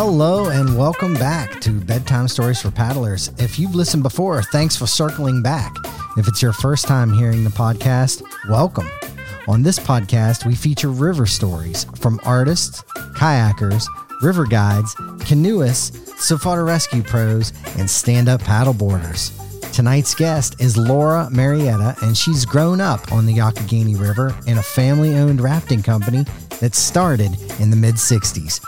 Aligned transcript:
Hello 0.00 0.48
and 0.50 0.78
welcome 0.78 1.14
back 1.14 1.60
to 1.60 1.72
Bedtime 1.72 2.28
Stories 2.28 2.62
for 2.62 2.70
Paddlers. 2.70 3.32
If 3.42 3.58
you've 3.58 3.74
listened 3.74 4.04
before, 4.04 4.40
thanks 4.44 4.76
for 4.76 4.86
circling 4.86 5.42
back. 5.42 5.74
If 6.16 6.28
it's 6.28 6.40
your 6.40 6.52
first 6.52 6.86
time 6.86 7.12
hearing 7.12 7.42
the 7.42 7.50
podcast, 7.50 8.22
welcome. 8.48 8.88
On 9.48 9.64
this 9.64 9.76
podcast, 9.76 10.46
we 10.46 10.54
feature 10.54 10.90
river 10.90 11.26
stories 11.26 11.82
from 11.96 12.20
artists, 12.24 12.84
kayakers, 13.16 13.88
river 14.22 14.44
guides, 14.46 14.94
canoeists, 15.24 16.14
swiftwater 16.24 16.64
rescue 16.64 17.02
pros, 17.02 17.52
and 17.76 17.90
stand 17.90 18.28
up 18.28 18.40
paddleboarders. 18.40 19.32
Tonight's 19.72 20.14
guest 20.14 20.60
is 20.60 20.76
Laura 20.76 21.28
Marietta, 21.32 21.96
and 22.02 22.16
she's 22.16 22.44
grown 22.44 22.80
up 22.80 23.10
on 23.10 23.26
the 23.26 23.34
Youghiogheny 23.34 23.98
River 23.98 24.32
in 24.46 24.58
a 24.58 24.62
family 24.62 25.16
owned 25.16 25.40
rafting 25.40 25.82
company 25.82 26.24
that 26.60 26.76
started 26.76 27.36
in 27.58 27.70
the 27.70 27.76
mid 27.76 27.96
60s. 27.96 28.60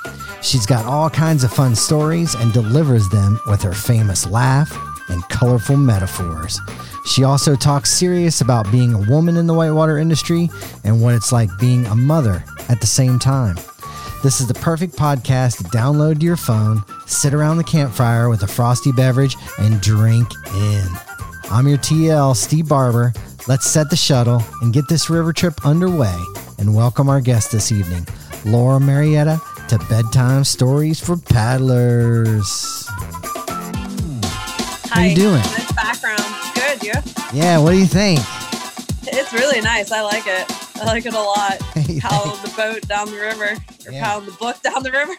She's 0.43 0.65
got 0.65 0.87
all 0.87 1.11
kinds 1.11 1.45
of 1.45 1.53
fun 1.53 1.75
stories 1.75 2.35
and 2.35 2.53
delivers 2.53 3.09
them 3.11 3.39
with 3.47 3.61
her 3.63 3.75
famous 3.75 4.27
laugh 4.27 4.75
and 5.11 5.23
colorful 5.29 5.77
metaphors. 5.77 6.59
She 7.05 7.25
also 7.25 7.55
talks 7.55 7.91
serious 7.91 8.41
about 8.41 8.71
being 8.73 8.95
a 8.95 9.11
woman 9.11 9.37
in 9.37 9.47
the 9.47 9.53
whitewater 9.53 9.99
industry 9.99 10.49
and 10.83 11.03
what 11.03 11.15
it's 11.15 11.31
like 11.31 11.51
being 11.59 11.85
a 11.87 11.95
mother 11.95 12.43
at 12.71 12.81
the 12.81 12.87
same 12.87 13.19
time. 13.19 13.57
This 14.23 14.41
is 14.41 14.49
the 14.49 14.55
perfect 14.55 14.97
podcast 14.97 15.59
to 15.59 15.65
download 15.65 16.21
to 16.21 16.27
your 16.27 16.37
phone, 16.37 16.85
sit 17.07 17.35
around 17.35 17.59
the 17.59 17.65
campfire 17.65 18.29
with 18.31 18.43
a 18.43 18.47
frosty 18.47 18.93
beverage, 18.93 19.37
and 19.59 19.81
drink 19.81 20.29
in. 20.55 20.87
I'm 21.51 21.69
your 21.69 21.79
TL, 21.79 22.35
Steve 22.35 22.69
Barber. 22.69 23.13
Let's 23.47 23.67
set 23.67 23.91
the 23.91 23.97
shuttle 23.97 24.43
and 24.63 24.73
get 24.73 24.89
this 24.89 25.11
river 25.11 25.33
trip 25.33 25.67
underway 25.67 26.17
and 26.59 26.75
welcome 26.75 27.09
our 27.09 27.21
guest 27.21 27.53
this 27.53 27.73
evening, 27.73 28.07
Laura 28.45 28.79
Marietta 28.79 29.41
to 29.71 29.79
Bedtime 29.89 30.43
Stories 30.43 30.99
for 30.99 31.17
Paddlers. 31.17 32.89
How 34.91 35.03
you 35.03 35.15
doing? 35.15 35.35
Nice 35.35 35.71
background. 35.71 36.25
Good, 36.57 36.83
you? 36.83 36.93
Yeah, 37.33 37.57
what 37.59 37.71
do 37.71 37.79
you 37.79 37.87
think? 37.87 38.19
It's 39.05 39.33
really 39.33 39.61
nice. 39.61 39.93
I 39.93 40.01
like 40.03 40.25
it. 40.27 40.51
I 40.81 40.87
like 40.87 41.07
it 41.07 41.15
a 41.15 41.21
lot. 41.21 41.63
Hey, 41.75 42.01
Paddling 42.01 42.43
the 42.43 42.53
boat 42.57 42.89
down 42.89 43.13
the 43.13 43.21
river, 43.21 43.57
or 43.87 43.93
Yeah. 43.93 44.19
the 44.19 44.33
book 44.33 44.61
down 44.61 44.83
the 44.83 44.91
river. 44.91 45.13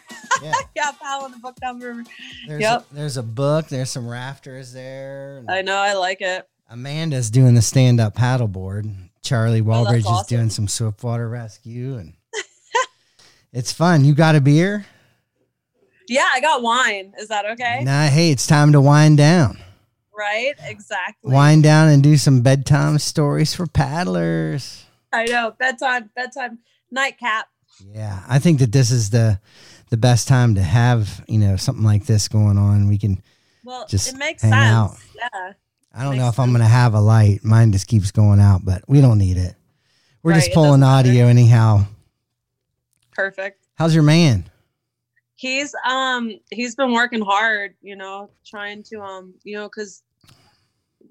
Yeah. 0.43 0.51
yeah, 0.75 0.91
paddling 1.01 1.31
the 1.31 1.37
book 1.37 1.55
down 1.55 1.79
the 1.79 1.87
river. 1.87 2.03
There's, 2.45 2.61
Yep. 2.61 2.87
a, 2.91 2.93
there's 2.93 3.15
a 3.15 3.23
book, 3.23 3.69
there's 3.69 3.89
some 3.89 4.05
rafters 4.05 4.73
there. 4.73 5.45
I 5.47 5.61
know. 5.61 5.77
I 5.77 5.93
like 5.93 6.19
it. 6.19 6.45
Amanda's 6.69 7.31
doing 7.31 7.55
the 7.55 7.61
stand 7.61 8.01
up 8.01 8.15
paddleboard. 8.17 8.93
Charlie 9.21 9.61
oh, 9.61 9.63
Walbridge 9.63 10.01
is 10.01 10.07
awesome. 10.07 10.37
doing 10.37 10.49
some 10.49 10.67
swiftwater 10.67 11.29
rescue 11.29 11.95
and 11.95 12.15
it's 13.53 13.71
fun. 13.71 14.05
You 14.05 14.13
got 14.13 14.35
a 14.35 14.41
beer? 14.41 14.85
Yeah, 16.07 16.27
I 16.31 16.41
got 16.41 16.61
wine. 16.61 17.13
Is 17.19 17.29
that 17.29 17.45
okay? 17.51 17.81
Nah, 17.83 18.07
hey, 18.07 18.31
it's 18.31 18.45
time 18.47 18.71
to 18.73 18.81
wind 18.81 19.17
down. 19.17 19.57
Right? 20.17 20.53
Exactly. 20.63 21.33
Wind 21.33 21.63
down 21.63 21.87
and 21.87 22.03
do 22.03 22.17
some 22.17 22.41
bedtime 22.41 22.99
stories 22.99 23.55
for 23.55 23.65
paddlers. 23.65 24.83
I 25.13 25.25
know. 25.25 25.55
Bedtime. 25.57 26.09
Bedtime. 26.15 26.59
Nightcap. 26.91 27.47
Yeah, 27.93 28.21
I 28.27 28.39
think 28.39 28.59
that 28.59 28.71
this 28.71 28.91
is 28.91 29.09
the 29.09 29.39
the 29.89 29.97
best 29.97 30.27
time 30.27 30.55
to 30.55 30.61
have, 30.61 31.23
you 31.27 31.37
know, 31.39 31.55
something 31.55 31.83
like 31.83 32.05
this 32.05 32.27
going 32.27 32.57
on. 32.57 32.87
We 32.87 32.97
can 32.97 33.21
Well, 33.63 33.85
Just 33.87 34.13
it 34.13 34.17
makes 34.17 34.41
hang 34.43 34.51
sense. 34.51 34.63
out. 34.63 34.97
Yeah. 35.15 35.53
I 35.93 36.03
don't 36.03 36.17
know 36.17 36.29
if 36.29 36.39
I'm 36.39 36.49
going 36.51 36.61
to 36.61 36.67
have 36.67 36.93
a 36.93 37.01
light. 37.01 37.43
Mine 37.43 37.71
just 37.73 37.87
keeps 37.87 38.11
going 38.11 38.39
out, 38.39 38.61
but 38.63 38.83
we 38.87 39.01
don't 39.01 39.17
need 39.17 39.35
it. 39.37 39.55
We're 40.23 40.31
Right, 40.31 40.37
just 40.41 40.53
pulling 40.53 40.79
doesn't 40.79 40.81
matter. 40.81 41.09
audio 41.09 41.25
anyhow. 41.27 41.85
Perfect. 43.21 43.67
How's 43.75 43.93
your 43.93 44.03
man? 44.03 44.49
he's 45.41 45.73
um 45.87 46.31
he's 46.51 46.75
been 46.75 46.93
working 46.93 47.19
hard 47.19 47.73
you 47.81 47.95
know 47.95 48.29
trying 48.45 48.83
to 48.83 49.01
um 49.01 49.33
you 49.43 49.57
know 49.57 49.67
because 49.67 50.03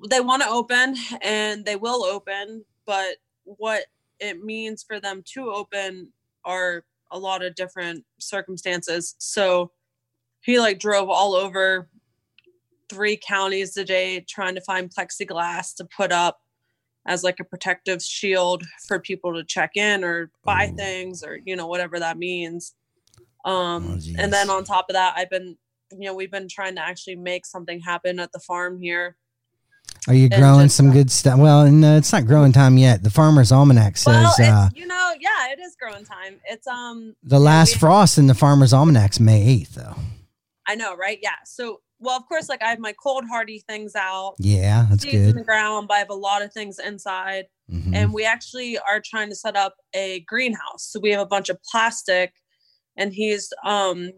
they 0.08 0.20
want 0.20 0.40
to 0.40 0.48
open 0.48 0.94
and 1.20 1.64
they 1.64 1.74
will 1.74 2.04
open 2.04 2.64
but 2.86 3.16
what 3.42 3.86
it 4.20 4.44
means 4.44 4.84
for 4.84 5.00
them 5.00 5.20
to 5.26 5.50
open 5.50 6.12
are 6.44 6.84
a 7.10 7.18
lot 7.18 7.44
of 7.44 7.56
different 7.56 8.04
circumstances 8.20 9.16
so 9.18 9.72
he 10.42 10.60
like 10.60 10.78
drove 10.78 11.08
all 11.10 11.34
over 11.34 11.88
three 12.88 13.18
counties 13.20 13.74
today 13.74 14.24
trying 14.28 14.54
to 14.54 14.60
find 14.60 14.94
plexiglass 14.94 15.74
to 15.74 15.84
put 15.96 16.12
up 16.12 16.38
as 17.10 17.24
like 17.24 17.40
a 17.40 17.44
protective 17.44 18.00
shield 18.00 18.62
for 18.86 19.00
people 19.00 19.34
to 19.34 19.42
check 19.42 19.72
in 19.74 20.04
or 20.04 20.30
buy 20.44 20.70
Ooh. 20.72 20.76
things 20.76 21.24
or 21.24 21.38
you 21.44 21.56
know 21.56 21.66
whatever 21.66 21.98
that 21.98 22.16
means 22.16 22.74
um 23.44 23.98
Oh, 23.98 23.98
and 24.18 24.32
then 24.32 24.48
on 24.48 24.64
top 24.64 24.86
of 24.88 24.94
that 24.94 25.14
i've 25.16 25.28
been 25.28 25.56
you 25.90 26.06
know 26.06 26.14
we've 26.14 26.30
been 26.30 26.48
trying 26.48 26.76
to 26.76 26.82
actually 26.82 27.16
make 27.16 27.44
something 27.44 27.80
happen 27.80 28.20
at 28.20 28.30
the 28.32 28.38
farm 28.38 28.78
here 28.80 29.16
Are 30.06 30.14
you 30.14 30.28
growing 30.28 30.66
just, 30.66 30.76
some 30.76 30.90
uh, 30.90 30.92
good 30.92 31.10
stuff? 31.10 31.38
Well, 31.38 31.68
no, 31.70 31.96
it's 31.96 32.12
not 32.12 32.26
growing 32.26 32.52
time 32.52 32.78
yet. 32.78 33.02
The 33.02 33.10
Farmer's 33.10 33.50
Almanac 33.50 33.96
says 33.96 34.34
well 34.38 34.64
uh, 34.64 34.68
you 34.74 34.86
know 34.86 35.12
yeah 35.18 35.50
it 35.52 35.58
is 35.58 35.74
growing 35.80 36.04
time 36.04 36.38
it's 36.44 36.66
um 36.68 37.16
the 37.24 37.36
yeah, 37.36 37.42
last 37.42 37.76
frost 37.76 38.18
in 38.18 38.28
the 38.28 38.34
Farmer's 38.34 38.72
Almanac's 38.72 39.18
May 39.18 39.64
8th, 39.64 39.70
though. 39.70 39.96
i 40.68 40.74
know 40.76 40.94
right 40.96 41.18
yeah 41.22 41.40
so 41.44 41.80
well 42.00 42.16
of 42.16 42.26
course 42.26 42.48
like 42.48 42.62
i 42.62 42.68
have 42.68 42.78
my 42.78 42.92
cold 43.02 43.24
hardy 43.30 43.62
things 43.68 43.94
out 43.94 44.34
Yeah, 44.38 44.86
that's 44.90 45.02
seeds 45.02 45.28
in 45.28 45.36
the 45.36 45.44
ground 45.44 45.86
but 45.88 45.94
i 45.94 45.98
have 45.98 46.10
a 46.10 46.14
lot 46.14 46.42
of 46.42 46.52
things 46.52 46.78
inside 46.78 47.46
Mhm. 47.70 47.94
and 47.94 48.12
we 48.12 48.24
actually 48.24 48.78
are 48.78 49.00
trying 49.04 49.28
to 49.28 49.36
set 49.36 49.54
up 49.56 49.76
a 49.94 50.20
greenhouse 50.26 50.82
so 50.90 50.98
we 50.98 51.10
have 51.10 51.20
a 51.20 51.26
bunch 51.26 51.48
of 51.48 51.58
plastic 51.70 52.32
and 52.96 53.12
he's 53.12 53.52
um 53.64 54.10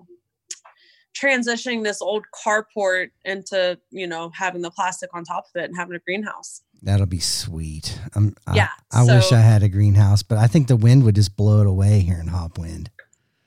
transitioning 1.20 1.84
this 1.84 2.00
old 2.00 2.24
carport 2.44 3.08
into 3.24 3.78
you 3.90 4.06
know 4.06 4.30
having 4.34 4.62
the 4.62 4.70
plastic 4.70 5.10
on 5.14 5.24
top 5.24 5.44
of 5.54 5.60
it 5.60 5.66
and 5.68 5.76
having 5.76 5.94
a 5.94 5.98
greenhouse 6.00 6.62
That'll 6.84 7.06
be 7.06 7.20
sweet. 7.20 7.96
Um, 8.16 8.34
Yeah, 8.52 8.68
I, 8.90 9.02
I 9.02 9.04
wish 9.04 9.30
I 9.30 9.38
had 9.38 9.62
a 9.62 9.68
greenhouse, 9.68 10.24
but 10.24 10.36
I 10.38 10.48
think 10.48 10.66
the 10.66 10.74
wind 10.74 11.04
would 11.04 11.14
just 11.14 11.36
blow 11.36 11.60
it 11.60 11.68
away 11.68 12.00
here 12.00 12.18
in 12.18 12.26
Hopwood. 12.26 12.90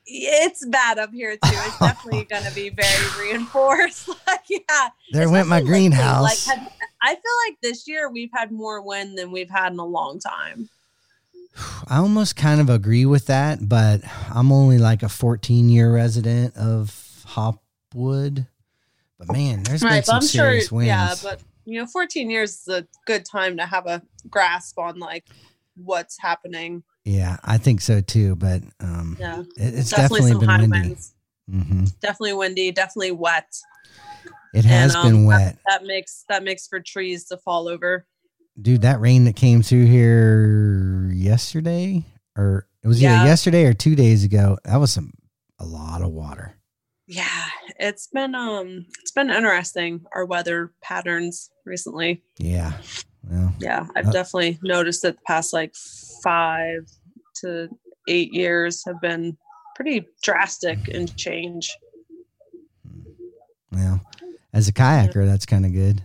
It's 0.07 0.65
bad 0.67 0.99
up 0.99 1.11
here 1.11 1.31
too 1.31 1.37
it's 1.43 1.79
definitely 1.79 2.23
going 2.29 2.43
to 2.43 2.53
be 2.53 2.69
very 2.69 3.05
reinforced 3.27 4.07
like 4.27 4.41
yeah 4.49 4.89
There 5.11 5.29
went 5.29 5.47
my 5.47 5.57
especially 5.57 5.71
greenhouse. 5.71 6.47
like 6.47 6.57
i 7.01 7.13
feel 7.15 7.33
like 7.47 7.57
this 7.61 7.87
year 7.87 8.09
we've 8.09 8.29
had 8.33 8.51
more 8.51 8.81
wind 8.81 9.17
than 9.17 9.31
we've 9.31 9.49
had 9.49 9.73
in 9.73 9.79
a 9.79 9.85
long 9.85 10.19
time 10.19 10.69
I 11.87 11.97
almost 11.97 12.35
kind 12.35 12.59
of 12.59 12.69
agree 12.69 13.05
with 13.05 13.27
that, 13.27 13.69
but 13.69 14.01
I'm 14.29 14.51
only 14.51 14.77
like 14.77 15.03
a 15.03 15.09
14 15.09 15.69
year 15.69 15.93
resident 15.93 16.53
of 16.57 17.23
Hopwood. 17.25 18.47
But 19.17 19.31
man, 19.31 19.63
there's 19.63 19.81
been 19.81 19.89
right 19.89 20.05
some 20.05 20.15
i'm 20.17 20.21
sure 20.21 20.27
serious 20.27 20.71
winds. 20.71 20.87
yeah 20.87 21.15
but 21.23 21.39
you 21.65 21.79
know 21.79 21.87
14 21.87 22.29
years 22.29 22.59
is 22.61 22.67
a 22.67 22.85
good 23.05 23.23
time 23.25 23.55
to 23.57 23.65
have 23.65 23.87
a 23.87 24.01
grasp 24.29 24.77
on 24.77 24.99
like 24.99 25.25
what's 25.77 26.19
happening 26.19 26.83
Yeah, 27.05 27.37
I 27.43 27.57
think 27.57 27.81
so 27.81 28.01
too. 28.01 28.35
But 28.35 28.63
um, 28.81 29.15
yeah 29.19 29.41
it- 29.57 29.73
it's 29.75 29.89
definitely, 29.91 30.31
definitely, 30.31 30.47
been 30.47 30.71
windy. 30.71 30.87
winds 30.89 31.13
hmm 31.47 31.85
definitely 32.01 32.33
windy 32.33 32.71
definitely 32.71 33.11
wet 33.11 33.47
It 34.53 34.65
has 34.65 34.95
And, 34.95 35.05
um, 35.05 35.11
been 35.11 35.25
wet, 35.25 35.59
that 35.67 35.85
makes 35.85 36.25
that 36.29 36.43
makes 36.43 36.67
for 36.67 36.79
trees 36.79 37.25
to 37.25 37.37
fall 37.37 37.67
over 37.67 38.07
dude. 38.59 38.81
That 38.81 38.99
rain 38.99 39.25
that 39.25 39.35
came 39.35 39.61
through 39.61 39.85
here 39.85 41.11
yesterday, 41.13 42.03
or 42.37 42.67
it 42.83 42.87
was 42.87 42.99
Yeah. 43.01 43.17
either 43.17 43.25
yesterday 43.25 43.65
or 43.65 43.73
two 43.73 43.95
days 43.95 44.23
ago. 44.23 44.57
That 44.63 44.77
was 44.77 44.91
some 44.91 45.11
a 45.59 45.65
lot 45.65 46.01
of 46.01 46.09
water. 46.11 46.53
yeah 47.07 47.45
it's 47.79 48.07
been 48.07 48.33
um 48.33 48.85
it's 48.99 49.11
been 49.11 49.29
interesting 49.29 50.03
our 50.15 50.25
weather 50.25 50.73
patterns 50.81 51.51
recently 51.63 52.23
Yeah. 52.39 52.73
Yeah 53.59 53.87
i've 53.95 54.07
Uh, 54.07 54.11
definitely 54.11 54.59
noticed 54.63 55.01
that 55.03 55.15
the 55.15 55.21
past 55.27 55.53
like 55.53 55.73
five 56.23 56.87
to 57.41 57.69
eight 58.07 58.33
years 58.33 58.83
have 58.85 58.99
been 59.01 59.37
pretty 59.75 60.05
drastic 60.23 60.87
in 60.87 61.07
change 61.15 61.75
Yeah. 63.71 63.97
as 64.53 64.67
a 64.67 64.73
kayaker, 64.73 65.25
that's 65.25 65.45
kind 65.45 65.65
of 65.65 65.73
good. 65.73 66.01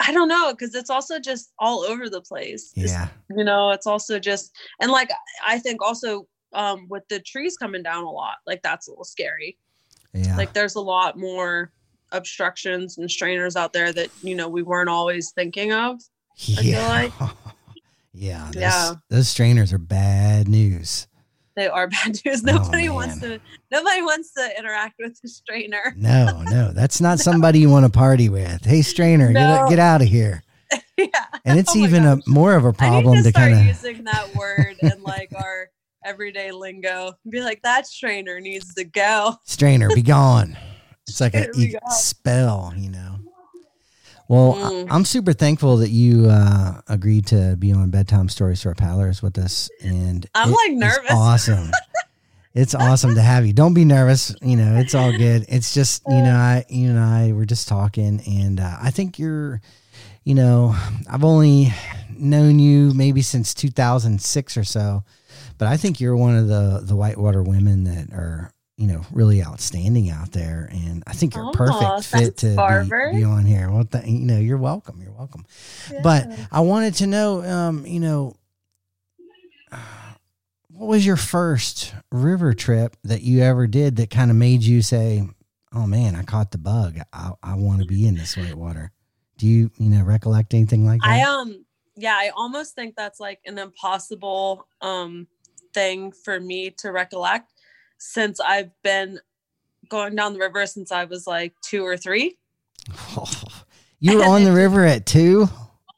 i 0.00 0.12
don't 0.12 0.28
know 0.28 0.52
because 0.52 0.74
it's 0.74 0.90
also 0.90 1.18
just 1.18 1.50
all 1.58 1.80
over 1.80 2.08
the 2.08 2.20
place 2.20 2.72
It's- 2.76 2.90
Yeah. 2.92 3.08
you 3.36 3.44
know 3.44 3.70
it's 3.70 3.86
also 3.86 4.18
just 4.18 4.54
and 4.80 4.90
like 4.92 5.10
i 5.46 5.58
think 5.58 5.82
also 5.82 6.26
um 6.52 6.86
with 6.88 7.02
the 7.08 7.20
trees 7.20 7.56
coming 7.56 7.82
down 7.82 8.04
a 8.04 8.10
lot 8.10 8.36
like 8.46 8.62
that's 8.62 8.86
a 8.86 8.90
little 8.90 9.04
scary 9.04 9.58
Yeah. 10.14 10.36
like 10.36 10.52
there's 10.52 10.76
a 10.76 10.80
lot 10.80 11.18
more 11.18 11.72
obstructions 12.12 12.98
and 12.98 13.10
strainers 13.10 13.56
out 13.56 13.72
there 13.72 13.92
that 13.92 14.08
you 14.22 14.34
know 14.34 14.48
we 14.48 14.62
weren't 14.62 14.88
always 14.88 15.30
thinking 15.32 15.72
of 15.72 16.00
yeah. 16.36 16.88
like- 16.88 17.12
yeah. 18.12 18.50
Those, 18.52 18.60
Yeah. 18.62 18.94
Those 19.10 19.28
strainers 19.28 19.72
are 19.72 19.78
bad 19.78 20.48
news. 20.48 21.06
they 21.56 21.68
are 21.68 21.88
bad 21.88 22.18
news 22.24 22.42
Oh, 22.46 22.52
nobody 22.52 22.88
wants 22.88 23.20
to 23.20 23.40
nobody 23.70 24.02
wants 24.02 24.32
to 24.34 24.58
interact 24.58 24.94
with 24.98 25.20
the 25.22 25.28
strainer 25.28 25.92
No, 25.96 26.42
no, 26.50 26.72
that's 26.72 27.00
not 27.00 27.18
somebody 27.18 27.58
you 27.60 27.70
want 27.70 27.84
to 27.84 27.90
party 27.90 28.28
with. 28.28 28.64
Hey, 28.64 28.82
strainer, 28.82 29.30
No. 29.32 29.66
get 29.66 29.70
get 29.70 29.78
out 29.78 30.02
of 30.02 30.08
here. 30.08 30.42
yeah 30.96 31.06
And 31.44 31.58
it's 31.58 31.74
Oh 31.76 31.78
even 31.80 32.02
gosh. 32.04 32.20
a 32.26 32.30
more 32.30 32.54
of 32.54 32.64
a 32.64 32.72
problem 32.72 33.16
to 33.16 33.22
to 33.22 33.30
start 33.30 33.50
kind 33.52 33.60
of. 33.60 33.66
using 33.66 34.04
that 34.04 34.34
word 34.34 34.76
in 34.82 35.02
like 35.02 35.32
our 35.36 35.68
everyday 36.04 36.52
lingo. 36.52 37.12
Be 37.28 37.40
like, 37.42 37.60
that 37.62 37.86
strainer 37.86 38.38
needs 38.40 38.72
to 38.74 38.84
go. 38.84 39.34
Strainer, 39.44 39.88
be 39.94 40.00
gone. 40.02 40.56
It's 41.08 41.20
like 41.20 41.34
a 41.34 41.50
e- 41.56 41.74
spell, 41.90 42.72
you 42.76 42.90
know. 42.90 43.16
Well, 44.28 44.54
Mm. 44.54 44.90
I, 44.90 44.94
am 44.94 45.04
super 45.06 45.32
thankful 45.32 45.78
that 45.78 45.88
you 45.88 46.26
uh, 46.28 46.82
agreed 46.86 47.26
to 47.28 47.56
be 47.56 47.72
on 47.72 47.88
bedtime 47.90 48.28
stories 48.28 48.62
for 48.62 48.74
paddlers 48.74 49.22
with 49.22 49.38
us, 49.38 49.70
and 49.82 50.26
I'm, 50.34 50.52
like, 50.52 50.72
nervous. 50.72 51.10
Awesome. 51.10 51.70
it's 52.54 52.74
awesome 52.74 53.14
to 53.14 53.22
have 53.22 53.46
you. 53.46 53.54
Don't 53.54 53.72
be 53.72 53.86
nervous. 53.86 54.34
You 54.42 54.56
know, 54.56 54.76
it's 54.78 54.94
all 54.94 55.16
good. 55.16 55.46
It's 55.48 55.72
just 55.72 56.02
you 56.08 56.22
know, 56.22 56.34
I 56.36 56.66
you 56.68 56.90
and 56.90 56.98
I 56.98 57.32
were 57.32 57.46
just 57.46 57.68
talking, 57.68 58.20
and 58.26 58.60
uh, 58.60 58.76
I 58.82 58.90
think 58.90 59.18
you're, 59.18 59.62
you 60.24 60.34
know, 60.34 60.76
I've 61.10 61.24
only 61.24 61.72
known 62.10 62.58
you 62.58 62.92
maybe 62.94 63.22
since 63.22 63.54
2006 63.54 64.56
or 64.58 64.64
so, 64.64 65.04
but 65.56 65.68
I 65.68 65.78
think 65.78 66.00
you're 66.00 66.16
one 66.16 66.36
of 66.36 66.48
the 66.48 66.80
the 66.82 66.96
whitewater 66.96 67.42
women 67.42 67.84
that 67.84 68.12
are 68.12 68.52
you 68.78 68.86
know 68.86 69.02
really 69.10 69.42
outstanding 69.42 70.08
out 70.08 70.30
there, 70.30 70.68
and 70.72 71.02
I 71.06 71.12
think 71.12 71.34
you're 71.34 71.46
Aw, 71.46 71.52
perfect 71.52 72.04
fit 72.04 72.36
to 72.38 72.86
be, 73.10 73.18
be 73.18 73.24
on 73.24 73.44
here. 73.44 73.68
Well, 73.70 73.84
th- 73.84 74.06
you 74.06 74.20
know, 74.20 74.38
you're 74.38 74.56
welcome. 74.56 75.02
You're 75.02 75.12
welcome. 75.12 75.44
But 76.02 76.30
I 76.52 76.60
wanted 76.60 76.94
to 76.94 77.08
know, 77.08 77.42
um, 77.42 77.84
you 77.84 77.98
know, 77.98 78.36
what 80.68 80.86
was 80.86 81.04
your 81.04 81.16
first 81.16 81.92
river 82.12 82.54
trip 82.54 82.96
that 83.02 83.22
you 83.22 83.42
ever 83.42 83.66
did 83.66 83.96
that 83.96 84.10
kind 84.10 84.30
of 84.30 84.36
made 84.36 84.62
you 84.62 84.80
say, 84.80 85.28
"Oh 85.74 85.86
man, 85.88 86.14
I 86.14 86.22
caught 86.22 86.52
the 86.52 86.58
bug. 86.58 87.00
I, 87.12 87.32
I 87.42 87.54
want 87.56 87.80
to 87.82 87.86
be 87.86 88.06
in 88.06 88.14
this 88.14 88.36
whitewater." 88.36 88.92
Do 89.38 89.48
you, 89.48 89.70
you 89.76 89.90
know, 89.90 90.04
recollect 90.04 90.54
anything 90.54 90.86
like 90.86 91.00
that? 91.00 91.08
I 91.08 91.22
um 91.22 91.64
yeah, 91.96 92.14
I 92.14 92.30
almost 92.36 92.76
think 92.76 92.94
that's 92.96 93.18
like 93.18 93.40
an 93.44 93.58
impossible 93.58 94.68
um 94.80 95.26
thing 95.74 96.12
for 96.12 96.38
me 96.38 96.70
to 96.78 96.92
recollect 96.92 97.52
since 97.98 98.40
I've 98.40 98.70
been 98.82 99.20
going 99.88 100.14
down 100.14 100.32
the 100.32 100.38
river 100.38 100.66
since 100.66 100.92
I 100.92 101.04
was 101.04 101.26
like 101.26 101.54
2 101.62 101.84
or 101.84 101.96
3. 101.96 102.36
you 104.00 104.18
were 104.18 104.24
on 104.24 104.44
the 104.44 104.52
river 104.52 104.84
at 104.84 105.06
two 105.06 105.48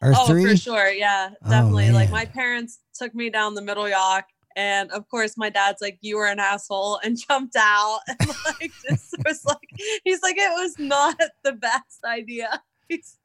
or 0.03 0.13
oh, 0.17 0.27
three. 0.27 0.45
for 0.45 0.57
sure. 0.57 0.91
Yeah, 0.91 1.31
Oh, 1.45 1.51
definitely. 1.51 1.91
like 1.93 2.11
my 2.11 2.25
parents 2.25 2.81
took 2.95 3.15
me 3.15 3.31
down 3.31 3.55
the 3.55 3.63
middle 3.63 3.89
Yough 3.89 4.23
and 4.57 4.91
of 4.91 5.09
course 5.09 5.37
my 5.37 5.49
dad's 5.49 5.81
like 5.81 5.99
you 6.01 6.17
were 6.17 6.27
an 6.27 6.41
asshole 6.41 6.99
and 7.05 7.17
jumped 7.29 7.57
out 7.57 8.01
and 8.09 8.29
like 8.47 8.73
just 8.89 9.15
was 9.25 9.45
like 9.45 9.71
he's 10.05 10.23
like 10.23 10.37
it 10.37 10.51
was 10.51 10.79
not 10.79 11.17
the 11.45 11.53
best 11.53 12.05
idea. 12.05 12.63
He's, 12.89 13.19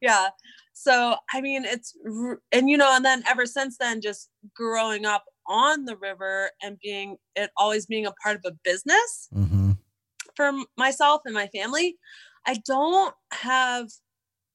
yeah. 0.00 0.28
So, 0.72 1.16
I 1.32 1.40
mean, 1.40 1.64
it's 1.64 1.94
and 2.52 2.70
you 2.70 2.78
know, 2.78 2.94
and 2.94 3.04
then 3.04 3.22
ever 3.28 3.44
since 3.44 3.76
then 3.76 4.00
just 4.00 4.30
growing 4.54 5.04
up 5.04 5.24
on 5.50 5.84
the 5.84 5.96
river 5.96 6.50
and 6.62 6.78
being 6.82 7.16
it 7.36 7.50
always 7.58 7.84
being 7.84 8.06
a 8.06 8.12
part 8.22 8.36
of 8.36 8.42
a 8.46 8.56
business 8.64 9.28
Mm-hmm. 9.34 9.72
for 10.36 10.52
myself 10.78 11.22
and 11.26 11.34
my 11.34 11.48
family, 11.48 11.96
I 12.46 12.54
don't 12.64 13.14
have 13.32 13.88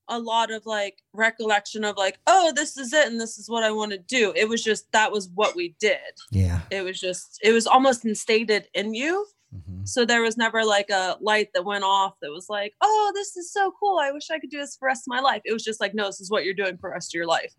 a 0.08 0.20
lot 0.20 0.52
of 0.52 0.66
like 0.66 1.00
recollection 1.14 1.84
of 1.84 1.98
like, 1.98 2.20
oh, 2.28 2.54
this 2.56 2.78
is 2.78 2.94
it 2.94 3.08
and 3.08 3.20
this 3.20 3.38
is 3.38 3.50
what 3.50 3.64
I 3.64 3.72
want 3.72 3.92
to 3.92 3.98
do. 3.98 4.32
It 4.36 4.48
was 4.48 4.64
just 4.64 4.92
that 4.92 5.12
was 5.12 5.30
what 5.36 5.56
we 5.56 5.76
did. 5.80 6.14
Yeah. 6.32 6.62
It 6.72 6.84
was 6.84 7.00
just 7.00 7.40
it 7.44 7.52
was 7.52 7.68
almost 7.68 8.06
instated 8.06 8.68
in 8.74 8.94
you. 8.94 9.26
hmm 9.52 9.84
So 9.84 10.06
there 10.06 10.22
was 10.22 10.38
never 10.38 10.64
like 10.64 10.90
a 10.92 11.18
light 11.22 11.50
that 11.54 11.66
went 11.66 11.84
off 11.84 12.14
that 12.22 12.32
was 12.32 12.48
like, 12.50 12.74
oh, 12.82 13.12
this 13.16 13.36
is 13.36 13.52
so 13.52 13.72
cool. 13.80 13.98
I 14.00 14.12
wish 14.12 14.30
I 14.32 14.40
could 14.40 14.52
do 14.52 14.60
this 14.60 14.76
for 14.76 14.86
the 14.86 14.92
rest 14.92 15.04
of 15.08 15.12
my 15.16 15.20
life. 15.22 15.42
It 15.44 15.54
was 15.54 15.64
just 15.64 15.82
like, 15.82 15.94
no, 15.96 16.06
this 16.06 16.22
is 16.22 16.30
what 16.32 16.44
you're 16.46 16.54
doing 16.64 16.78
for 16.78 16.90
the 16.90 16.94
rest 16.94 17.10
of 17.12 17.18
your 17.18 17.28
life. 17.28 17.54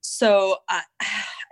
So 0.00 0.56
I 0.68 0.82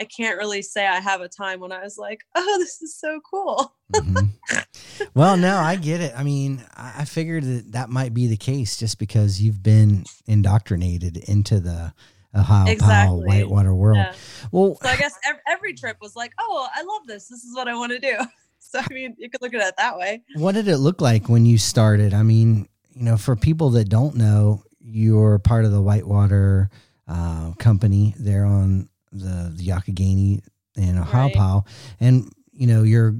I 0.01 0.05
can't 0.05 0.39
really 0.39 0.63
say 0.63 0.87
I 0.87 1.01
have 1.01 1.21
a 1.21 1.29
time 1.29 1.61
when 1.61 1.73
I 1.73 1.83
was 1.83 1.97
like, 1.99 2.21
oh, 2.35 2.57
this 2.59 2.81
is 2.83 2.99
so 2.99 3.21
cool. 3.31 3.75
Mhm. 3.93 4.31
well, 5.15 5.37
no, 5.37 5.57
I 5.59 5.77
get 5.77 6.01
it. 6.01 6.13
I 6.17 6.23
mean, 6.23 6.65
I 6.77 7.05
figured 7.05 7.45
that 7.45 7.73
that 7.73 7.89
might 7.91 8.15
be 8.15 8.27
the 8.27 8.37
case 8.37 8.77
just 8.77 8.99
because 8.99 9.41
you've 9.41 9.63
been 9.63 10.05
indoctrinated 10.27 11.17
into 11.17 11.61
the 11.61 11.93
Ohiopyle 12.35 13.25
whitewater 13.27 13.75
world. 13.75 13.97
Yeah. 13.99 14.15
Well, 14.53 14.79
So 14.83 14.89
I 14.89 14.97
guess 14.97 15.15
every, 15.25 15.41
every 15.49 15.75
trip 15.75 15.97
was 16.01 16.15
like, 16.17 16.33
oh, 16.39 16.69
I 16.75 16.83
love 16.83 17.07
this. 17.07 17.29
This 17.29 17.45
is 17.45 17.55
what 17.55 17.69
I 17.69 17.75
want 17.75 17.93
to 17.93 17.99
do. 17.99 18.17
So 18.59 18.81
I 18.81 18.93
mean, 18.93 19.15
you 19.17 19.31
could 19.31 19.41
look 19.43 19.55
at 19.55 19.65
it 19.65 19.77
that 19.79 19.97
way. 19.97 20.25
what 20.35 20.57
did 20.57 20.67
it 20.67 20.79
look 20.79 21.01
like 21.01 21.29
when 21.29 21.47
you 21.47 21.57
started? 21.57 22.13
I 22.13 22.25
mean, 22.25 22.69
you 22.91 23.05
know, 23.05 23.17
for 23.17 23.37
people 23.37 23.71
that 23.71 23.89
don't 23.89 24.17
know, 24.17 24.65
you're 24.81 25.39
part 25.39 25.65
of 25.65 25.71
the 25.71 25.81
Whitewater 25.81 26.69
uh, 27.07 27.53
company 27.61 28.17
there 28.19 28.45
on 28.45 28.89
the 29.19 29.53
the 29.55 29.67
Youghiogheny 29.67 30.41
and 30.77 30.99
Ohio 30.99 31.25
Right. 31.27 31.35
Powell, 31.35 31.67
and 32.01 32.31
you 32.53 32.67
know 32.67 32.83
your 32.83 33.15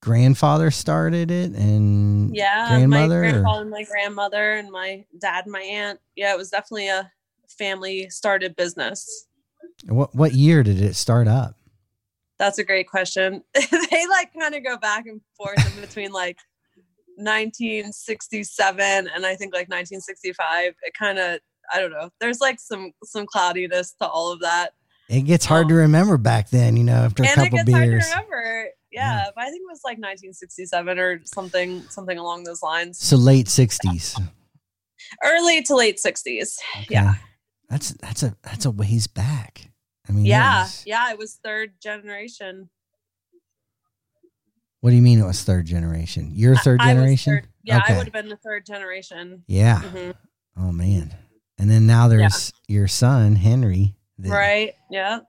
grandfather 0.00 0.70
started 0.70 1.30
it, 1.30 1.50
and 1.52 2.34
Yeah, 2.34 2.68
grandmother. 2.68 3.22
my 3.42 3.50
or- 3.50 3.60
and 3.60 3.70
my 3.70 3.82
grandmother, 3.84 4.52
and 4.54 4.70
my 4.70 5.04
dad, 5.20 5.44
and 5.44 5.52
my 5.52 5.62
aunt. 5.62 6.00
Yeah, 6.16 6.32
it 6.32 6.38
was 6.38 6.50
definitely 6.50 6.88
a 6.88 7.10
family 7.48 8.08
started 8.10 8.54
business. 8.56 9.26
what 9.86 10.14
what 10.14 10.32
year 10.34 10.62
did 10.62 10.80
it 10.80 10.94
start 10.96 11.26
up? 11.28 11.54
That's 12.38 12.58
a 12.58 12.64
great 12.64 12.88
question. 12.88 13.42
they 13.54 14.06
like 14.08 14.32
kind 14.38 14.54
of 14.54 14.62
go 14.64 14.76
back 14.76 15.06
and 15.06 15.20
forth 15.36 15.58
in 15.74 15.80
between 15.80 16.12
like 16.12 16.38
1967 17.16 19.08
and 19.14 19.26
I 19.26 19.34
think 19.34 19.52
like 19.54 19.68
1965. 19.68 20.74
It 20.82 20.94
kind 20.94 21.18
of 21.18 21.40
I 21.72 21.80
don't 21.80 21.90
know. 21.90 22.10
There's 22.20 22.40
like 22.40 22.60
some 22.60 22.92
some 23.04 23.26
cloudiness 23.26 23.92
to 24.00 24.08
all 24.08 24.32
of 24.32 24.40
that, 24.40 24.72
It 25.08 25.22
gets 25.22 25.44
hard 25.46 25.68
to 25.68 25.74
remember 25.74 26.18
back 26.18 26.50
then, 26.50 26.76
you 26.76 26.84
know, 26.84 26.92
after 27.04 27.22
a 27.22 27.26
and 27.26 27.32
it 27.32 27.50
couple 27.50 27.58
gets 27.58 27.70
hard 27.72 27.84
to 27.84 27.90
beers. 27.90 28.08
remember. 28.10 28.66
Yeah, 28.90 29.26
but 29.34 29.42
I 29.44 29.46
think 29.50 29.62
it 29.62 29.70
was 29.70 29.80
like 29.84 29.96
1967 29.98 30.98
or 30.98 31.20
something 31.24 31.82
something 31.88 32.18
along 32.18 32.44
those 32.44 32.62
lines. 32.62 32.98
So 32.98 33.16
late 33.16 33.48
sixties. 33.48 34.16
Early 35.24 35.62
to 35.62 35.76
late 35.76 35.98
60s. 36.04 36.56
Yeah. 36.90 37.14
That's 37.70 37.90
that's 37.92 38.22
a 38.22 38.34
that's 38.42 38.64
a 38.64 38.70
ways 38.70 39.06
back. 39.06 39.70
I 40.08 40.12
mean, 40.12 40.24
Yeah, 40.26 40.64
is- 40.64 40.82
yeah. 40.86 41.10
It 41.10 41.18
was 41.18 41.38
third 41.44 41.72
generation. 41.82 42.68
What 44.80 44.90
do 44.90 44.96
you 44.96 45.02
mean 45.02 45.18
it 45.18 45.26
was 45.26 45.42
third 45.42 45.66
generation? 45.66 46.30
You're 46.32 46.54
I- 46.54 46.58
third 46.58 46.80
I 46.80 46.92
generation? 46.94 47.34
third- 47.34 47.48
yeah, 47.64 47.78
Okay. 47.78 47.94
I 47.94 47.96
would 47.98 48.06
have 48.06 48.12
been 48.12 48.28
the 48.28 48.36
third 48.36 48.64
generation. 48.64 49.44
Yeah. 49.46 49.80
Mhm. 49.82 50.14
Oh 50.56 50.72
man. 50.72 51.14
And 51.58 51.70
then 51.70 51.86
now 51.86 52.08
there's 52.08 52.52
your 52.68 52.86
son, 52.88 53.36
Henry. 53.36 53.96
Right. 54.18 54.74
Yeah. 54.90 55.20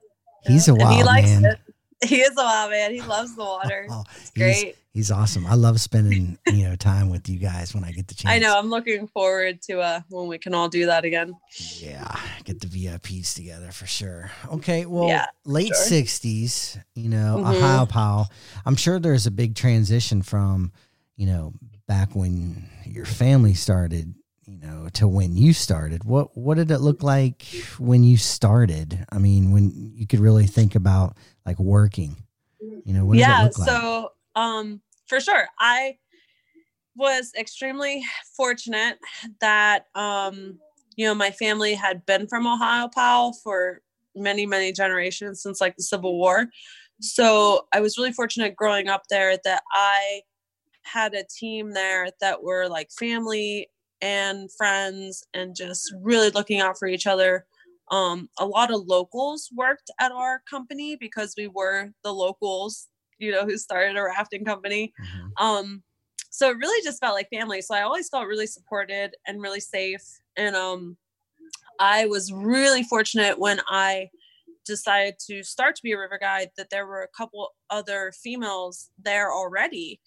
He's 0.46 0.68
a 0.68 0.74
wild 0.74 0.94
he 0.96 1.02
likes 1.04 1.28
man. 1.30 1.44
it. 1.44 1.58
He 2.02 2.22
is 2.22 2.30
a 2.30 2.42
wild 2.42 2.70
man. 2.70 2.92
He 2.92 3.02
loves 3.02 3.36
the 3.36 3.44
water. 3.44 3.86
Oh, 3.90 4.04
It's 4.16 4.30
great. 4.30 4.74
he's 4.94 5.10
awesome. 5.10 5.44
I 5.46 5.54
love 5.54 5.78
spending, 5.82 6.38
you 6.46 6.66
know, 6.66 6.74
time 6.74 7.10
with 7.10 7.28
you 7.28 7.38
guys 7.38 7.74
when 7.74 7.84
I 7.84 7.92
get 7.92 8.08
the 8.08 8.14
chance. 8.14 8.34
I 8.34 8.38
know. 8.38 8.58
I'm 8.58 8.70
looking 8.70 9.06
forward 9.06 9.60
to 9.64 9.80
uh 9.80 10.00
when 10.08 10.26
we 10.26 10.38
can 10.38 10.54
all 10.54 10.70
do 10.70 10.86
that 10.86 11.04
again. 11.04 11.34
Yeah, 11.76 12.10
get 12.44 12.58
the 12.60 12.68
VIPs 12.68 13.34
together 13.34 13.70
for 13.70 13.84
sure. 13.86 14.30
Okay, 14.50 14.86
well, 14.86 15.08
Yeah, 15.08 15.26
late 15.44 15.74
sure. 15.74 15.84
'60s, 15.84 16.78
you 16.94 17.10
know, 17.10 17.36
Mhm. 17.44 17.60
Ohiopyle. 17.60 18.26
I'm 18.64 18.76
sure 18.76 18.98
there's 18.98 19.26
a 19.26 19.30
big 19.30 19.54
transition 19.54 20.22
from, 20.22 20.72
you 21.16 21.26
know, 21.26 21.52
back 21.86 22.14
when 22.16 22.66
your 22.86 23.04
family 23.04 23.52
started, 23.52 24.14
know, 24.60 24.88
to 24.94 25.08
when 25.08 25.36
you 25.36 25.52
started. 25.52 26.04
What 26.04 26.36
what 26.36 26.56
did 26.56 26.70
it 26.70 26.78
look 26.78 27.02
like 27.02 27.42
when 27.78 28.04
you 28.04 28.16
started? 28.16 29.04
I 29.10 29.18
mean, 29.18 29.52
when 29.52 29.72
you 29.94 30.06
could 30.06 30.20
really 30.20 30.46
think 30.46 30.74
about 30.74 31.16
like 31.44 31.58
working, 31.58 32.16
you 32.60 32.92
know, 32.92 33.04
what 33.04 33.14
did 33.14 33.22
it 33.22 33.28
yeah. 33.28 33.42
like? 33.42 33.52
So 33.52 34.12
um 34.36 34.80
for 35.06 35.20
sure. 35.20 35.48
I 35.58 35.98
was 36.96 37.32
extremely 37.38 38.02
fortunate 38.36 38.98
that 39.40 39.86
um 39.94 40.58
you 40.96 41.06
know 41.06 41.14
my 41.14 41.30
family 41.30 41.74
had 41.74 42.04
been 42.04 42.26
from 42.26 42.44
Ohiopyle 42.44 43.34
for 43.42 43.80
many, 44.14 44.46
many 44.46 44.72
generations 44.72 45.42
since 45.42 45.60
like 45.60 45.76
the 45.76 45.82
Civil 45.82 46.18
War. 46.18 46.46
So 47.00 47.66
I 47.72 47.80
was 47.80 47.96
really 47.96 48.12
fortunate 48.12 48.56
growing 48.56 48.88
up 48.88 49.04
there 49.08 49.38
that 49.44 49.62
I 49.72 50.22
had 50.82 51.14
a 51.14 51.24
team 51.24 51.72
there 51.72 52.08
that 52.20 52.42
were 52.42 52.68
like 52.68 52.90
family 52.98 53.68
and 54.02 54.50
friends 54.52 55.26
and 55.34 55.54
just 55.54 55.92
really 56.00 56.30
looking 56.30 56.60
out 56.60 56.78
for 56.78 56.88
each 56.88 57.06
other. 57.06 57.46
Um, 57.90 58.28
a 58.38 58.46
lot 58.46 58.72
of 58.72 58.86
locals 58.86 59.50
worked 59.54 59.90
at 59.98 60.12
our 60.12 60.42
company 60.48 60.96
because 60.96 61.34
we 61.36 61.48
were 61.48 61.90
the 62.04 62.12
locals, 62.12 62.88
you 63.18 63.32
know, 63.32 63.44
who 63.44 63.58
started 63.58 63.96
a 63.96 64.02
rafting 64.02 64.44
company. 64.44 64.92
Mhm. 65.00 65.32
Um, 65.38 65.82
so 66.30 66.50
it 66.50 66.58
really 66.58 66.82
just 66.84 67.00
felt 67.00 67.14
like 67.14 67.28
family. 67.28 67.60
So 67.60 67.74
I 67.74 67.82
always 67.82 68.08
felt 68.08 68.28
really 68.28 68.46
supported 68.46 69.14
and 69.26 69.42
really 69.42 69.60
safe. 69.60 70.02
And 70.36 70.54
um, 70.54 70.96
I 71.80 72.06
was 72.06 72.32
really 72.32 72.84
fortunate 72.84 73.38
when 73.38 73.60
I 73.68 74.10
decided 74.64 75.18
to 75.26 75.42
start 75.42 75.74
to 75.74 75.82
be 75.82 75.92
a 75.92 75.98
river 75.98 76.18
guide 76.18 76.50
that 76.56 76.70
there 76.70 76.86
were 76.86 77.02
a 77.02 77.08
couple 77.16 77.52
other 77.70 78.12
females 78.22 78.90
there 79.02 79.32
already. 79.32 80.00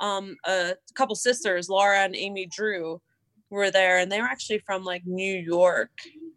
Um, 0.00 0.36
a 0.44 0.74
couple 0.94 1.14
sisters, 1.14 1.68
Laura 1.68 2.00
and 2.00 2.16
Amy 2.16 2.46
Drew, 2.46 3.00
were 3.50 3.70
there, 3.70 3.98
and 3.98 4.10
they 4.10 4.20
were 4.20 4.26
actually 4.28 4.60
from 4.60 4.84
like 4.84 5.02
New 5.06 5.34
York. 5.34 5.90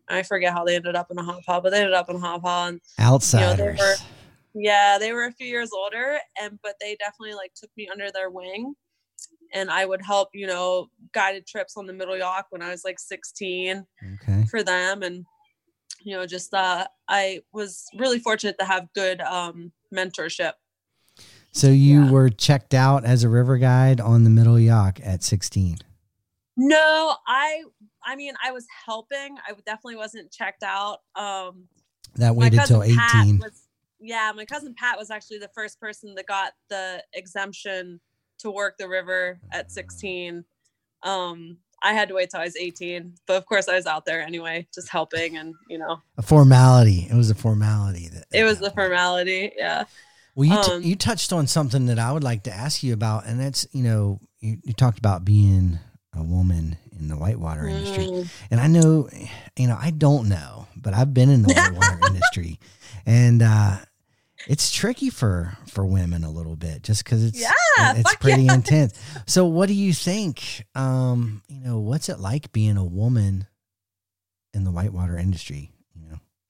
I 0.10 0.24
forget 0.24 0.54
how 0.54 0.66
they 0.66 0.76
ended 0.76 0.96
up 0.96 1.08
in 1.12 1.18
a 1.18 1.24
hot 1.24 1.44
pot, 1.46 1.64
but 1.64 1.70
they 1.72 1.80
ended 1.80 1.94
up 1.94 2.10
in 2.10 2.16
a 2.18 2.20
hot 2.20 2.42
pot. 2.42 2.70
And 2.70 2.82
Outsiders. 3.00 3.80
were- 3.80 3.96
Yeah, 4.56 4.98
they 5.00 5.14
were 5.14 5.26
a 5.26 5.32
few 5.32 5.48
years 5.48 5.72
older, 5.74 6.18
and 6.40 6.60
but 6.62 6.76
they 6.82 6.96
definitely 7.00 7.34
like 7.36 7.54
took 7.56 7.70
me 7.78 7.88
under 7.92 8.12
their 8.12 8.30
wing, 8.30 8.76
and 9.54 9.72
I 9.72 9.86
would 9.86 10.02
help, 10.02 10.30
you 10.34 10.46
know, 10.48 10.90
guided 11.14 11.48
trips 11.48 11.76
on 11.78 11.88
the 11.88 11.94
Middle 11.94 12.18
Yough 12.18 12.44
when 12.52 12.62
I 12.62 12.70
was 12.70 12.84
like 12.84 13.00
16 13.00 13.86
Okay. 14.22 14.46
for 14.52 14.62
them, 14.64 15.02
and 15.04 15.26
you 16.02 16.16
know, 16.16 16.26
just 16.26 16.54
uh, 16.54 16.86
I 17.08 17.42
was 17.54 17.86
really 17.98 18.20
fortunate 18.20 18.58
to 18.60 18.66
have 18.66 18.92
good 18.94 19.22
um, 19.22 19.72
mentorship. 19.94 20.54
So 21.52 21.68
you 21.68 22.04
Yeah. 22.06 22.12
were 22.12 22.30
checked 22.30 22.74
out 22.74 23.06
as 23.06 23.24
a 23.24 23.30
river 23.30 23.58
guide 23.58 24.02
on 24.02 24.24
the 24.24 24.30
Middle 24.30 24.60
Yough 24.60 24.92
at 25.04 25.24
16. 25.24 25.78
No, 26.56 27.16
I, 27.28 27.64
I 28.06 28.16
mean, 28.16 28.34
I 28.44 28.52
was 28.52 28.66
helping. 28.86 29.38
I 29.48 29.54
definitely 29.66 29.96
wasn't 29.96 30.32
checked 30.32 30.64
out. 30.64 31.00
Um, 31.16 31.66
That 32.16 32.36
waited 32.36 32.62
till 32.66 32.84
18. 32.84 33.40
Was, 33.40 33.64
yeah, 34.00 34.32
my 34.36 34.46
cousin 34.46 34.76
Pat 34.78 34.98
was 34.98 35.10
actually 35.10 35.40
the 35.40 35.50
first 35.56 35.80
person 35.80 36.14
that 36.16 36.28
got 36.28 36.54
the 36.70 37.04
exemption 37.14 38.00
to 38.40 38.52
work 38.52 38.78
the 38.78 38.88
river 38.88 39.40
at 39.52 39.72
16. 39.72 40.44
Um, 41.02 41.58
I 41.82 41.94
had 41.94 42.08
to 42.10 42.14
wait 42.16 42.30
till 42.30 42.40
I 42.40 42.46
was 42.46 42.56
18, 42.56 43.14
but 43.28 43.36
of 43.36 43.46
course 43.46 43.68
I 43.68 43.76
was 43.76 43.86
out 43.86 44.06
there 44.06 44.22
anyway, 44.22 44.68
just 44.74 44.90
helping, 44.90 45.38
and 45.38 45.54
you 45.70 45.78
know, 45.78 46.02
a 46.18 46.22
formality. 46.22 47.08
It 47.10 47.16
was 47.16 47.30
a 47.30 47.36
formality. 47.36 48.08
That, 48.10 48.26
it 48.32 48.44
was 48.44 48.60
the 48.60 48.72
formality. 48.72 49.52
Yeah. 49.58 49.84
Well, 50.36 50.48
you, 50.48 50.64
t- 50.64 50.72
Um, 50.72 50.82
you 50.84 50.96
touched 50.96 51.34
on 51.34 51.46
something 51.48 51.88
that 51.88 52.00
I 52.00 52.12
would 52.12 52.24
like 52.24 52.44
to 52.44 52.54
ask 52.54 52.84
you 52.84 52.94
about, 52.94 53.26
and 53.26 53.40
that's, 53.40 53.68
you 53.74 53.84
know, 53.84 54.20
you, 54.40 54.58
you 54.64 54.74
talked 54.74 54.98
about 54.98 55.26
being 55.26 55.80
a 56.16 56.24
woman 56.24 56.78
in 57.00 57.08
the 57.08 57.16
whitewater 57.18 57.68
industry. 57.68 58.06
Mm, 58.06 58.30
And 58.52 58.60
I 58.62 58.68
know, 58.68 59.10
you 59.58 59.68
know, 59.68 59.78
I 59.80 59.90
don't 59.92 60.30
know, 60.30 60.68
but 60.76 60.94
I've 60.94 61.14
been 61.14 61.30
in 61.30 61.42
the 61.42 61.54
whitewater 61.54 62.00
industry, 62.08 62.60
and 63.06 63.42
uh, 63.42 63.78
it's 64.48 64.72
tricky 64.72 65.10
for 65.10 65.58
for 65.68 65.86
women 65.86 66.24
a 66.24 66.30
little 66.32 66.56
bit, 66.56 66.84
just 66.84 67.04
because 67.04 67.24
it's 67.24 67.40
Yeah, 67.40 67.94
it's 67.96 68.16
pretty 68.16 68.44
yeah. 68.44 68.54
intense. 68.54 68.94
So, 69.26 69.46
what 69.46 69.68
do 69.68 69.74
you 69.74 69.94
think? 69.94 70.66
Um, 70.76 71.42
you 71.48 71.60
know, 71.62 71.80
what's 71.80 72.10
it 72.10 72.20
like 72.20 72.52
being 72.52 72.78
a 72.78 72.86
woman 72.86 73.48
in 74.54 74.64
the 74.66 74.72
whitewater 74.72 75.18
industry? 75.18 75.72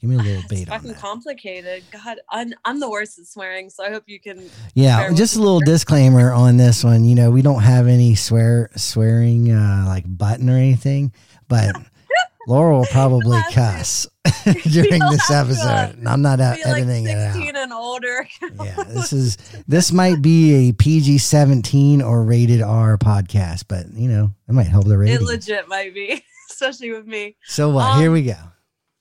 Give 0.04 0.10
me 0.10 0.18
a 0.18 0.20
little 0.20 0.40
It's 0.40 0.48
bait 0.50 0.70
on 0.70 0.80
fucking 0.80 0.96
complicated. 0.96 1.82
God, 1.90 2.20
I'm 2.30 2.54
I'm 2.66 2.82
the 2.82 2.90
worst 2.90 3.20
at 3.20 3.26
swearing, 3.26 3.70
so 3.70 3.86
I 3.86 3.90
hope 3.90 4.04
you 4.08 4.20
can. 4.20 4.50
Yeah, 4.74 5.14
just 5.14 5.38
a 5.38 5.40
little 5.40 5.62
here. 5.62 5.74
disclaimer 5.74 6.34
on 6.34 6.58
this 6.58 6.84
one. 6.84 7.06
You 7.06 7.16
know, 7.16 7.32
we 7.32 7.42
don't 7.42 7.62
have 7.62 7.88
any 7.88 8.14
swear 8.16 8.70
swearing 8.76 9.50
uh, 9.50 9.86
like 9.88 10.04
button 10.06 10.50
or 10.50 10.58
anything, 10.58 11.14
but 11.48 11.74
Laura 12.50 12.80
will 12.80 12.86
probably 12.88 13.40
cuss 13.54 14.06
during 14.44 15.02
You'll 15.02 15.12
this 15.12 15.28
to, 15.28 15.36
uh, 15.36 15.42
episode. 15.42 16.06
I'm 16.06 16.22
not 16.22 16.42
uh, 16.42 16.56
Be 16.56 16.64
like 16.64 16.82
editing 16.82 17.08
it 17.08 17.18
out. 17.18 17.34
16 17.36 17.56
and 17.56 17.72
older. 17.72 18.28
Yeah, 18.62 18.84
this 18.84 19.14
is 19.14 19.38
this 19.70 19.94
might 19.94 20.22
be 20.22 20.68
a 20.68 20.74
PG 20.74 21.20
17 21.20 22.02
or 22.02 22.26
rated 22.26 22.62
R 22.62 22.98
podcast, 22.98 23.70
but 23.70 23.90
you 23.94 24.10
know, 24.10 24.34
it 24.50 24.52
might 24.52 24.68
help 24.68 24.84
the 24.84 24.98
rating. 24.98 25.16
It 25.16 25.22
legit 25.22 25.70
might 25.70 25.94
be, 25.94 26.22
especially 26.52 26.92
with 26.92 27.08
me. 27.08 27.38
so 27.46 27.70
what? 27.70 27.92
Um, 27.92 28.02
Here 28.02 28.12
we 28.12 28.24
go. 28.24 28.36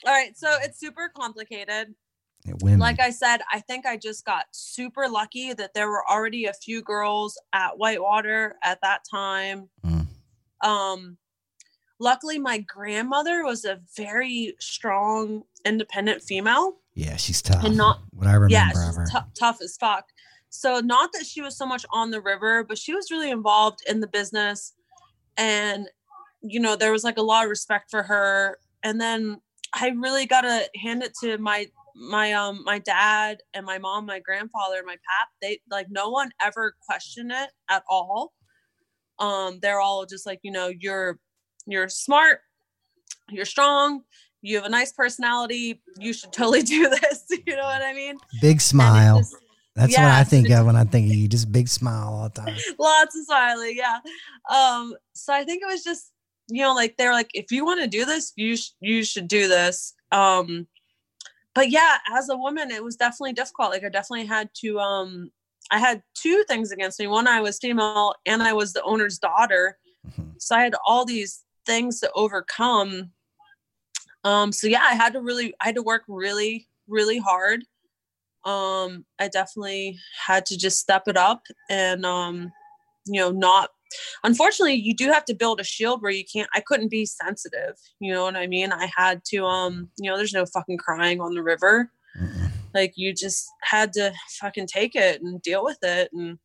All 0.06 0.12
right, 0.12 0.36
so 0.36 0.48
it's 0.62 0.78
super 0.80 1.10
complicated. 1.14 1.94
Like 2.80 2.98
I 3.00 3.10
said, 3.10 3.38
I 3.52 3.60
think 3.60 3.86
I 3.86 3.96
just 3.96 4.24
got 4.24 4.46
super 4.50 5.08
lucky 5.08 5.52
that 5.52 5.74
there 5.74 5.88
were 5.88 6.02
already 6.10 6.46
a 6.46 6.52
few 6.52 6.82
girls 6.82 7.40
at 7.52 7.78
Whitewater 7.78 8.56
at 8.64 8.80
that 8.82 9.02
time. 9.08 9.68
Mm. 9.86 10.06
Um, 10.60 11.18
luckily, 12.00 12.38
my 12.40 12.58
grandmother 12.58 13.44
was 13.44 13.64
a 13.64 13.80
very 13.96 14.54
strong, 14.58 15.42
independent 15.64 16.22
female. 16.22 16.78
yeah, 16.94 17.16
she's 17.16 17.40
tough. 17.40 17.64
and 17.64 17.76
not- 17.76 18.00
what 18.12 18.26
I 18.26 18.32
remember 18.34 18.52
yeah, 18.52 18.68
she's 18.70 19.10
tou- 19.10 19.30
tough 19.38 19.60
as 19.62 19.76
fuck. 19.76 20.06
So 20.50 20.80
not 20.80 21.12
that 21.14 21.24
she 21.24 21.40
was 21.40 21.56
so 21.56 21.64
much 21.64 21.86
on 21.92 22.10
the 22.10 22.20
river, 22.20 22.64
but 22.64 22.76
she 22.76 22.92
was 22.92 23.10
really 23.10 23.30
involved 23.30 23.80
in 23.88 24.00
the 24.00 24.06
business, 24.08 24.74
and 25.36 25.88
you 26.42 26.58
know 26.60 26.74
there 26.76 26.92
was 26.92 27.04
like 27.04 27.16
a 27.18 27.22
lot 27.22 27.44
of 27.44 27.50
respect 27.50 27.90
for 27.90 28.02
her. 28.02 28.58
And 28.82 29.00
then 29.00 29.40
I 29.74 29.88
really 29.88 30.26
gotta 30.26 30.68
hand 30.76 31.02
it 31.02 31.12
to 31.22 31.38
my 31.38 31.66
my 31.94 32.32
um 32.32 32.62
my 32.64 32.78
dad 32.78 33.38
and 33.54 33.64
my 33.66 33.78
mom, 33.78 34.06
my 34.06 34.18
grandfather, 34.20 34.76
and 34.78 34.86
my 34.86 34.94
pap. 34.94 35.28
They 35.40 35.60
like 35.70 35.86
no 35.90 36.10
one 36.10 36.30
ever 36.42 36.74
questioned 36.86 37.32
it 37.32 37.50
at 37.70 37.82
all. 37.88 38.32
Um, 39.18 39.58
they're 39.60 39.80
all 39.80 40.04
just 40.06 40.26
like 40.26 40.40
you 40.42 40.50
know 40.52 40.70
you're 40.78 41.18
you're 41.66 41.88
smart, 41.88 42.40
you're 43.30 43.44
strong. 43.44 44.02
You 44.44 44.56
have 44.56 44.64
a 44.64 44.68
nice 44.70 44.92
personality. 44.92 45.80
You 45.98 46.12
should 46.12 46.32
totally 46.32 46.62
do 46.62 46.88
this. 47.02 47.24
You 47.46 47.56
know 47.56 47.62
what 47.64 47.82
I 47.82 47.92
mean? 47.92 48.16
Big 48.40 48.60
smile. 48.60 49.18
just- 49.18 49.36
That's 49.74 49.96
what 49.96 50.06
I 50.06 50.24
think 50.24 50.50
of 50.50 50.66
when 50.66 50.76
I 50.76 50.84
think 50.84 51.06
of 51.10 51.14
you. 51.16 51.28
Just 51.28 51.50
big 51.50 51.68
smile 51.68 52.08
all 52.12 52.28
the 52.28 52.40
time. 52.42 52.56
lots 52.78 53.16
of 53.16 53.24
smiling 53.24 53.74
yeah 53.76 53.98
um 54.50 54.94
so 55.14 55.32
i 55.32 55.44
think 55.44 55.62
it 55.62 55.66
was 55.66 55.82
just 55.82 56.11
you 56.54 56.62
know 56.62 56.74
like 56.74 56.96
they're 56.96 57.12
like 57.12 57.30
if 57.34 57.50
you 57.50 57.64
want 57.64 57.80
to 57.80 57.86
do 57.86 58.04
this 58.04 58.32
you 58.36 58.56
sh- 58.56 58.70
you 58.80 59.02
should 59.04 59.28
do 59.28 59.48
this. 59.48 59.94
Um 60.10 60.66
but 61.54 61.70
yeah 61.70 61.98
as 62.14 62.28
a 62.28 62.36
woman 62.36 62.70
it 62.70 62.82
was 62.84 62.96
definitely 62.96 63.32
difficult. 63.32 63.70
Like 63.70 63.84
i 63.84 63.88
definitely 63.88 64.26
had 64.26 64.50
to 64.60 64.78
um 64.78 65.30
i 65.70 65.78
had 65.78 66.02
two 66.14 66.44
things 66.48 66.70
against 66.72 66.98
me. 67.00 67.06
One 67.06 67.26
i 67.28 67.40
was 67.40 67.58
female 67.58 68.14
and 68.26 68.42
i 68.42 68.52
was 68.52 68.72
the 68.72 68.82
owner's 68.82 69.18
daughter. 69.18 69.78
Mhm. 70.06 70.34
so 70.38 70.56
i 70.56 70.62
had 70.62 70.74
all 70.86 71.04
these 71.04 71.44
things 71.66 72.00
to 72.00 72.10
overcome. 72.14 73.12
Um 74.24 74.52
so 74.52 74.66
yeah 74.66 74.82
i 74.88 74.94
had 74.94 75.12
to 75.14 75.20
really 75.20 75.54
i 75.60 75.66
had 75.66 75.74
to 75.76 75.82
work 75.82 76.02
really 76.08 76.68
really 76.88 77.18
hard. 77.18 77.64
Um 78.44 79.04
i 79.18 79.28
definitely 79.28 79.98
had 80.26 80.46
to 80.46 80.58
just 80.58 80.78
step 80.78 81.04
it 81.06 81.16
up 81.16 81.42
and 81.70 82.04
um 82.04 82.52
you 83.06 83.20
know 83.20 83.30
not 83.30 83.70
unfortunately 84.24 84.74
you 84.74 84.94
do 84.94 85.06
have 85.10 85.24
to 85.24 85.34
build 85.34 85.60
a 85.60 85.64
shield 85.64 86.02
where 86.02 86.12
you 86.12 86.24
can't 86.30 86.48
i 86.54 86.60
couldn't 86.60 86.90
be 86.90 87.06
sensitive 87.06 87.76
you 88.00 88.12
know 88.12 88.24
what 88.24 88.36
i 88.36 88.46
mean 88.46 88.72
i 88.72 88.90
had 88.96 89.24
to 89.24 89.44
um 89.44 89.88
you 89.98 90.10
know 90.10 90.16
there's 90.16 90.32
no 90.32 90.46
fucking 90.46 90.78
crying 90.78 91.20
on 91.20 91.34
the 91.34 91.42
river 91.42 91.90
Mm-mm. 92.20 92.50
like 92.74 92.92
you 92.96 93.14
just 93.14 93.48
had 93.62 93.92
to 93.94 94.12
fucking 94.40 94.66
take 94.66 94.94
it 94.94 95.22
and 95.22 95.40
deal 95.42 95.64
with 95.64 95.78
it 95.82 96.10
and 96.12 96.38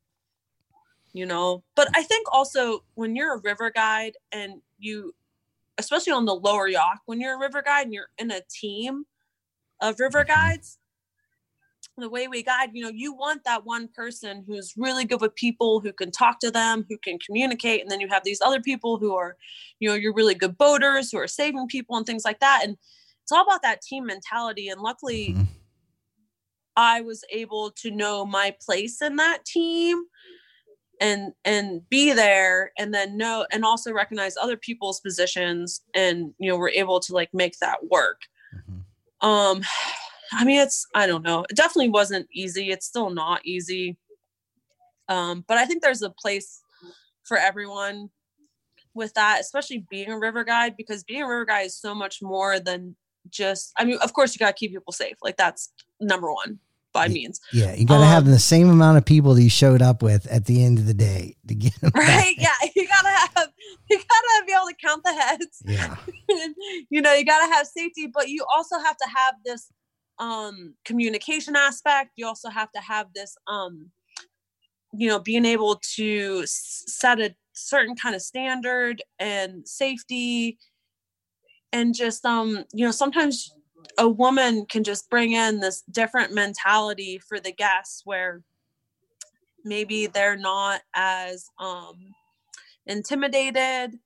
you 1.12 1.26
know 1.26 1.62
but 1.74 1.88
i 1.94 2.02
think 2.02 2.26
also 2.32 2.84
when 2.94 3.16
you're 3.16 3.34
a 3.34 3.40
river 3.40 3.70
guide 3.70 4.14
and 4.32 4.60
you 4.78 5.14
especially 5.78 6.12
on 6.12 6.24
the 6.24 6.34
lower 6.34 6.68
Yough 6.68 6.98
when 7.06 7.20
you're 7.20 7.36
a 7.36 7.38
river 7.38 7.62
guide 7.62 7.86
and 7.86 7.94
you're 7.94 8.10
in 8.18 8.30
a 8.30 8.40
team 8.50 9.04
of 9.80 9.98
river 10.00 10.24
guides 10.24 10.78
the 12.00 12.08
way 12.08 12.28
we 12.28 12.42
guide 12.42 12.70
you 12.72 12.82
know 12.82 12.90
you 12.90 13.12
want 13.12 13.42
that 13.44 13.64
one 13.64 13.88
person 13.88 14.44
who's 14.46 14.74
really 14.76 15.04
good 15.04 15.20
with 15.20 15.34
people 15.34 15.80
who 15.80 15.92
can 15.92 16.10
talk 16.10 16.38
to 16.40 16.50
them 16.50 16.84
who 16.88 16.96
can 16.98 17.18
communicate 17.18 17.80
and 17.80 17.90
then 17.90 18.00
you 18.00 18.08
have 18.08 18.24
these 18.24 18.40
other 18.40 18.60
people 18.60 18.98
who 18.98 19.14
are 19.14 19.36
you 19.80 19.88
know 19.88 19.94
you're 19.94 20.14
really 20.14 20.34
good 20.34 20.56
boaters 20.58 21.10
who 21.10 21.18
are 21.18 21.26
saving 21.26 21.66
people 21.66 21.96
and 21.96 22.06
things 22.06 22.24
like 22.24 22.40
that 22.40 22.60
and 22.64 22.76
it's 23.22 23.32
all 23.32 23.42
about 23.42 23.62
that 23.62 23.82
team 23.82 24.06
mentality 24.06 24.68
and 24.68 24.80
luckily 24.80 25.34
Mhm. 25.36 25.46
I 26.76 27.00
was 27.00 27.24
able 27.32 27.72
to 27.72 27.90
know 27.90 28.24
my 28.24 28.54
place 28.64 29.02
in 29.02 29.16
that 29.16 29.44
team 29.44 30.04
and 31.00 31.32
and 31.44 31.88
be 31.88 32.12
there 32.12 32.72
and 32.78 32.94
then 32.94 33.16
know 33.16 33.46
and 33.50 33.64
also 33.64 33.92
recognize 33.92 34.36
other 34.36 34.56
people's 34.56 35.00
positions 35.00 35.80
and 35.94 36.32
you 36.38 36.48
know 36.48 36.56
we're 36.56 36.70
able 36.70 37.00
to 37.00 37.12
like 37.14 37.32
make 37.34 37.58
that 37.58 37.78
work 37.90 38.22
Mhm. 38.68 38.84
um 39.26 39.62
i 40.32 40.44
mean 40.44 40.60
it's 40.60 40.86
i 40.94 41.06
don't 41.06 41.22
know. 41.24 41.44
It 41.50 41.56
definitely 41.56 41.90
wasn't 41.90 42.26
easy. 42.32 42.70
It's 42.70 42.86
still 42.86 43.10
not 43.10 43.40
easy. 43.44 43.96
Um 45.08 45.44
but 45.48 45.58
i 45.58 45.64
think 45.64 45.82
there's 45.82 46.02
a 46.02 46.10
place 46.10 46.60
for 47.24 47.36
everyone 47.36 48.10
with 48.94 49.12
that 49.14 49.38
especially 49.40 49.84
being 49.90 50.10
a 50.10 50.18
river 50.18 50.44
guide 50.44 50.76
because 50.76 51.04
being 51.04 51.22
a 51.22 51.28
river 51.28 51.44
guide 51.44 51.66
is 51.66 51.78
so 51.78 51.94
much 51.94 52.20
more 52.22 52.58
than 52.58 52.96
just 53.30 53.72
i 53.76 53.84
mean 53.84 53.98
of 54.02 54.12
course 54.12 54.34
you 54.34 54.38
got 54.38 54.48
to 54.56 54.58
keep 54.58 54.72
people 54.72 54.92
safe. 54.92 55.16
Like 55.22 55.36
that's 55.36 55.72
number 56.00 56.32
one 56.32 56.58
by 56.94 57.06
means. 57.06 57.38
Yeah, 57.52 57.74
you 57.74 57.84
got 57.84 57.98
to 57.98 58.06
have 58.06 58.24
Um, 58.24 58.30
the 58.30 58.38
same 58.38 58.70
amount 58.70 58.96
of 58.96 59.04
people 59.04 59.34
that 59.34 59.42
you 59.42 59.50
showed 59.50 59.82
up 59.82 60.02
with 60.02 60.26
at 60.28 60.46
the 60.46 60.64
end 60.64 60.78
of 60.78 60.86
the 60.86 60.94
day 60.94 61.36
to 61.46 61.54
get 61.54 61.74
them 61.80 61.90
back. 61.90 62.02
right 62.08 62.34
yeah 62.38 62.54
you 62.76 62.88
gotta 62.88 63.08
have 63.36 63.48
you 63.90 63.98
gotta 63.98 64.44
be 64.46 64.52
able 64.52 64.68
to 64.68 64.74
count 64.82 65.04
the 65.04 65.12
heads. 65.12 65.62
Yeah. 65.66 65.96
you 66.90 67.02
know 67.02 67.12
you 67.12 67.24
gotta 67.26 67.52
have 67.54 67.66
safety 67.66 68.06
but 68.12 68.28
you 68.30 68.44
also 68.54 68.78
have 68.78 68.96
to 68.96 69.06
have 69.14 69.34
this 69.44 69.70
um 70.18 70.74
communication 70.84 71.56
aspect. 71.56 72.10
You 72.16 72.26
also 72.26 72.50
have 72.50 72.70
to 72.72 72.80
have 72.80 73.06
this 73.14 73.36
um 73.46 73.90
you 74.92 75.08
know 75.08 75.18
being 75.18 75.44
able 75.44 75.80
to 75.96 76.42
set 76.46 77.20
a 77.20 77.34
certain 77.52 77.96
kind 77.96 78.14
of 78.14 78.22
standard 78.22 79.02
and 79.18 79.66
safety. 79.66 80.58
And 81.72 81.94
just 81.94 82.24
um 82.24 82.64
you 82.72 82.84
know 82.84 82.92
sometimes 82.92 83.54
a 83.96 84.08
woman 84.08 84.66
can 84.66 84.84
just 84.84 85.08
bring 85.10 85.32
in 85.32 85.60
this 85.60 85.82
different 85.90 86.34
mentality 86.34 87.20
for 87.28 87.40
the 87.40 87.52
guests 87.52 88.02
where 88.04 88.42
maybe 89.64 90.06
they're 90.06 90.36
not 90.36 90.80
as 90.94 91.46
um 91.58 92.14
intimidated 92.86 93.98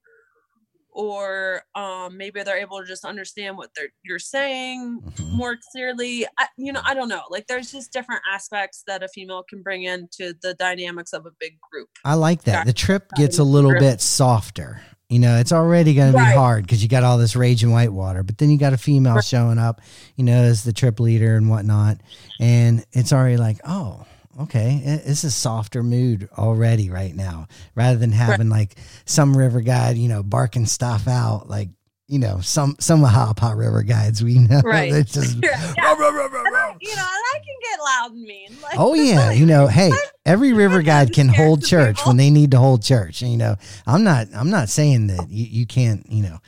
or 0.92 1.62
um, 1.74 2.16
maybe 2.16 2.42
they're 2.42 2.58
able 2.58 2.78
to 2.80 2.86
just 2.86 3.04
understand 3.04 3.56
what 3.56 3.70
they're 3.74 3.88
you're 4.04 4.18
saying 4.18 5.00
Mhm. 5.02 5.32
more 5.32 5.56
clearly. 5.72 6.26
I, 6.38 6.46
you 6.56 6.72
know, 6.72 6.80
I 6.84 6.94
don't 6.94 7.08
know. 7.08 7.22
Like 7.30 7.46
there's 7.46 7.72
just 7.72 7.92
different 7.92 8.20
aspects 8.32 8.84
that 8.86 9.02
a 9.02 9.08
female 9.08 9.42
can 9.48 9.62
bring 9.62 9.84
into 9.84 10.34
the 10.42 10.54
dynamics 10.54 11.12
of 11.12 11.24
a 11.26 11.30
big 11.40 11.58
group. 11.60 11.88
I 12.04 12.14
like 12.14 12.44
that. 12.44 12.66
The 12.66 12.72
trip 12.72 13.10
gets 13.16 13.38
a 13.38 13.44
little 13.44 13.72
bit 13.72 14.00
softer. 14.00 14.82
You 15.08 15.18
know, 15.18 15.38
it's 15.38 15.52
already 15.52 15.92
going 15.92 16.12
to 16.12 16.18
be 16.18 16.24
hard 16.24 16.62
because 16.64 16.82
you 16.82 16.88
got 16.88 17.02
all 17.04 17.18
this 17.18 17.36
raging 17.36 17.70
whitewater, 17.70 18.22
but 18.22 18.38
then 18.38 18.48
you 18.48 18.56
got 18.56 18.72
a 18.72 18.78
female 18.78 19.16
Right. 19.16 19.24
showing 19.24 19.58
up, 19.58 19.82
you 20.16 20.24
know, 20.24 20.42
as 20.42 20.64
the 20.64 20.72
trip 20.72 21.00
leader 21.00 21.36
and 21.36 21.50
whatnot. 21.50 21.98
And 22.40 22.84
it's 22.92 23.12
already 23.12 23.36
like, 23.36 23.58
oh, 23.66 24.06
okay, 24.40 24.80
it- 24.84 25.02
it's 25.06 25.24
a 25.24 25.30
softer 25.30 25.82
mood 25.82 26.28
already 26.38 26.90
right 26.90 27.14
now 27.14 27.46
rather 27.74 27.98
than 27.98 28.12
having 28.12 28.48
like 28.48 28.76
some 29.04 29.36
river 29.36 29.60
guide, 29.60 29.96
you 29.98 30.08
know, 30.08 30.22
barking 30.22 30.66
stuff 30.66 31.06
out 31.08 31.48
like, 31.48 31.68
you 32.08 32.18
know, 32.18 32.40
some 32.40 32.76
some 32.78 33.02
Hapa 33.02 33.56
river 33.56 33.82
guides 33.82 34.22
we 34.22 34.38
know. 34.38 34.60
Right. 34.62 34.92
They're 34.92 35.02
just, 35.02 35.36
Yeah. 35.42 35.74
"Row, 35.82 35.94
row, 35.96 36.10
row, 36.28 36.28
row, 36.28 36.70
And 36.72 36.82
you 36.82 36.94
know, 36.94 37.02
I 37.02 37.38
can 37.38 37.56
get 37.62 37.78
loud 37.82 38.12
and 38.12 38.22
mean. 38.24 38.48
Like, 38.62 38.74
Oh 38.78 38.94
yeah, 38.94 39.30
you 39.32 39.46
know, 39.46 39.66
hey, 39.66 39.90
every 40.26 40.52
river 40.52 40.82
guide 40.82 41.12
can 41.12 41.28
hold 41.28 41.64
church 41.64 41.96
people. 41.96 42.10
when 42.10 42.16
they 42.18 42.28
need 42.30 42.50
to 42.50 42.58
hold 42.58 42.82
church. 42.82 43.22
And, 43.22 43.30
you 43.30 43.38
know, 43.38 43.56
I'm 43.86 44.04
not 44.04 44.28
I'm 44.34 44.50
not 44.50 44.68
saying 44.68 45.06
that 45.08 45.30
you, 45.30 45.44
you 45.46 45.66
can't, 45.66 46.04
you 46.10 46.22
know, 46.22 46.38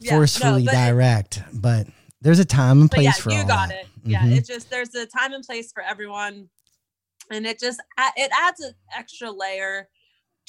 Yeah, 0.00 0.12
no, 0.12 0.16
forcefully 0.18 0.64
but 0.64 0.74
it- 0.74 0.76
direct, 0.76 1.42
but 1.52 1.86
there's 2.20 2.38
a 2.38 2.44
time 2.44 2.80
and 2.82 2.90
but 2.90 2.96
place 2.96 3.04
yeah, 3.06 3.12
for 3.12 3.30
you 3.30 3.38
all 3.40 3.46
got 3.46 3.68
that. 3.70 3.78
it. 3.80 3.86
Yeah, 4.04 4.22
Mhm. 4.22 4.36
it's 4.36 4.48
just 4.48 4.68
there's 4.70 4.94
a 4.94 5.06
time 5.06 5.32
and 5.32 5.42
place 5.44 5.72
for 5.72 5.82
everyone, 5.82 6.48
and 7.30 7.46
it 7.46 7.58
just 7.58 7.80
it 8.16 8.30
adds 8.36 8.60
an 8.60 8.74
extra 8.96 9.30
layer 9.30 9.88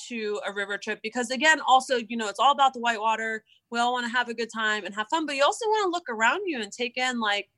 to 0.07 0.39
a 0.47 0.51
river 0.51 0.77
trip 0.77 0.99
because 1.03 1.29
again, 1.31 1.61
also 1.67 1.97
you 1.97 2.17
know 2.17 2.27
it's 2.27 2.39
all 2.39 2.51
about 2.51 2.73
the 2.73 2.79
whitewater. 2.79 3.43
We 3.69 3.79
all 3.79 3.93
want 3.93 4.05
to 4.05 4.11
have 4.11 4.27
a 4.29 4.33
good 4.33 4.49
time 4.53 4.85
and 4.85 4.93
have 4.95 5.07
fun, 5.09 5.25
but 5.25 5.35
you 5.35 5.43
also 5.43 5.65
want 5.67 5.85
to 5.85 5.89
look 5.89 6.09
around 6.09 6.41
you 6.45 6.59
and 6.61 6.71
take 6.71 6.97
in 6.97 7.19
like 7.19 7.49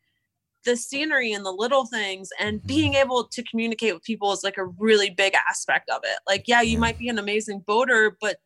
the 0.65 0.75
scenery 0.77 1.33
and 1.33 1.45
the 1.45 1.51
little 1.51 1.85
things 1.85 2.29
and 2.39 2.61
Mhm. 2.61 2.67
being 2.67 2.93
able 2.93 3.25
to 3.25 3.43
communicate 3.43 3.93
with 3.93 4.03
people 4.03 4.31
is 4.31 4.43
like 4.43 4.57
a 4.57 4.65
really 4.65 5.09
big 5.09 5.33
aspect 5.49 5.89
of 5.89 6.01
it. 6.05 6.19
Like, 6.27 6.47
yeah, 6.47 6.61
you 6.61 6.77
might 6.77 6.97
be 6.97 7.09
an 7.09 7.19
amazing 7.19 7.59
boater, 7.61 8.15
but 8.21 8.39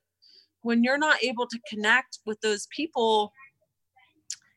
when 0.62 0.84
you're 0.84 0.98
not 0.98 1.24
able 1.24 1.46
to 1.48 1.60
connect 1.70 2.20
with 2.26 2.42
those 2.42 2.68
people, 2.68 3.34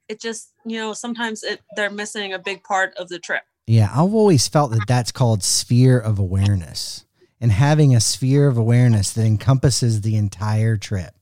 it 0.09 0.21
just, 0.21 0.55
you 0.65 0.79
know, 0.79 0.93
sometimes 0.93 1.43
it 1.43 1.61
they're 1.77 1.91
missing 1.91 2.33
a 2.33 2.39
big 2.39 2.65
part 2.65 2.95
of 2.97 3.09
the 3.09 3.19
trip. 3.19 3.43
Yeah, 3.71 3.89
I've 3.93 4.15
always 4.15 4.49
felt 4.49 4.73
that 4.73 4.89
that's 4.89 5.13
called 5.13 5.45
sphere 5.45 5.97
of 5.97 6.19
awareness. 6.19 7.05
And 7.41 7.53
having 7.53 7.95
a 7.95 8.01
sphere 8.01 8.49
of 8.49 8.59
awareness 8.59 9.13
that 9.13 9.25
encompasses 9.25 10.01
the 10.01 10.17
entire 10.17 10.77
trip. 10.77 11.15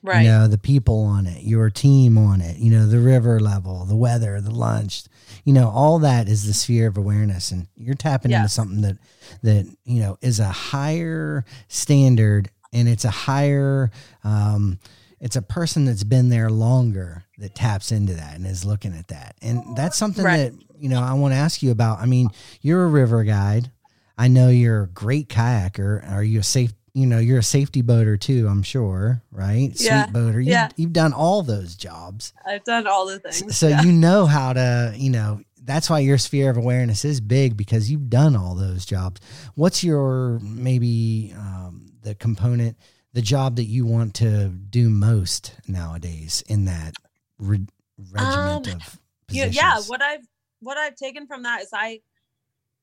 Right. 0.00 0.22
You 0.22 0.28
know, 0.28 0.46
the 0.46 0.56
people 0.56 1.02
on 1.02 1.26
it, 1.26 1.42
your 1.42 1.70
team 1.70 2.16
on 2.16 2.40
it, 2.40 2.58
you 2.58 2.70
know, 2.70 2.86
the 2.86 3.00
river 3.00 3.40
level, 3.40 3.84
the 3.86 3.96
weather, 3.96 4.40
the 4.40 4.52
lunch, 4.52 5.02
you 5.44 5.52
know, 5.52 5.68
all 5.68 5.98
that 5.98 6.28
is 6.28 6.46
the 6.46 6.54
sphere 6.54 6.86
of 6.86 6.96
awareness. 6.96 7.50
And 7.50 7.66
you're 7.74 7.96
tapping 7.96 8.30
into 8.30 8.48
something 8.48 8.82
that, 8.82 8.98
that, 9.42 9.66
you 9.84 10.00
know, 10.00 10.16
is 10.20 10.38
a 10.38 10.48
higher 10.48 11.44
standard 11.66 12.50
and 12.72 12.88
it's 12.88 13.04
a 13.04 13.10
higher, 13.10 13.90
um, 14.22 14.78
it's 15.20 15.36
a 15.36 15.42
person 15.42 15.84
that's 15.84 16.04
been 16.04 16.28
there 16.28 16.50
longer 16.50 17.24
that 17.38 17.54
taps 17.54 17.92
into 17.92 18.14
that 18.14 18.36
and 18.36 18.46
is 18.46 18.64
looking 18.64 18.94
at 18.94 19.08
that. 19.08 19.36
And 19.42 19.76
that's 19.76 19.96
something 19.96 20.24
Right. 20.24 20.52
that, 20.52 20.54
you 20.78 20.88
know, 20.88 21.00
I 21.00 21.14
want 21.14 21.32
to 21.32 21.38
ask 21.38 21.62
you 21.62 21.70
about. 21.70 22.00
I 22.00 22.06
mean, 22.06 22.28
you're 22.60 22.84
a 22.84 22.88
river 22.88 23.24
guide. 23.24 23.70
I 24.18 24.28
know 24.28 24.48
you're 24.48 24.82
a 24.84 24.88
great 24.88 25.28
kayaker. 25.28 26.08
Are 26.10 26.22
you 26.22 26.40
a 26.40 26.42
safe, 26.44 26.72
you 26.92 27.06
know, 27.06 27.18
you're 27.18 27.38
a 27.38 27.42
safety 27.42 27.82
boater 27.82 28.16
too, 28.16 28.46
I'm 28.48 28.62
sure, 28.62 29.22
right? 29.32 29.70
Yeah. 29.80 30.04
Sweet 30.04 30.12
boater. 30.12 30.40
You, 30.40 30.52
Yeah. 30.52 30.68
You've 30.76 30.92
done 30.92 31.12
all 31.12 31.42
those 31.42 31.74
jobs. 31.74 32.32
I've 32.46 32.64
done 32.64 32.86
all 32.86 33.06
the 33.06 33.18
things. 33.18 33.56
So 33.56 33.68
yeah. 33.68 33.82
you 33.82 33.90
know 33.92 34.26
how 34.26 34.52
to, 34.52 34.92
you 34.96 35.10
know, 35.10 35.40
that's 35.64 35.88
why 35.88 36.00
your 36.00 36.18
sphere 36.18 36.50
of 36.50 36.56
awareness 36.58 37.04
is 37.06 37.20
big 37.20 37.56
because 37.56 37.90
you've 37.90 38.10
done 38.10 38.36
all 38.36 38.54
those 38.54 38.84
jobs. 38.84 39.20
What's 39.54 39.82
your 39.82 40.38
maybe 40.40 41.32
um, 41.36 41.86
the 42.02 42.14
component, 42.14 42.76
the 43.14 43.22
job 43.22 43.56
that 43.56 43.64
you 43.64 43.86
want 43.86 44.12
to 44.16 44.48
do 44.48 44.90
most 44.90 45.54
nowadays 45.66 46.42
in 46.48 46.66
that 46.66 46.94
re- 47.38 47.66
regiment 48.12 48.68
Um, 48.68 48.74
of 48.74 48.98
yeah, 49.30 49.44
positions? 49.46 49.56
yeah 49.56 49.78
what 49.86 50.02
i've 50.02 50.26
what 50.60 50.76
i've 50.76 50.96
taken 50.96 51.26
from 51.26 51.44
that 51.44 51.62
is 51.62 51.68
i 51.72 52.00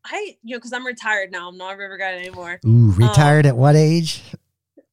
i 0.06 0.36
you 0.42 0.56
know 0.56 0.58
because 0.58 0.74
i'm 0.74 0.86
retired 0.86 1.32
now 1.32 1.48
i'm 1.50 1.58
not 1.58 1.74
a 1.76 1.78
river 1.78 1.98
guide 1.98 2.16
anymore 2.18 2.60
Ooh, 2.66 2.92
retired 2.92 3.46
at 3.46 3.56
what 3.58 3.76
age? 3.76 4.22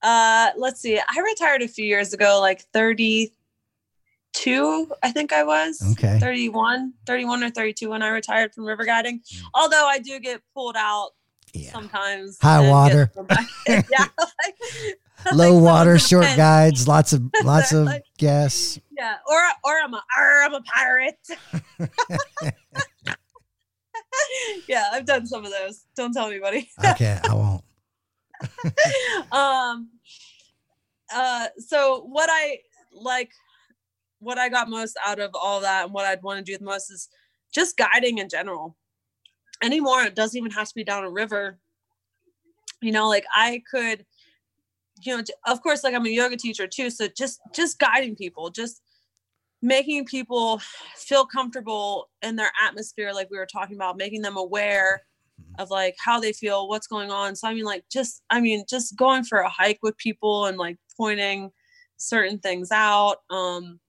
uh 0.02 0.50
let's 0.56 0.80
see 0.80 0.98
i 0.98 1.20
retired 1.20 1.62
a 1.62 1.68
few 1.68 1.84
years 1.84 2.12
ago 2.12 2.38
like 2.40 2.62
32 2.72 3.32
i 5.02 5.10
think 5.10 5.32
i 5.32 5.42
was 5.42 5.80
Okay. 5.92 6.18
31 6.20 6.92
31 7.06 7.42
or 7.44 7.50
32 7.50 7.90
when 7.90 8.02
i 8.02 8.08
retired 8.08 8.52
from 8.54 8.64
river 8.64 8.84
guiding 8.84 9.20
although 9.54 9.86
i 9.86 9.98
do 9.98 10.18
get 10.20 10.40
pulled 10.54 10.76
out 10.76 11.10
Yeah. 11.54 11.72
sometimes 11.72 12.38
High 12.40 12.68
water. 12.68 13.10
thrown 13.14 13.26
back 13.26 13.48
in. 13.66 13.82
yeah 13.90 14.06
like, 14.18 14.54
Low 15.34 15.54
like 15.54 15.62
water, 15.62 15.98
short 15.98 16.26
guides, 16.36 16.86
lots 16.88 17.12
of 17.12 17.22
lots 17.44 17.72
of 17.72 17.86
Like- 17.86 18.04
guests. 18.18 18.78
yeah 18.96 19.16
or 19.28 19.38
or 19.64 19.78
i'm 19.84 19.94
a 19.94 20.02
or 20.18 20.42
i'm 20.44 20.54
a 20.54 20.60
pirate. 20.62 21.18
Yeah 24.66 24.84
i've 24.92 25.06
done 25.06 25.26
some 25.26 25.44
of 25.44 25.50
those. 25.52 25.84
Don't 25.96 26.12
tell 26.12 26.26
anybody. 26.28 26.68
Okay, 26.84 27.18
I 27.24 27.34
won't. 27.34 27.64
um 29.32 29.88
uh 31.12 31.46
so 31.58 32.02
what 32.06 32.28
i 32.30 32.58
like 32.92 33.30
what 34.20 34.38
i 34.38 34.48
got 34.48 34.68
most 34.68 34.96
out 35.04 35.18
of 35.18 35.30
all 35.34 35.60
that 35.60 35.84
and 35.86 35.92
what 35.92 36.04
i'd 36.06 36.22
want 36.22 36.38
to 36.44 36.52
do 36.52 36.56
the 36.56 36.64
most 36.64 36.90
is 36.90 37.08
just 37.52 37.76
guiding 37.76 38.18
in 38.18 38.28
general. 38.28 38.76
Anymore 39.62 40.02
it 40.02 40.14
doesn't 40.14 40.36
even 40.38 40.50
have 40.52 40.68
to 40.68 40.74
be 40.74 40.84
down 40.84 41.04
a 41.04 41.10
river. 41.10 41.58
You 42.80 42.92
know 42.92 43.08
like 43.08 43.24
i 43.34 43.62
could 43.70 44.04
you 45.02 45.16
know 45.16 45.22
of 45.46 45.62
course 45.62 45.84
like 45.84 45.94
i'm 45.94 46.06
a 46.06 46.10
yoga 46.10 46.36
teacher 46.36 46.66
too 46.66 46.90
so 46.90 47.06
just 47.16 47.40
just 47.54 47.78
guiding 47.78 48.16
people 48.16 48.50
just 48.50 48.82
making 49.60 50.04
people 50.04 50.60
feel 50.94 51.26
comfortable 51.26 52.08
in 52.22 52.36
their 52.36 52.52
atmosphere 52.64 53.12
like 53.12 53.28
we 53.30 53.38
were 53.38 53.46
talking 53.46 53.76
about 53.76 53.96
making 53.96 54.22
them 54.22 54.36
aware 54.36 55.02
of 55.58 55.70
like 55.70 55.96
how 55.98 56.20
they 56.20 56.32
feel 56.32 56.68
what's 56.68 56.86
going 56.86 57.10
on. 57.10 57.34
So 57.34 57.48
i 57.48 57.54
mean 57.54 57.64
like 57.64 57.84
just 57.90 58.22
i 58.30 58.40
mean 58.40 58.64
just 58.68 58.96
going 58.96 59.24
for 59.24 59.38
a 59.38 59.48
hike 59.48 59.78
with 59.82 59.96
people 59.96 60.46
and 60.46 60.56
like 60.56 60.76
pointing 60.96 61.50
certain 61.96 62.38
things 62.38 62.70
out 62.70 63.16
um 63.30 63.80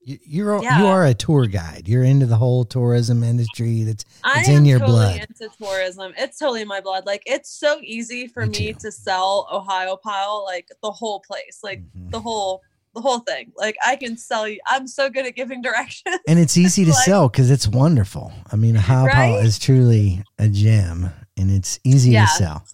You, 0.00 0.18
you're 0.24 0.62
you 0.62 0.86
are 0.86 1.04
a 1.06 1.12
tour 1.14 1.46
guide. 1.46 1.86
You're 1.88 2.04
into 2.04 2.24
the 2.26 2.36
whole 2.36 2.64
tourism 2.64 3.22
industry. 3.22 3.82
That's 3.82 4.04
It's 4.36 4.48
in 4.48 4.64
your 4.64 4.78
totally 4.78 4.96
blood. 5.18 5.26
into 5.28 5.48
tourism. 5.60 6.12
It's 6.16 6.38
totally 6.38 6.62
in 6.62 6.68
my 6.68 6.80
blood. 6.80 7.04
Like 7.04 7.22
it's 7.26 7.50
so 7.50 7.78
easy 7.82 8.26
for 8.28 8.46
Me 8.46 8.58
me 8.58 8.72
to 8.74 8.90
sell 8.92 9.46
Ohiopyle, 9.52 10.44
like 10.44 10.68
the 10.82 10.90
whole 10.90 11.20
place, 11.20 11.58
like 11.62 11.80
Mhm. 11.96 12.10
the 12.10 12.20
whole 12.20 12.62
the 12.94 13.00
whole 13.02 13.18
thing. 13.18 13.52
Like 13.56 13.76
I 13.84 13.96
can 13.96 14.16
sell 14.16 14.48
you. 14.48 14.60
I'm 14.66 14.86
so 14.86 15.10
good 15.10 15.26
at 15.26 15.34
giving 15.34 15.60
directions. 15.68 16.18
and 16.26 16.38
it's 16.38 16.56
easy 16.56 16.84
to 16.84 16.90
Like- 16.92 17.04
sell 17.04 17.28
because 17.28 17.50
it's 17.50 17.68
wonderful. 17.68 18.32
I 18.50 18.56
mean, 18.56 18.76
Ohiopyle 18.76 19.42
is 19.44 19.58
truly 19.58 20.22
a 20.38 20.48
gem, 20.48 21.10
and 21.36 21.50
it's 21.50 21.78
easy 21.84 22.12
Yeah. 22.12 22.24
to 22.26 22.30
sell. 22.32 22.64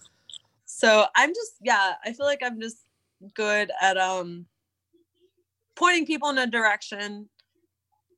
So 0.65 1.05
I'm 1.15 1.29
just 1.33 1.53
yeah, 1.61 1.93
I 2.05 2.13
feel 2.13 2.25
like 2.27 2.39
I'm 2.43 2.61
just 2.61 2.77
good 3.33 3.71
at 3.81 3.97
um 3.97 4.45
pointing 5.75 6.05
people 6.05 6.29
in 6.29 6.37
a 6.37 6.47
direction 6.47 7.29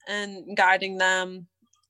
and 0.08 0.56
guiding 0.56 0.98
them 0.98 1.48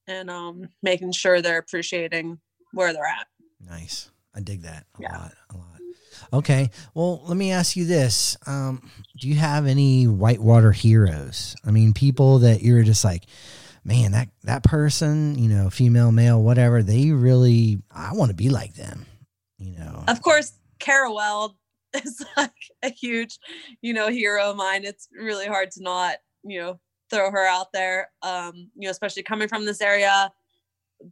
and 0.07 0.29
um 0.29 0.69
making 0.81 1.11
sure 1.11 1.41
they're 1.41 1.59
appreciating 1.59 2.39
where 2.73 2.93
they're 2.93 3.05
at. 3.05 3.27
Nice. 3.67 4.09
I 4.35 4.39
dig 4.41 4.61
that 4.63 4.85
a 4.97 5.01
Yeah. 5.01 5.17
lot. 5.17 5.33
A 5.49 5.57
lot. 5.57 5.63
Okay. 6.33 6.69
Well, 6.93 7.21
let 7.25 7.37
me 7.37 7.51
ask 7.51 7.75
you 7.75 7.85
this. 7.85 8.37
Um, 8.47 8.89
do 9.19 9.27
you 9.27 9.35
have 9.35 9.67
any 9.67 10.07
whitewater 10.07 10.71
heroes? 10.71 11.55
I 11.65 11.71
mean, 11.71 11.93
people 11.93 12.39
that 12.39 12.61
you're 12.61 12.83
just 12.83 13.03
like, 13.03 13.25
man, 13.83 14.11
that 14.13 14.29
that 14.43 14.63
person, 14.63 15.37
you 15.37 15.47
know, 15.49 15.69
female, 15.69 16.11
male, 16.11 16.41
whatever, 16.41 16.81
they 16.83 17.11
really 17.11 17.79
I 17.91 18.13
want 18.13 18.29
to 18.29 18.35
be 18.35 18.49
like 18.49 18.73
them. 18.75 19.05
You 19.59 19.77
know. 19.77 20.03
Of 20.07 20.21
course, 20.21 20.53
Kara 20.79 21.11
Weld 21.11 21.55
is 22.05 22.25
like 22.35 22.51
a 22.83 22.89
huge, 22.89 23.39
you 23.81 23.93
know, 23.93 24.09
hero 24.09 24.51
of 24.51 24.55
mine. 24.55 24.83
It's 24.83 25.07
really 25.11 25.47
hard 25.47 25.71
to 25.71 25.83
not, 25.83 26.17
you 26.43 26.59
know, 26.59 26.79
throw 27.09 27.31
her 27.31 27.45
out 27.45 27.71
there. 27.73 28.11
Um, 28.21 28.69
you 28.75 28.85
know, 28.85 28.91
especially 28.91 29.23
coming 29.23 29.47
from 29.47 29.65
this 29.65 29.81
area, 29.81 30.31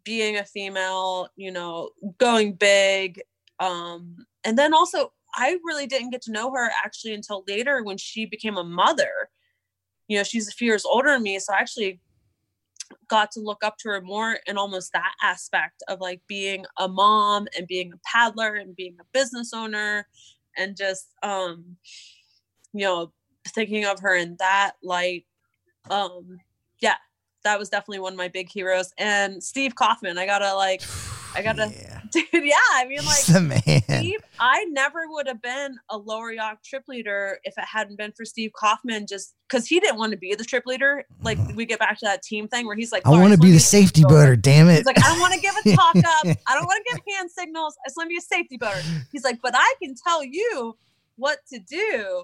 being 0.03 0.37
a 0.37 0.43
female, 0.43 1.29
you 1.35 1.51
know, 1.51 1.89
going 2.17 2.53
big. 2.53 3.21
Um, 3.59 4.25
and 4.43 4.57
then 4.57 4.73
also 4.73 5.13
I 5.35 5.57
really 5.63 5.87
didn't 5.87 6.11
get 6.11 6.21
to 6.23 6.31
know 6.31 6.51
her 6.51 6.71
actually 6.83 7.13
until 7.13 7.43
later 7.47 7.83
when 7.83 7.97
she 7.97 8.25
became 8.25 8.57
a 8.57 8.63
mother. 8.63 9.29
You 10.07 10.17
know, 10.17 10.23
she's 10.23 10.47
a 10.47 10.51
few 10.51 10.67
years 10.67 10.85
older 10.85 11.11
than 11.11 11.23
me. 11.23 11.39
So 11.39 11.53
I 11.53 11.57
actually 11.57 11.99
got 13.07 13.31
to 13.31 13.39
look 13.39 13.63
up 13.63 13.77
to 13.79 13.89
her 13.89 14.01
more 14.01 14.39
in 14.45 14.57
almost 14.57 14.93
that 14.93 15.13
aspect 15.21 15.83
of 15.87 15.99
like 15.99 16.21
being 16.27 16.65
a 16.77 16.87
mom 16.87 17.47
and 17.57 17.67
being 17.67 17.91
a 17.93 17.99
paddler 18.05 18.55
and 18.55 18.75
being 18.75 18.95
a 18.99 19.05
business 19.13 19.53
owner 19.53 20.07
and 20.57 20.75
just 20.75 21.07
um 21.23 21.77
you 22.73 22.85
know 22.85 23.11
thinking 23.49 23.85
of 23.85 23.99
her 23.99 24.15
in 24.15 24.35
that 24.39 24.73
light, 24.83 25.25
um, 25.89 26.39
yeah, 26.79 26.95
that 27.43 27.59
was 27.59 27.69
definitely 27.69 27.99
one 27.99 28.13
of 28.13 28.17
my 28.17 28.27
big 28.27 28.51
heroes. 28.51 28.91
And 28.97 29.43
Steve 29.43 29.75
Kaufman, 29.75 30.17
I 30.17 30.25
gotta 30.25 30.53
like, 30.55 30.81
I 31.35 31.41
gotta, 31.41 31.71
Yeah. 31.75 32.01
dude, 32.11 32.25
yeah, 32.33 32.55
I 32.73 32.85
mean, 32.87 32.99
like, 32.99 33.17
He's 33.17 33.27
the 33.27 33.41
man. 33.41 33.61
Steve, 33.61 34.19
I 34.39 34.65
never 34.71 35.01
would 35.09 35.27
have 35.27 35.41
been 35.41 35.77
a 35.89 35.97
lower 35.97 36.31
Yough 36.31 36.55
trip 36.63 36.83
leader 36.87 37.39
if 37.43 37.57
it 37.57 37.65
hadn't 37.65 37.97
been 37.97 38.11
for 38.13 38.23
Steve 38.25 38.51
Kaufman, 38.57 39.05
just 39.07 39.35
because 39.49 39.67
he 39.67 39.79
didn't 39.79 39.97
want 39.97 40.11
to 40.11 40.17
be 40.17 40.33
the 40.35 40.43
trip 40.45 40.63
leader. 40.65 41.03
Like 41.21 41.37
Mhm. 41.37 41.55
we 41.55 41.65
get 41.65 41.79
back 41.79 41.99
to 41.99 42.05
that 42.05 42.21
team 42.23 42.47
thing 42.47 42.65
where 42.67 42.75
he's 42.75 42.91
like, 42.91 43.05
I 43.05 43.09
want 43.11 43.33
to 43.33 43.39
be 43.39 43.51
the 43.51 43.59
safety 43.59 44.01
go." 44.03 44.09
boater, 44.09 44.35
damn 44.35 44.69
it. 44.69 44.77
He's 44.77 44.85
like, 44.85 44.97
I 45.03 45.09
don't 45.09 45.19
want 45.19 45.33
to 45.33 45.39
give 45.39 45.53
a 45.65 45.75
talk 45.75 45.95
up. 45.97 46.25
I 46.47 46.53
don't 46.55 46.65
want 46.65 46.83
to 46.85 46.93
give 46.93 47.01
hand 47.15 47.29
signals. 47.31 47.75
I 47.85 47.89
just 47.89 47.97
want 47.97 48.07
to 48.07 48.09
be 48.09 48.17
a 48.17 48.21
safety 48.21 48.57
boater. 48.57 48.81
He's 49.11 49.23
like, 49.23 49.39
but 49.41 49.53
I 49.55 49.73
can 49.81 49.93
tell 49.95 50.23
you 50.23 50.77
what 51.17 51.39
to 51.51 51.59
do 51.59 52.23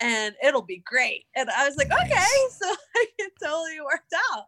and 0.00 0.34
it'll 0.44 0.62
be 0.62 0.82
great. 0.84 1.24
And 1.34 1.48
I 1.50 1.66
was 1.66 1.76
like, 1.76 1.90
okay, 1.90 2.24
so 2.50 2.74
it 3.18 3.32
totally 3.42 3.80
worked 3.80 4.14
out. 4.32 4.44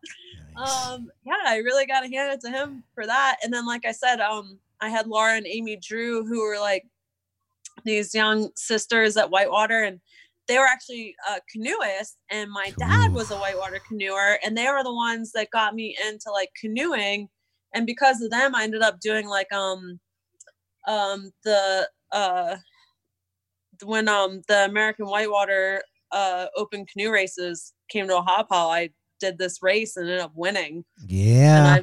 Nice. 0.56 0.87
Um, 0.87 1.11
yeah, 1.24 1.34
I 1.46 1.58
really 1.58 1.87
got 1.87 2.00
to 2.00 2.08
hand 2.08 2.32
it 2.32 2.40
to 2.42 2.50
him 2.50 2.84
for 2.94 3.06
that. 3.06 3.38
And 3.42 3.52
then, 3.52 3.66
like 3.66 3.84
I 3.87 3.92
said, 3.92 4.20
um, 4.20 4.58
I 4.80 4.88
had 4.88 5.06
Laura 5.06 5.34
and 5.34 5.46
Amy 5.46 5.76
Drew 5.76 6.24
who 6.24 6.42
were 6.42 6.58
like 6.58 6.87
these 7.84 8.14
young 8.14 8.50
sisters 8.56 9.16
at 9.16 9.30
Whitewater, 9.30 9.84
and 9.84 10.00
they 10.46 10.58
were 10.58 10.66
actually 10.66 11.14
uh, 11.28 11.38
canoeists. 11.50 12.16
And 12.30 12.50
my 12.50 12.72
dad 12.78 13.12
was 13.12 13.30
a 13.30 13.37
whitewater 13.37 13.80
canoer, 13.87 14.38
and 14.44 14.56
they 14.56 14.68
were 14.68 14.84
the 14.84 14.94
ones 14.94 15.32
that 15.32 15.50
got 15.50 15.74
me 15.74 15.96
into 16.06 16.30
like 16.32 16.50
canoeing. 16.61 17.28
And 17.74 17.87
because 17.87 18.20
of 18.20 18.30
them, 18.30 18.54
I 18.54 18.64
ended 18.64 18.82
up 18.82 19.00
doing 19.00 19.28
like 19.28 19.52
um, 19.52 20.00
um, 20.87 21.30
the 21.44 21.88
uh, 22.12 22.56
when 23.84 24.08
um 24.08 24.42
the 24.48 24.64
American 24.64 25.06
Whitewater 25.06 25.82
uh 26.12 26.46
open 26.56 26.86
canoe 26.86 27.10
races 27.10 27.72
came 27.90 28.08
to 28.08 28.16
a 28.16 28.20
Ohio, 28.20 28.44
I 28.50 28.90
did 29.20 29.38
this 29.38 29.62
race 29.62 29.96
and 29.96 30.06
ended 30.06 30.20
up 30.20 30.32
winning. 30.34 30.84
yeah. 31.06 31.80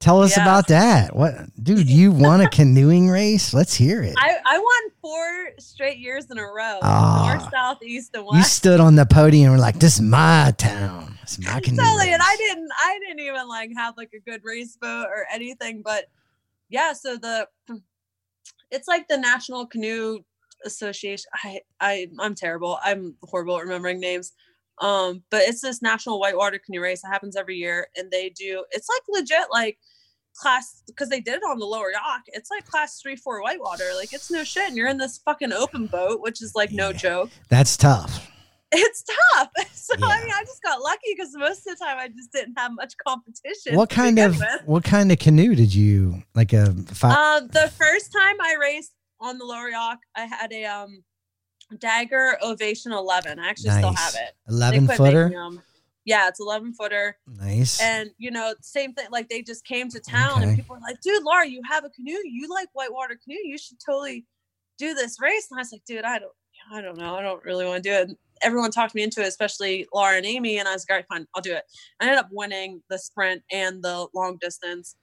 Tell 0.00 0.22
us 0.22 0.34
yeah. 0.34 0.44
about 0.44 0.68
that. 0.68 1.14
What, 1.14 1.34
dude? 1.62 1.90
You 1.90 2.10
won 2.10 2.40
a 2.40 2.48
canoeing 2.48 3.10
race? 3.10 3.52
Let's 3.52 3.74
hear 3.74 4.02
it. 4.02 4.14
I, 4.16 4.34
I, 4.46 4.58
won 4.58 4.92
four 5.02 5.50
straight 5.58 5.98
years 5.98 6.30
in 6.30 6.38
a 6.38 6.42
row. 6.42 6.78
Ah. 6.80 7.36
North, 7.36 7.52
south, 7.52 7.82
east, 7.82 8.12
and 8.14 8.24
you 8.32 8.42
stood 8.42 8.80
on 8.80 8.94
the 8.94 9.04
podium 9.04 9.50
and 9.50 9.52
were 9.52 9.58
like, 9.58 9.78
"This 9.78 9.96
is 9.96 10.00
my 10.00 10.54
town. 10.56 11.18
It's 11.22 11.38
my 11.38 11.60
canoe." 11.60 11.76
Totally, 11.76 12.14
and 12.14 12.22
I 12.24 12.34
didn't 12.36 12.70
I 12.78 12.98
didn't 13.06 13.20
even 13.20 13.46
like 13.46 13.72
have 13.76 13.94
like 13.98 14.12
a 14.14 14.20
good 14.20 14.40
race 14.42 14.74
boat 14.80 15.04
or 15.04 15.26
anything, 15.30 15.82
but 15.84 16.06
yeah, 16.70 16.94
so 16.94 17.18
the 17.18 17.46
it's 18.70 18.88
like 18.88 19.06
the 19.08 19.18
National 19.18 19.66
Canoe 19.66 20.20
Association. 20.64 21.26
I 21.44 21.60
I 21.80 22.08
I'm 22.18 22.34
terrible. 22.34 22.78
I'm 22.82 23.16
horrible 23.22 23.56
at 23.56 23.64
remembering 23.64 24.00
names. 24.00 24.32
Um, 24.80 25.22
but 25.30 25.42
it's 25.42 25.60
this 25.60 25.82
national 25.82 26.20
whitewater 26.20 26.58
canoe 26.58 26.80
race 26.80 27.02
that 27.02 27.08
happens 27.08 27.36
every 27.36 27.56
year, 27.56 27.88
and 27.96 28.10
they 28.10 28.30
do 28.30 28.64
it's 28.72 28.88
like 28.88 29.02
legit 29.08 29.48
like 29.50 29.78
class 30.36 30.82
because 30.86 31.08
they 31.08 31.20
did 31.20 31.34
it 31.34 31.42
on 31.42 31.58
the 31.58 31.66
lower 31.66 31.90
Yough. 31.90 32.22
It's 32.28 32.50
like 32.50 32.66
class 32.66 33.00
three, 33.00 33.16
four 33.16 33.42
whitewater. 33.42 33.84
Like 33.96 34.12
it's 34.12 34.30
no 34.30 34.44
shit. 34.44 34.68
And 34.68 34.76
you're 34.76 34.88
in 34.88 34.98
this 34.98 35.18
fucking 35.18 35.52
open 35.52 35.86
boat, 35.86 36.20
which 36.20 36.42
is 36.42 36.54
like 36.54 36.72
no 36.72 36.92
joke. 36.92 37.30
That's 37.48 37.76
tough. 37.76 38.30
It's 38.72 39.04
tough. 39.34 39.50
So 39.90 39.96
I 40.06 40.20
mean 40.22 40.32
I 40.32 40.44
just 40.44 40.62
got 40.62 40.80
lucky 40.80 41.14
because 41.16 41.34
most 41.34 41.66
of 41.66 41.76
the 41.76 41.84
time 41.84 41.98
I 41.98 42.06
just 42.06 42.30
didn't 42.30 42.56
have 42.56 42.70
much 42.72 42.94
competition. 43.04 43.74
What 43.74 43.90
kind 43.90 44.20
of 44.20 44.38
with. 44.38 44.62
what 44.64 44.84
kind 44.84 45.10
of 45.10 45.18
canoe 45.18 45.56
did 45.56 45.74
you 45.74 46.22
like? 46.36 46.52
A 46.52 46.72
five? 46.86 47.42
Um, 47.42 47.48
the 47.48 47.72
first 47.76 48.12
time 48.12 48.36
I 48.40 48.54
raced 48.60 48.92
on 49.20 49.38
the 49.38 49.44
lower 49.44 49.68
Yough, 49.68 49.96
I 50.16 50.24
had 50.24 50.52
a 50.52 50.64
um 50.64 51.02
Dagger 51.78 52.36
Ovation 52.42 52.92
11. 52.92 53.38
I 53.38 53.48
actually 53.48 53.70
still 53.70 53.92
have 53.94 54.14
it. 54.14 54.32
Eleven 54.48 54.88
footer. 54.88 55.30
Yeah, 56.06 56.28
it's 56.28 56.40
11 56.40 56.72
footer. 56.74 57.16
Nice. 57.28 57.80
And 57.80 58.10
you 58.18 58.30
know, 58.30 58.54
same 58.62 58.94
thing. 58.94 59.06
Like 59.12 59.28
they 59.28 59.42
just 59.42 59.64
came 59.64 59.88
to 59.90 60.00
town, 60.00 60.38
Okay. 60.38 60.48
and 60.48 60.56
people 60.56 60.74
were 60.76 60.82
like, 60.82 61.00
"Dude, 61.02 61.22
Laura, 61.22 61.46
you 61.46 61.60
have 61.68 61.84
a 61.84 61.90
canoe. 61.90 62.18
You 62.24 62.48
like 62.48 62.68
whitewater 62.72 63.18
canoe. 63.22 63.38
You 63.44 63.58
should 63.58 63.76
totally 63.84 64.26
do 64.78 64.94
this 64.94 65.20
race." 65.20 65.46
And 65.50 65.58
I 65.58 65.62
was 65.62 65.70
like, 65.72 65.84
"Dude, 65.86 66.04
I 66.04 66.18
don't, 66.18 66.32
I 66.72 66.80
don't 66.80 66.96
know. 66.96 67.14
I 67.16 67.22
don't 67.22 67.44
really 67.44 67.66
want 67.66 67.84
to 67.84 67.88
do 67.88 67.94
it." 67.94 68.08
And 68.08 68.16
everyone 68.42 68.70
talked 68.70 68.94
me 68.94 69.02
into 69.02 69.20
it, 69.20 69.28
especially 69.28 69.86
Laura 69.94 70.16
and 70.16 70.26
Amy. 70.26 70.58
And 70.58 70.66
I 70.66 70.72
was 70.72 70.86
like, 70.88 70.94
"All 70.94 70.96
right, 70.96 71.06
fine, 71.18 71.26
I'll 71.36 71.42
do 71.42 71.52
it." 71.52 71.64
I 72.00 72.04
ended 72.06 72.18
up 72.18 72.28
winning 72.32 72.82
the 72.88 72.98
sprint 72.98 73.42
and 73.52 73.84
the 73.84 74.08
long 74.14 74.38
distance. 74.40 74.96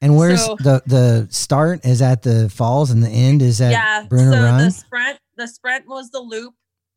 And 0.00 0.16
where's 0.16 0.44
so- 0.44 0.56
the 0.60 0.82
the 0.86 1.26
start? 1.30 1.84
Is 1.84 2.02
at 2.02 2.22
the 2.22 2.48
falls, 2.50 2.90
and 2.90 3.02
the 3.02 3.08
end 3.10 3.42
is 3.42 3.60
at 3.60 3.72
yeah. 3.72 4.04
Bruner 4.08 4.32
so 4.32 4.42
Run. 4.42 4.58
the 4.64 4.70
sprint, 4.70 5.18
the 5.36 5.46
sprint 5.48 5.86
was 5.88 6.10
the 6.10 6.20
loop. 6.20 6.54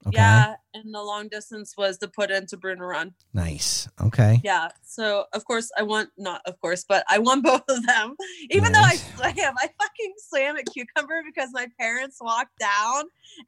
okay. 0.08 0.18
Yeah, 0.18 0.56
and 0.74 0.94
the 0.94 1.02
long 1.02 1.28
distance 1.30 1.76
was 1.78 1.98
to 2.00 2.08
put 2.10 2.30
into 2.32 2.58
Bruner 2.58 2.88
Run. 2.88 3.14
Nice. 3.34 3.88
Okay. 4.02 4.42
Yeah. 4.44 4.70
So 4.86 5.26
of 5.34 5.46
course 5.46 5.70
I 5.78 5.84
won 5.84 6.08
not 6.18 6.42
of 6.46 6.60
course, 6.60 6.84
but 6.88 7.04
I 7.10 7.20
won 7.20 7.42
both 7.50 7.64
of 7.70 7.86
them. 7.86 8.16
Even 8.50 8.72
though 8.74 8.80
I 8.80 8.94
Nice. 9.00 9.16
slam, 9.16 9.54
I 9.58 9.68
fucking 9.82 10.14
slam 10.30 10.58
at 10.58 10.66
cucumber 10.74 11.22
because 11.26 11.50
my 11.54 11.68
parents 11.80 12.18
walked 12.22 12.58
down 12.60 13.00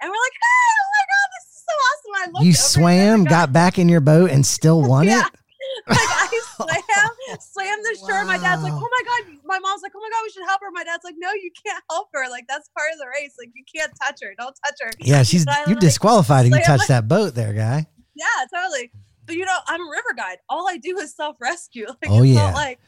and 0.02 0.10
we're 0.10 0.24
like, 0.26 0.38
Hey, 0.46 0.72
oh 0.82 0.88
my 0.96 1.06
god, 1.12 1.30
this 1.36 1.52
is 1.52 1.63
so 1.68 1.74
awesome. 1.74 2.13
I 2.15 2.32
looked 2.32 2.46
You 2.46 2.54
swam, 2.54 3.24
the 3.26 3.30
got 3.30 3.52
back 3.54 3.78
in 3.80 3.89
your 3.89 4.02
boat, 4.02 4.32
and 4.32 4.46
still 4.46 4.82
won 4.88 5.08
Yeah. 5.08 5.28
it. 5.28 5.34
like 5.88 5.97
I 5.99 6.41
slam, 6.56 7.38
slam 7.39 7.78
the 7.84 7.97
shore. 7.99 8.25
My 8.25 8.38
dad's 8.38 8.63
like, 8.63 8.73
Oh 8.73 8.80
my 8.91 9.04
god, 9.06 9.38
my 9.45 9.60
mom's 9.60 9.82
like, 9.82 9.91
Oh 9.95 9.99
my 9.99 10.10
god, 10.12 10.21
we 10.23 10.30
should 10.32 10.45
help 10.47 10.62
her. 10.62 10.71
My 10.71 10.84
dad's 10.84 11.04
like, 11.04 11.15
No, 11.17 11.32
you 11.34 11.51
can't 11.65 11.84
help 11.89 12.10
her. 12.13 12.30
Like 12.30 12.45
that's 12.47 12.69
part 12.78 12.91
of 12.93 12.99
the 12.99 13.08
race. 13.08 13.34
Like 13.39 13.49
you 13.56 13.63
can't 13.73 13.91
touch 14.01 14.19
her. 14.23 14.34
Don't 14.38 14.56
touch 14.65 14.75
her. 14.82 14.91
Yeah, 14.99 15.23
she's 15.23 15.45
I, 15.47 15.60
you're 15.67 15.75
like, 15.75 15.80
disqualified 15.80 16.45
if 16.47 16.54
you 16.54 16.62
touch 16.63 16.88
that 16.88 17.08
boat, 17.08 17.36
there, 17.36 17.54
guy. 17.54 17.86
Yeah, 18.17 18.25
totally. 18.62 18.91
But 19.25 19.36
you 19.36 19.43
know, 19.43 19.58
I'm 19.67 19.82
a 19.82 19.89
river 19.91 20.13
guide. 20.15 20.38
All 20.47 20.69
I 20.69 20.78
do 20.78 20.97
is 20.99 21.13
self 21.13 21.36
rescue. 21.41 21.86
Like, 21.88 21.97
Oh, 22.10 22.19
it's 22.23 22.28
yeah. 22.34 22.45
not 22.45 22.54
like 22.54 22.80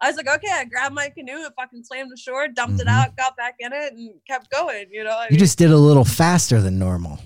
I 0.00 0.08
was 0.08 0.16
like, 0.18 0.28
okay, 0.28 0.50
I 0.52 0.64
grabbed 0.66 0.94
my 0.94 1.08
canoe 1.08 1.42
and 1.44 1.54
fucking 1.54 1.84
slammed 1.84 2.18
shore, 2.18 2.48
dumped 2.48 2.80
it 2.82 2.86
Mhm. 2.86 2.90
out, 2.90 3.16
got 3.16 3.34
back 3.36 3.54
in 3.60 3.72
it, 3.72 3.94
and 3.94 4.10
kept 4.26 4.50
going. 4.50 4.86
You 4.90 5.04
know, 5.04 5.16
I 5.16 5.24
You 5.26 5.30
mean, 5.30 5.38
just 5.38 5.56
did 5.56 5.70
a 5.70 5.76
little 5.78 6.04
faster 6.04 6.60
than 6.60 6.78
normal. 6.78 7.18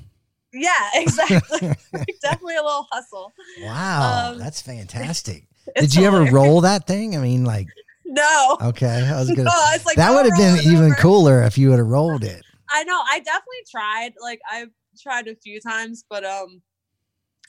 Yeah, 0.53 0.73
exactly. 0.95 1.59
Definitely 2.23 2.57
a 2.57 2.63
little 2.63 2.87
hustle. 2.91 3.33
Wow, 3.63 4.31
Um, 4.33 4.39
that's 4.39 4.61
fantastic. 4.63 5.45
Did 5.77 5.95
you 5.95 6.05
ever 6.07 6.25
hilarious. 6.25 6.35
roll 6.35 6.61
that 6.63 6.87
thing? 6.87 7.17
I 7.17 7.21
mean, 7.21 7.45
like, 7.45 7.67
No. 8.07 8.57
okay, 8.63 9.07
I 9.13 9.19
was 9.19 9.29
gonna. 9.31 9.51
I 9.51 9.73
was 9.77 9.85
like, 9.87 9.97
that 9.97 10.09
no, 10.11 10.17
would 10.23 10.27
have 10.33 10.39
been 10.39 10.73
even 10.73 10.87
over. 10.87 10.95
cooler 10.95 11.43
if 11.43 11.59
you 11.59 11.71
would 11.71 11.79
have 11.79 11.89
rolled 11.89 12.25
it. 12.25 12.43
I 12.71 12.85
know. 12.85 12.99
I 13.11 13.19
definitely 13.21 13.65
tried. 13.71 14.13
Like 14.21 14.41
I've 14.51 14.71
tried 15.01 15.29
a 15.29 15.35
few 15.37 15.61
times, 15.61 16.05
but 16.09 16.25
um, 16.25 16.63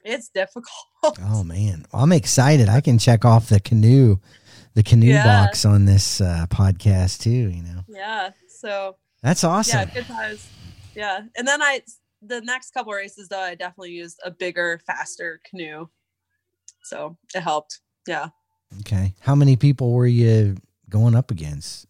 it's 0.04 0.30
difficult. 0.30 0.66
Oh 1.22 1.44
man, 1.46 1.86
well, 1.94 2.04
I'm 2.04 2.12
excited. 2.12 2.68
I 2.70 2.82
can 2.82 3.00
check 3.00 3.24
off 3.24 3.48
the 3.48 3.60
canoe, 3.62 4.18
the 4.74 4.84
canoe 4.84 5.08
Yeah. 5.08 5.24
box 5.46 5.64
on 5.66 5.86
this 5.86 6.20
uh, 6.20 6.46
podcast 6.50 7.22
too. 7.22 7.30
You 7.30 7.64
know, 7.64 7.82
yeah. 7.88 8.32
So 8.50 8.98
that's 9.24 9.44
awesome. 9.46 9.80
yeah, 9.80 9.86
good 9.94 10.06
times. 10.08 10.46
Yeah, 10.96 11.22
and 11.38 11.48
then 11.48 11.62
I 11.62 11.82
the 12.22 12.42
next 12.42 12.72
couple 12.74 12.94
races 12.94 13.28
though, 13.30 13.40
I 13.40 13.56
definitely 13.56 13.92
used 13.92 14.20
a 14.24 14.32
bigger, 14.32 14.80
faster 14.86 15.40
canoe, 15.50 15.88
so 16.84 17.18
it 17.36 17.42
helped. 17.42 17.80
Yeah. 18.08 18.30
Okay, 18.82 19.16
how 19.22 19.36
many 19.36 19.56
people 19.56 19.92
were 19.94 20.08
you 20.08 20.58
going 20.90 21.16
up 21.16 21.32
against? 21.32 21.88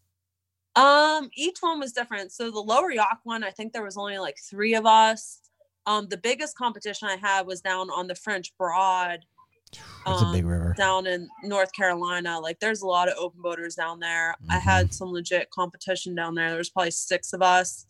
Um, 0.76 1.30
each 1.36 1.58
one 1.62 1.80
was 1.80 1.92
different. 1.94 2.32
So 2.32 2.52
the 2.52 2.60
lower 2.60 2.92
Yough 2.92 3.18
one, 3.24 3.44
I 3.44 3.50
think 3.52 3.74
there 3.74 3.84
was 3.84 3.98
only 3.98 4.18
like 4.18 4.38
three 4.50 4.76
of 4.76 4.86
us. 4.86 5.40
Um, 5.86 6.08
the 6.08 6.18
biggest 6.18 6.56
competition 6.58 7.08
I 7.10 7.16
had 7.18 7.46
was 7.48 7.60
down 7.62 7.90
on 7.90 8.08
the 8.08 8.16
French 8.16 8.54
Broad, 8.58 9.26
It's 10.08 10.22
a 10.22 10.32
big 10.32 10.44
Um, 10.46 10.50
river. 10.50 10.74
down 10.78 11.06
in 11.06 11.28
North 11.44 11.72
Carolina. 11.74 12.40
Like 12.40 12.60
there's 12.60 12.82
a 12.82 12.88
lot 12.88 13.10
of 13.10 13.16
open 13.18 13.42
boaters 13.42 13.76
down 13.76 14.00
there. 14.00 14.36
I 14.50 14.58
had 14.58 14.94
some 14.94 15.10
legit 15.10 15.50
competition 15.52 16.16
down 16.16 16.34
there. 16.36 16.50
There 16.50 16.58
was 16.58 16.70
probably 16.70 16.92
six 16.92 17.34
of 17.34 17.42
us. 17.42 17.86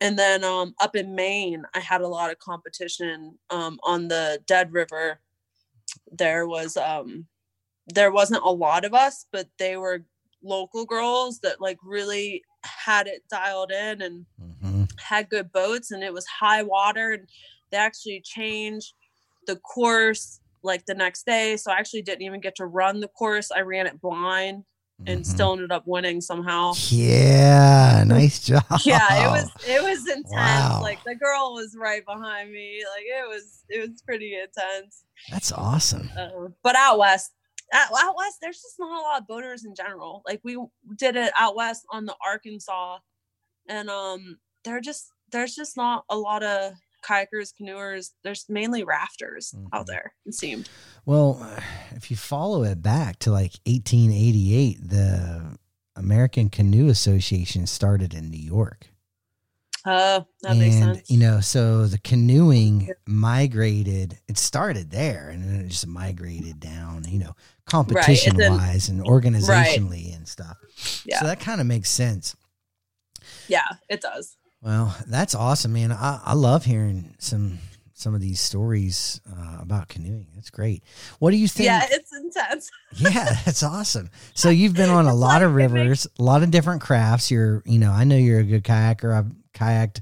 And 0.00 0.18
then 0.18 0.44
um 0.44 0.74
up 0.80 0.96
in 0.96 1.14
Maine, 1.14 1.64
I 1.74 1.80
had 1.80 2.00
a 2.00 2.08
lot 2.08 2.30
of 2.30 2.38
competition 2.38 3.38
um 3.50 3.78
on 3.82 4.08
the 4.08 4.42
Dead 4.46 4.72
River. 4.72 5.20
There 6.10 6.46
was 6.48 6.76
um 6.76 7.26
there 7.88 8.12
wasn't 8.12 8.44
a 8.44 8.50
lot 8.50 8.84
of 8.84 8.94
us, 8.94 9.26
but 9.32 9.48
they 9.58 9.76
were 9.76 10.04
local 10.42 10.84
girls 10.86 11.40
that 11.40 11.60
like 11.60 11.78
really 11.84 12.42
had 12.64 13.06
it 13.06 13.22
dialed 13.30 13.72
in 13.72 14.02
and 14.02 14.26
hmm 14.60 14.84
had 14.98 15.30
good 15.30 15.52
boats 15.52 15.90
and 15.90 16.02
it 16.04 16.12
was 16.12 16.26
high 16.26 16.62
water 16.62 17.12
and 17.12 17.28
they 17.70 17.78
actually 17.78 18.20
changed 18.24 18.94
the 19.46 19.56
course 19.56 20.40
like 20.62 20.86
the 20.86 20.94
next 20.94 21.26
day. 21.26 21.56
So 21.56 21.72
i 21.72 21.76
actually 21.78 22.02
didn't 22.02 22.22
even 22.22 22.40
get 22.40 22.56
to 22.56 22.66
run 22.66 23.00
the 23.00 23.08
course. 23.08 23.50
I 23.50 23.60
ran 23.60 23.86
it 23.86 24.00
blind 24.00 24.64
and 25.06 25.20
Mhm. 25.20 25.26
still 25.26 25.52
ended 25.52 25.72
up 25.72 25.86
winning 25.86 26.20
somehow 26.20 26.72
Yeah, 26.88 28.04
nice 28.06 28.38
job. 28.44 28.64
yeah 28.84 29.24
it 29.26 29.30
was 29.30 29.50
it 29.66 29.82
was 29.82 30.06
intense 30.08 30.30
Wow. 30.32 30.80
like 30.82 31.02
the 31.04 31.14
girl 31.14 31.54
was 31.54 31.74
right 31.78 32.04
behind 32.04 32.52
me 32.52 32.82
like 32.94 33.04
it 33.06 33.26
was 33.28 33.64
it 33.68 33.88
was 33.90 34.02
pretty 34.02 34.34
intense 34.38 35.04
That's 35.30 35.52
awesome. 35.52 36.10
uh, 36.18 36.48
but 36.62 36.76
out 36.76 36.98
west 36.98 37.32
out, 37.72 37.88
out 38.02 38.16
west 38.16 38.38
there's 38.42 38.60
just 38.60 38.78
not 38.78 39.00
a 39.00 39.02
lot 39.02 39.20
of 39.20 39.26
boaters 39.26 39.64
in 39.64 39.74
general 39.74 40.22
like 40.26 40.40
we 40.44 40.58
did 40.96 41.16
it 41.16 41.32
out 41.36 41.54
west 41.56 41.86
on 41.90 42.04
the 42.04 42.14
arkansas 42.24 42.98
and 43.68 43.88
um 43.88 44.38
there 44.64 44.80
just 44.80 45.12
there's 45.32 45.54
just 45.54 45.76
not 45.76 46.04
a 46.10 46.16
lot 46.16 46.42
of 46.42 46.72
kayakers, 47.02 47.52
canoers. 47.58 48.10
There's 48.24 48.46
mainly 48.48 48.84
rafters 48.84 49.54
Mhm. 49.56 49.68
out 49.72 49.86
there. 49.86 50.14
It 50.26 50.34
seemed. 50.34 50.68
Well, 51.06 51.44
if 51.92 52.10
you 52.10 52.16
follow 52.16 52.62
it 52.64 52.82
back 52.82 53.18
to 53.20 53.30
like 53.30 53.54
1888, 53.66 54.88
the 54.88 55.58
American 55.96 56.50
Canoe 56.50 56.88
Association 56.88 57.66
started 57.66 58.14
in 58.14 58.30
New 58.30 58.38
York. 58.38 58.86
Oh, 59.86 60.26
that 60.42 60.56
makes 60.58 60.76
and 60.76 60.96
sense. 60.96 61.10
you 61.10 61.16
know, 61.16 61.40
so 61.40 61.86
the 61.86 61.96
canoeing 61.98 62.90
migrated. 63.06 64.18
It 64.28 64.36
started 64.36 64.90
there, 64.90 65.30
and 65.30 65.42
then 65.42 65.64
it 65.64 65.68
just 65.68 65.86
migrated 65.86 66.60
down. 66.60 67.04
You 67.08 67.18
know, 67.20 67.36
competition 67.64 68.36
then- 68.36 68.52
wise 68.52 68.90
and 68.90 69.02
organizationally 69.02 70.14
and 70.14 70.28
stuff. 70.28 70.58
Yeah. 71.06 71.20
So 71.20 71.26
that 71.26 71.40
kind 71.40 71.62
of 71.62 71.66
makes 71.66 71.88
sense. 71.90 72.36
yeah, 73.48 73.66
it 73.88 74.00
does. 74.02 74.36
Well, 74.62 74.94
that's 75.06 75.34
awesome, 75.34 75.72
man. 75.72 75.90
I, 75.92 76.20
I 76.24 76.34
love 76.34 76.64
hearing 76.64 77.14
some 77.18 77.58
some 77.94 78.14
of 78.14 78.20
these 78.22 78.40
stories 78.40 79.20
uh, 79.30 79.58
about 79.60 79.88
canoeing. 79.88 80.28
That's 80.34 80.48
great. 80.50 80.82
What 81.18 81.32
do 81.32 81.36
you 81.36 81.46
think? 81.48 81.66
Yeah, 81.66 81.82
it's 81.90 82.14
intense. 82.16 82.70
yeah, 82.96 83.36
that's 83.44 83.62
awesome. 83.62 84.08
So 84.34 84.48
you've 84.48 84.72
been 84.74 84.88
on 84.88 85.04
a 85.06 85.14
lot 85.14 85.42
of 85.42 85.52
like 85.52 85.70
makes- 85.70 85.72
rivers, 85.72 86.06
a 86.18 86.22
lot 86.22 86.42
of 86.42 86.50
different 86.50 86.80
crafts. 86.80 87.30
You're, 87.30 87.62
you 87.66 87.78
know, 87.78 87.90
I 87.90 88.04
know 88.04 88.16
you're 88.16 88.40
a 88.40 88.44
good 88.44 88.64
kayaker. 88.64 89.14
I've 89.14 89.30
kayaked. 89.52 90.00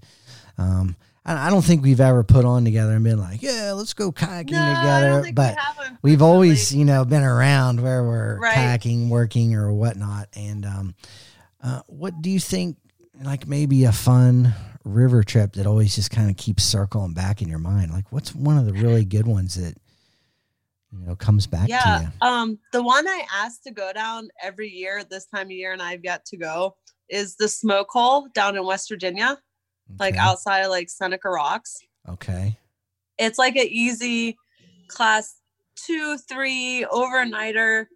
Um, 0.59 0.95
I, 1.25 1.49
I 1.49 1.51
don't 1.51 1.65
think 1.65 1.83
we've 1.83 2.01
ever 2.01 2.23
put 2.23 2.45
on 2.45 2.65
together 2.65 2.93
and 2.93 3.03
been 3.03 3.19
like, 3.19 3.43
yeah, 3.43 3.73
let's 3.73 3.95
go 3.95 4.13
kayaking 4.13 4.53
No, 4.53 4.75
together. 4.77 5.33
but 5.33 5.57
we 6.03 6.11
we've 6.13 6.23
always, 6.23 6.73
you 6.73 6.85
know, 6.85 7.05
been 7.05 7.25
around 7.25 7.81
where 7.83 8.05
we're 8.05 8.39
Right. 8.39 8.55
kayaking, 8.57 9.09
working, 9.09 9.55
or 9.57 9.73
whatnot. 9.73 10.29
And 10.37 10.65
um, 10.65 10.95
uh, 11.63 11.83
what 11.89 12.23
do 12.23 12.31
you 12.31 12.39
think? 12.41 12.77
Like 13.23 13.47
maybe 13.47 13.85
a 13.85 13.93
fun 13.93 14.55
river 14.85 15.23
trip 15.23 15.55
that 15.55 15.67
always 15.67 15.95
just 15.95 16.11
kind 16.11 16.31
of 16.31 16.37
keeps 16.37 16.63
circling 16.65 17.15
back 17.15 17.43
in 17.43 17.49
your 17.49 17.59
mind. 17.59 17.91
Like, 17.93 18.11
what's 18.13 18.35
one 18.35 18.57
of 18.59 18.67
the 18.67 18.73
really 18.73 19.05
good 19.05 19.27
ones 19.27 19.55
that 19.57 19.75
you 20.93 21.05
know 21.07 21.17
comes 21.17 21.47
back 21.47 21.67
to 21.67 21.71
Yeah. 21.71 22.01
you? 22.03 22.09
Um, 22.23 22.59
the 22.73 22.83
one 22.83 23.07
I 23.07 23.23
asked 23.35 23.65
to 23.65 23.71
go 23.73 23.93
down 23.93 24.29
every 24.43 24.69
year 24.71 25.05
this 25.05 25.27
time 25.27 25.47
of 25.49 25.51
year, 25.53 25.73
and 25.73 25.83
I've 25.83 26.05
yet 26.05 26.25
to 26.27 26.37
go, 26.37 26.77
is 27.09 27.37
the 27.37 27.49
smoke 27.49 27.89
hole 27.91 28.29
down 28.35 28.57
in 28.57 28.65
West 28.65 28.89
Virginia, 28.89 29.39
like 29.99 30.17
outside 30.17 30.61
of 30.61 30.71
like 30.71 30.89
Seneca 30.89 31.29
Rocks. 31.29 31.77
Okay. 32.09 32.57
It's 33.19 33.39
like 33.39 33.57
an 33.57 33.67
easy 33.69 34.37
class 34.89 35.35
two, 35.77 36.17
three 36.29 36.87
overnighter, 36.91 37.87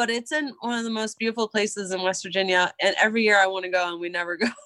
but 0.00 0.08
it's 0.08 0.32
in 0.32 0.54
one 0.60 0.78
of 0.78 0.84
the 0.84 0.90
most 0.90 1.18
beautiful 1.18 1.46
places 1.46 1.90
in 1.90 2.00
West 2.00 2.22
Virginia. 2.22 2.72
And 2.80 2.94
every 2.98 3.22
year 3.22 3.38
I 3.38 3.46
want 3.46 3.66
to 3.66 3.70
go, 3.70 3.92
and 3.92 4.00
we 4.00 4.08
never 4.08 4.36
go. 4.36 4.46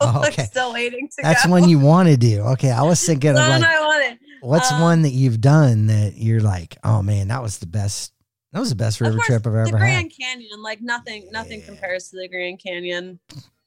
Oh, 0.00 0.24
okay. 0.28 0.44
still 0.44 0.72
waiting 0.72 1.08
to 1.08 1.22
That's 1.22 1.44
go. 1.44 1.50
one 1.50 1.68
you 1.68 1.78
want 1.78 2.08
to 2.08 2.16
do. 2.16 2.40
Okay, 2.52 2.70
I 2.70 2.80
was 2.82 3.04
thinking 3.04 3.30
of 3.30 3.36
The 3.36 3.42
like, 3.42 3.62
I 3.62 3.80
wanted. 3.80 4.18
what's 4.40 4.72
um, 4.72 4.80
one 4.80 5.02
that 5.02 5.10
you've 5.10 5.42
done 5.42 5.88
that 5.88 6.14
you're 6.16 6.40
like, 6.40 6.78
oh 6.84 7.02
man, 7.02 7.28
that 7.28 7.42
was 7.42 7.58
the 7.58 7.66
best. 7.66 8.14
That 8.52 8.60
was 8.60 8.70
the 8.70 8.76
best 8.76 9.02
river 9.02 9.16
course, 9.16 9.26
trip 9.26 9.46
I've 9.46 9.54
ever 9.54 9.76
had. 9.76 9.84
Grand 9.84 10.12
Canyon, 10.18 10.62
like 10.62 10.80
nothing, 10.80 11.28
nothing 11.32 11.60
compares 11.60 12.08
to 12.10 12.16
the 12.16 12.28
Grand 12.28 12.60
Canyon. 12.62 13.18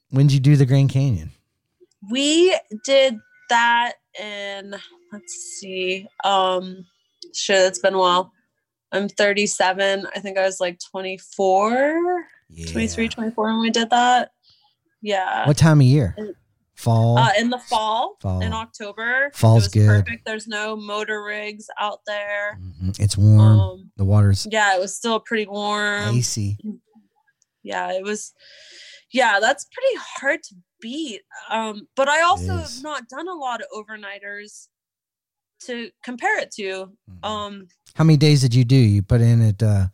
When'd 0.10 0.32
you 0.32 0.40
do 0.40 0.56
the 0.56 0.66
Grand 0.66 0.90
Canyon? 0.90 1.30
We 2.10 2.58
did 2.84 3.20
that 3.50 3.94
in 4.20 4.74
let's 5.14 5.34
see. 5.60 6.08
Um 6.24 6.84
shit, 7.36 7.60
it's 7.68 7.80
been 7.80 7.94
a 7.94 8.00
while. 8.00 8.32
I'm 8.98 9.08
37. 9.10 10.08
I 10.16 10.20
think 10.20 10.38
I 10.38 10.44
was 10.44 10.60
like 10.60 10.80
24, 10.92 12.26
Yeah. 12.50 12.72
23, 12.72 13.08
24 13.10 13.46
when 13.46 13.60
we 13.62 13.70
did 13.70 13.90
that. 13.92 14.32
Yeah. 15.02 15.48
What 15.48 15.58
time 15.58 15.80
of 15.80 15.86
year? 15.88 16.16
Fall. 16.76 17.18
Uh, 17.18 17.30
in 17.40 17.50
the 17.50 17.58
fall, 17.58 18.18
Fall. 18.22 18.42
in 18.42 18.54
October. 18.54 19.32
Fall's 19.34 19.68
good. 19.68 19.88
perfect. 19.88 20.26
There's 20.26 20.48
no 20.48 20.76
motor 20.76 21.24
rigs 21.24 21.66
out 21.80 22.00
there. 22.06 22.60
Mhm. 22.62 23.00
It's 23.00 23.18
warm. 23.18 23.60
Um, 23.60 23.92
the 23.98 24.06
water's 24.06 24.48
yeah, 24.52 24.76
it 24.76 24.80
was 24.80 24.96
still 24.96 25.20
pretty 25.20 25.48
warm. 25.48 26.16
icy. 26.16 26.58
yeah 27.64 27.92
it 27.92 28.04
was 28.04 28.34
yeah 29.12 29.40
that's 29.42 29.66
pretty 29.74 29.98
hard 30.20 30.42
to 30.44 30.56
beat 30.80 31.22
um 31.50 31.88
but 31.96 32.08
i 32.08 32.22
also 32.22 32.56
have 32.56 32.72
not 32.84 33.10
done 33.10 33.28
a 33.28 33.34
lot 33.34 33.62
of 33.62 33.68
overnighters 33.76 34.68
to 35.66 35.90
compare 36.04 36.40
it 36.40 36.52
to 36.52 36.92
Mhm. 37.10 37.26
um 37.28 37.68
How 37.96 38.04
many 38.04 38.18
days 38.18 38.42
did 38.42 38.54
you 38.54 38.64
do? 38.64 38.76
You 38.76 39.02
put 39.02 39.22
in 39.22 39.42
at. 39.42 39.62
Uh, 39.64 39.88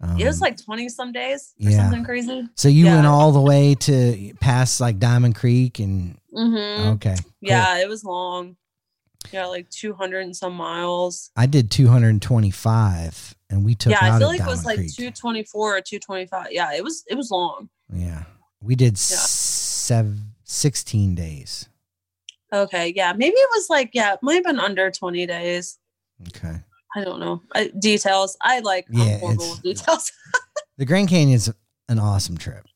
um, 0.00 0.18
it 0.20 0.26
was 0.26 0.40
like 0.40 0.56
20 0.62 0.88
some 0.88 1.12
days 1.12 1.54
or 1.64 1.70
yeah. 1.70 1.76
something 1.82 2.04
crazy 2.04 2.42
So 2.56 2.68
you 2.68 2.86
yeah. 2.86 2.94
went 2.96 3.06
all 3.06 3.32
the 3.32 3.40
way 3.40 3.74
to 3.76 4.34
past 4.40 4.80
like 4.80 4.98
Diamond 4.98 5.34
Creek 5.34 5.78
and 5.78 6.18
hmm 6.32 6.54
okay. 6.96 7.14
cool. 7.22 7.32
yeah 7.40 7.78
it 7.78 7.88
was 7.88 8.04
long 8.04 8.56
yeah 9.32 9.46
like 9.46 9.70
200 9.70 10.20
and 10.20 10.36
some 10.36 10.54
miles 10.54 11.30
I 11.36 11.46
did 11.46 11.70
225 11.70 13.34
and 13.50 13.64
we 13.64 13.74
took 13.74 13.92
yeah 13.92 14.14
i 14.14 14.18
feel 14.18 14.28
like 14.28 14.40
it 14.40 14.46
was 14.46 14.64
like 14.66 14.78
Creek. 14.78 14.94
224 14.94 15.76
or 15.76 15.80
225 15.80 16.48
yeah 16.50 16.74
it 16.74 16.82
was 16.84 17.04
it 17.08 17.14
was 17.16 17.30
long 17.30 17.68
Yeah. 17.92 18.24
We 18.60 18.74
did 18.76 18.96
seven, 18.98 20.32
16 20.44 21.14
days. 21.14 21.68
Okay 22.62 22.92
yeah 22.96 23.12
maybe 23.12 23.34
it 23.36 23.48
was 23.54 23.66
like 23.68 23.90
yeah 23.92 24.14
it 24.14 24.20
might 24.22 24.34
have 24.34 24.44
been 24.44 24.60
under 24.60 24.90
20 24.90 25.26
days 25.26 25.78
Okay. 26.28 26.56
i 26.96 27.04
don't 27.04 27.20
know 27.20 27.42
I, 27.54 27.70
details 27.78 28.36
i 28.42 28.60
like 28.60 28.86
Yeah, 28.90 29.18
horrible 29.18 29.56
details 29.62 30.10
The 30.78 30.84
Grand 30.84 31.08
Canyon's 31.08 31.48
an 31.88 31.98
awesome 32.00 32.36
trip. 32.36 32.66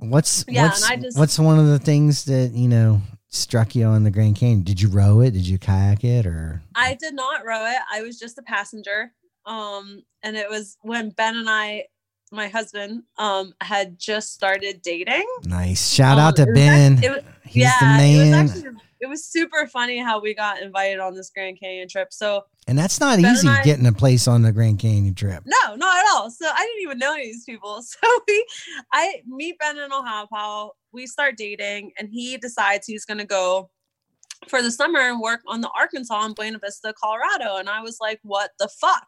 What's 0.00 0.44
Yeah, 0.48 0.64
and 0.64 0.70
what's 0.72 0.90
I 0.90 0.96
just- 0.96 1.18
what's 1.18 1.38
one 1.38 1.58
of 1.58 1.66
the 1.66 1.78
things 1.78 2.24
that, 2.24 2.50
you 2.52 2.66
know, 2.68 3.00
struck 3.28 3.74
you 3.76 3.84
on 3.86 4.02
the 4.02 4.10
Grand 4.10 4.34
Canyon? 4.36 4.62
Did 4.62 4.80
you 4.80 4.88
row 4.88 5.20
it? 5.20 5.30
Did 5.30 5.46
you 5.46 5.56
kayak 5.58 6.02
it 6.02 6.26
or 6.26 6.62
I 6.74 6.94
did 6.94 7.14
not 7.14 7.44
row 7.46 7.64
it. 7.66 7.78
I 7.92 8.02
was 8.02 8.18
just 8.18 8.38
a 8.38 8.42
passenger. 8.42 9.12
Um, 9.46 10.02
and 10.24 10.36
it 10.36 10.50
was 10.50 10.76
when 10.82 11.10
Ben 11.10 11.36
and 11.36 11.48
I, 11.48 11.84
my 12.32 12.48
husband, 12.48 13.02
um, 13.18 13.54
had 13.60 13.98
just 13.98 14.32
started 14.34 14.82
dating. 14.82 15.26
nice. 15.44 15.92
Shout 15.92 16.18
Um, 16.18 16.24
out 16.24 16.36
to 16.36 16.46
Ben. 16.46 16.94
act- 16.96 17.04
it 17.04 17.10
was- 17.10 17.22
He's 17.44 17.62
yeah, 17.62 17.96
the 17.98 18.02
it 18.04 18.18
was 18.18 18.28
man. 18.30 18.48
actually 18.48 18.80
it 18.98 19.06
was 19.06 19.24
super 19.26 19.66
funny 19.68 19.98
how 19.98 20.18
we 20.20 20.34
got 20.34 20.60
invited 20.62 20.98
on 21.00 21.14
this 21.14 21.30
Grand 21.30 21.60
Canyon 21.60 21.86
trip. 21.88 22.12
So 22.12 22.44
and 22.66 22.76
that's 22.78 22.98
not 22.98 23.20
Ben 23.20 23.34
easy 23.34 23.46
I- 23.46 23.62
getting 23.62 23.86
a 23.86 23.92
place 23.92 24.26
on 24.26 24.42
the 24.42 24.50
Grand 24.52 24.78
Canyon 24.80 25.14
trip. 25.14 25.44
no, 25.46 25.76
not 25.76 25.96
at 25.98 26.04
all. 26.14 26.30
So 26.30 26.46
I 26.52 26.58
didn't 26.66 26.82
even 26.82 26.98
know 26.98 27.12
any 27.14 27.28
of 27.28 27.32
these 27.34 27.44
people. 27.44 27.80
So 27.82 28.08
we, 28.26 28.46
I 28.92 29.22
meet 29.26 29.58
Ben 29.60 29.78
in 29.78 29.92
Ohio. 29.92 30.72
We 30.92 31.06
start 31.06 31.36
dating, 31.36 31.92
and 31.98 32.08
he 32.10 32.36
decides 32.38 32.86
he's 32.86 33.04
going 33.04 33.18
to 33.18 33.24
go 33.26 33.70
for 34.48 34.62
the 34.62 34.70
summer 34.70 34.98
and 35.00 35.20
work 35.20 35.40
on 35.46 35.60
the 35.60 35.70
Arkansas 35.78 36.24
in 36.26 36.32
Buena 36.32 36.58
Vista, 36.58 36.92
Colorado. 37.00 37.56
And 37.58 37.68
I 37.68 37.82
was 37.82 37.98
like, 38.00 38.18
"What 38.22 38.50
the 38.58 38.68
fuck?" 38.68 39.06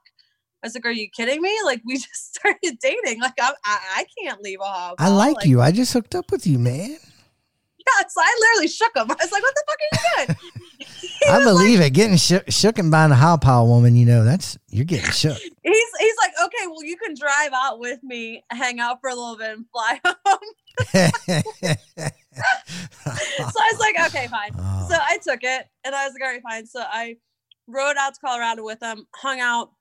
I 0.63 0.67
was 0.67 0.75
like, 0.75 0.87
"Are 0.87 0.91
you 0.91 1.09
kidding 1.11 1.41
me? 1.41 1.57
Like 1.65 1.83
we 1.85 1.95
just 1.99 2.37
started 2.37 2.79
dating. 2.81 3.21
Like 3.21 3.35
I, 3.41 3.53
I, 3.65 3.79
I 3.99 4.05
can't 4.21 4.41
leave 4.43 4.61
Ohio." 4.61 4.95
I 4.99 5.09
like 5.09 5.45
you. 5.45 5.61
I 5.61 5.71
just 5.73 5.93
hooked 5.93 6.15
up 6.15 6.31
with 6.31 6.47
you, 6.47 6.59
man. 6.59 6.91
Yeah, 6.91 8.07
so 8.09 8.21
I 8.21 8.37
literally 8.41 8.69
shook 8.69 8.95
him. 8.97 9.07
I 9.11 9.15
was 9.15 9.33
like, 9.33 9.43
"What 9.43 9.55
the 9.55 9.65
fuck 9.67 9.79
are 9.79 9.89
you 9.93 10.27
doing?" 10.27 10.37
I 11.29 11.37
was 11.39 11.47
like- 11.47 11.55
believe 11.55 11.81
it. 11.81 11.91
Getting 11.91 12.17
shook, 12.17 12.45
shooken 12.47 12.91
by 12.91 13.07
Ohiopyle 13.09 13.67
woman, 13.67 13.97
you 13.97 14.05
know, 14.07 14.25
that's 14.25 14.59
you're 14.69 14.85
getting 14.85 15.11
shook. 15.11 15.37
he's 15.37 15.53
he's 15.99 16.17
like, 16.23 16.33
"Okay, 16.45 16.67
well, 16.67 16.85
you 16.85 16.97
can 16.97 17.15
drive 17.15 17.51
out 17.55 17.79
with 17.79 18.03
me, 18.03 18.45
hang 18.51 18.81
out 18.81 19.01
for 19.01 19.11
a 19.11 19.15
little 19.15 19.37
bit, 19.37 19.51
and 19.57 19.65
fly 19.73 20.01
home." 20.05 20.39
so 21.95 23.61
I 23.61 23.73
was 23.73 23.81
like, 23.81 23.97
okay, 24.09 24.27
fine. 24.29 24.51
Oh, 24.59 24.87
So 24.91 24.97
I 25.01 25.19
took 25.23 25.41
it 25.43 25.67
and 25.85 25.95
I 25.95 26.05
was 26.07 26.15
like, 26.15 26.23
all 26.23 26.33
right, 26.33 26.43
fine. 26.43 26.67
So 26.67 26.81
I 26.81 27.17
rode 27.67 27.97
out 27.99 28.15
to 28.15 28.21
Colorado 28.21 28.65
with 28.65 28.83
him, 28.83 29.07
hung 29.15 29.41
out 29.41 29.73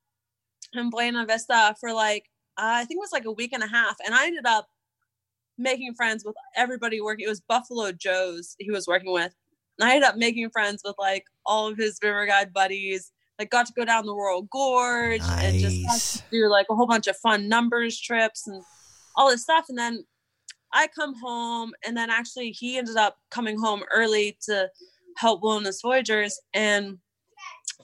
in 0.73 0.89
Buena 0.89 1.25
Vista 1.25 1.75
for 1.79 1.93
like, 1.93 2.25
uh, 2.57 2.81
I 2.81 2.85
think 2.85 2.97
it 2.97 3.01
was 3.01 3.11
like 3.11 3.25
a 3.25 3.31
week 3.31 3.53
and 3.53 3.63
a 3.63 3.67
half. 3.67 3.95
And 4.05 4.13
I 4.15 4.27
ended 4.27 4.45
up 4.45 4.67
making 5.57 5.93
friends 5.95 6.23
with 6.25 6.35
everybody 6.55 7.01
working. 7.01 7.25
It 7.25 7.29
was 7.29 7.41
Buffalo 7.41 7.91
Joe's 7.91 8.55
he 8.59 8.71
was 8.71 8.87
working 8.87 9.11
with. 9.11 9.33
And 9.79 9.89
I 9.89 9.95
ended 9.95 10.09
up 10.09 10.17
making 10.17 10.49
friends 10.49 10.81
with 10.83 10.95
like 10.97 11.25
all 11.45 11.67
of 11.67 11.77
his 11.77 11.99
river 12.01 12.25
guide 12.25 12.53
buddies. 12.53 13.11
Like 13.39 13.51
got 13.51 13.67
to 13.67 13.73
go 13.73 13.85
down 13.85 14.07
the 14.07 14.15
Royal 14.15 14.43
Gorge 14.43 15.21
and 15.21 15.59
just 15.59 16.23
do 16.31 16.49
like 16.49 16.65
a 16.71 16.75
whole 16.75 16.87
bunch 16.87 17.05
of 17.05 17.15
fun 17.17 17.47
numbers 17.47 17.99
trips 17.99 18.47
and 18.47 18.63
all 19.15 19.29
this 19.29 19.43
stuff. 19.43 19.65
And 19.69 19.77
then 19.77 20.03
I 20.73 20.87
come 20.87 21.13
home, 21.19 21.71
and 21.85 21.95
then 21.95 22.09
actually 22.09 22.51
he 22.51 22.77
ended 22.77 22.97
up 22.97 23.17
coming 23.29 23.59
home 23.59 23.83
early 23.93 24.37
to 24.43 24.69
help 25.17 25.43
Wilderness 25.43 25.81
Voyageurs. 25.81 26.39
And 26.53 26.97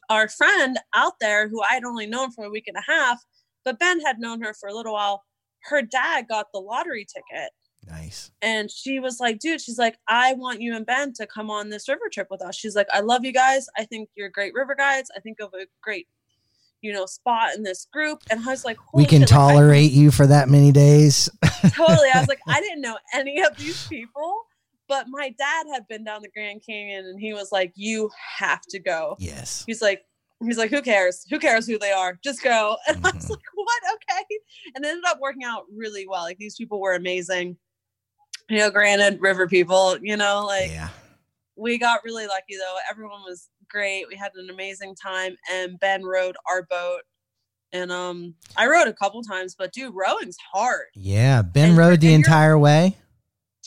our 0.10 0.27
friend 0.27 0.77
out 0.95 1.13
there, 1.19 1.47
who 1.47 1.62
I 1.62 1.73
had 1.75 1.84
only 1.84 2.06
known 2.06 2.32
for 2.32 2.45
a 2.45 2.49
week 2.49 2.67
and 2.67 2.77
a 2.77 2.91
half, 2.91 3.23
but 3.65 3.79
Ben 3.79 3.99
had 4.01 4.19
known 4.19 4.41
her 4.41 4.53
for 4.53 4.67
a 4.69 4.73
little 4.73 4.93
while, 4.93 5.23
her 5.63 5.82
dad 5.82 6.27
got 6.27 6.47
the 6.53 6.60
lottery 6.60 7.06
ticket. 7.06 7.51
Nice. 7.88 8.32
And 8.41 8.71
she 8.71 8.99
was 8.99 9.19
like, 9.19 9.39
dude, 9.39 9.62
she's 9.62 9.77
like, 9.77 9.97
I 10.08 10.34
want 10.34 10.62
you 10.62 10.75
and 10.75 10.86
Ben 10.86 11.13
to 11.13 11.27
come 11.27 11.49
on 11.49 11.69
this 11.69 11.89
river 11.89 12.10
trip 12.12 12.27
with 12.29 12.41
us. 12.41 12.56
She's 12.56 12.75
like, 12.75 12.88
I 12.93 13.01
love 13.01 13.25
you 13.25 13.34
guys. 13.34 13.67
I 13.77 13.84
think 13.86 14.10
you're 14.15 14.29
great 14.29 14.53
river 14.53 14.75
guides. 14.75 15.12
I 15.15 15.19
think 15.19 15.39
of 15.41 15.53
a 15.53 15.65
great, 15.82 16.08
you 16.82 16.93
know, 16.93 17.06
spot 17.06 17.56
in 17.56 17.63
this 17.63 17.88
group. 17.91 18.19
And 18.29 18.39
I 18.41 18.51
was 18.51 18.63
like, 18.63 18.77
We 18.93 19.06
can 19.06 19.21
shit, 19.21 19.32
like, 19.32 19.38
tolerate 19.38 19.91
you 19.91 20.12
for 20.12 20.25
that 20.27 20.49
many 20.49 20.71
days. 20.71 21.29
totally. 21.73 22.10
I 22.13 22.19
was 22.19 22.29
like, 22.29 22.39
I 22.47 22.62
didn't 22.62 22.82
know 22.82 22.97
any 23.13 23.41
of 23.41 23.58
these 23.58 23.86
people, 23.88 24.43
but 24.93 25.08
my 25.10 25.34
dad 25.39 25.65
had 25.73 25.88
been 25.88 26.03
down 26.03 26.21
the 26.21 26.29
Grand 26.29 26.62
Canyon 26.63 27.06
and 27.06 27.19
he 27.19 27.34
was 27.34 27.51
like, 27.51 27.71
You 27.75 28.10
have 28.38 28.62
to 28.69 28.79
go. 28.79 29.15
Yes. 29.19 29.63
He's 29.65 29.82
like, 29.82 30.01
He's 30.43 30.58
like, 30.58 30.69
Who 30.69 30.82
cares? 30.84 31.25
Who 31.32 31.39
cares 31.39 31.65
who 31.65 31.79
they 31.79 31.91
are? 31.91 32.19
Just 32.23 32.43
go. 32.43 32.77
And 32.88 32.97
I 32.97 33.12
was 33.12 33.25
Mhm. 33.25 33.29
like, 33.32 33.39
What? 33.56 33.82
Okay. 33.95 34.23
And 34.75 34.86
it 34.86 34.89
ended 34.89 35.03
up 35.08 35.19
working 35.19 35.43
out 35.45 35.63
really 35.75 36.06
well. 36.08 36.21
Like 36.23 36.38
these 36.38 36.56
people 36.56 36.79
were 36.79 36.93
amazing. 36.93 37.58
You 38.49 38.58
know, 38.60 38.69
granted, 38.69 39.19
river 39.21 39.47
people, 39.47 39.97
you 40.01 40.15
know, 40.17 40.45
like 40.45 40.69
yeah. 40.69 40.89
we 41.56 41.77
got 41.79 42.03
really 42.03 42.27
lucky 42.27 42.56
though. 42.58 42.75
Everyone 42.89 43.21
was 43.21 43.49
great. 43.69 44.06
We 44.08 44.15
had 44.15 44.32
an 44.36 44.49
amazing 44.51 44.95
time 44.95 45.36
and 45.51 45.79
Ben 45.79 46.03
rode 46.06 46.36
our 46.49 46.63
boat. 46.63 47.01
And 47.71 47.91
um 47.91 48.36
I 48.56 48.67
rode 48.67 48.88
a 48.88 48.93
couple 48.93 49.23
times, 49.23 49.56
but 49.58 49.71
dude, 49.73 49.95
rowing's 49.95 50.38
hard. 50.53 50.86
Yeah. 50.93 51.41
Ben 51.41 51.69
And- 51.69 51.77
rode 51.77 52.01
the 52.01 52.13
entire 52.13 52.60
way. 52.60 52.97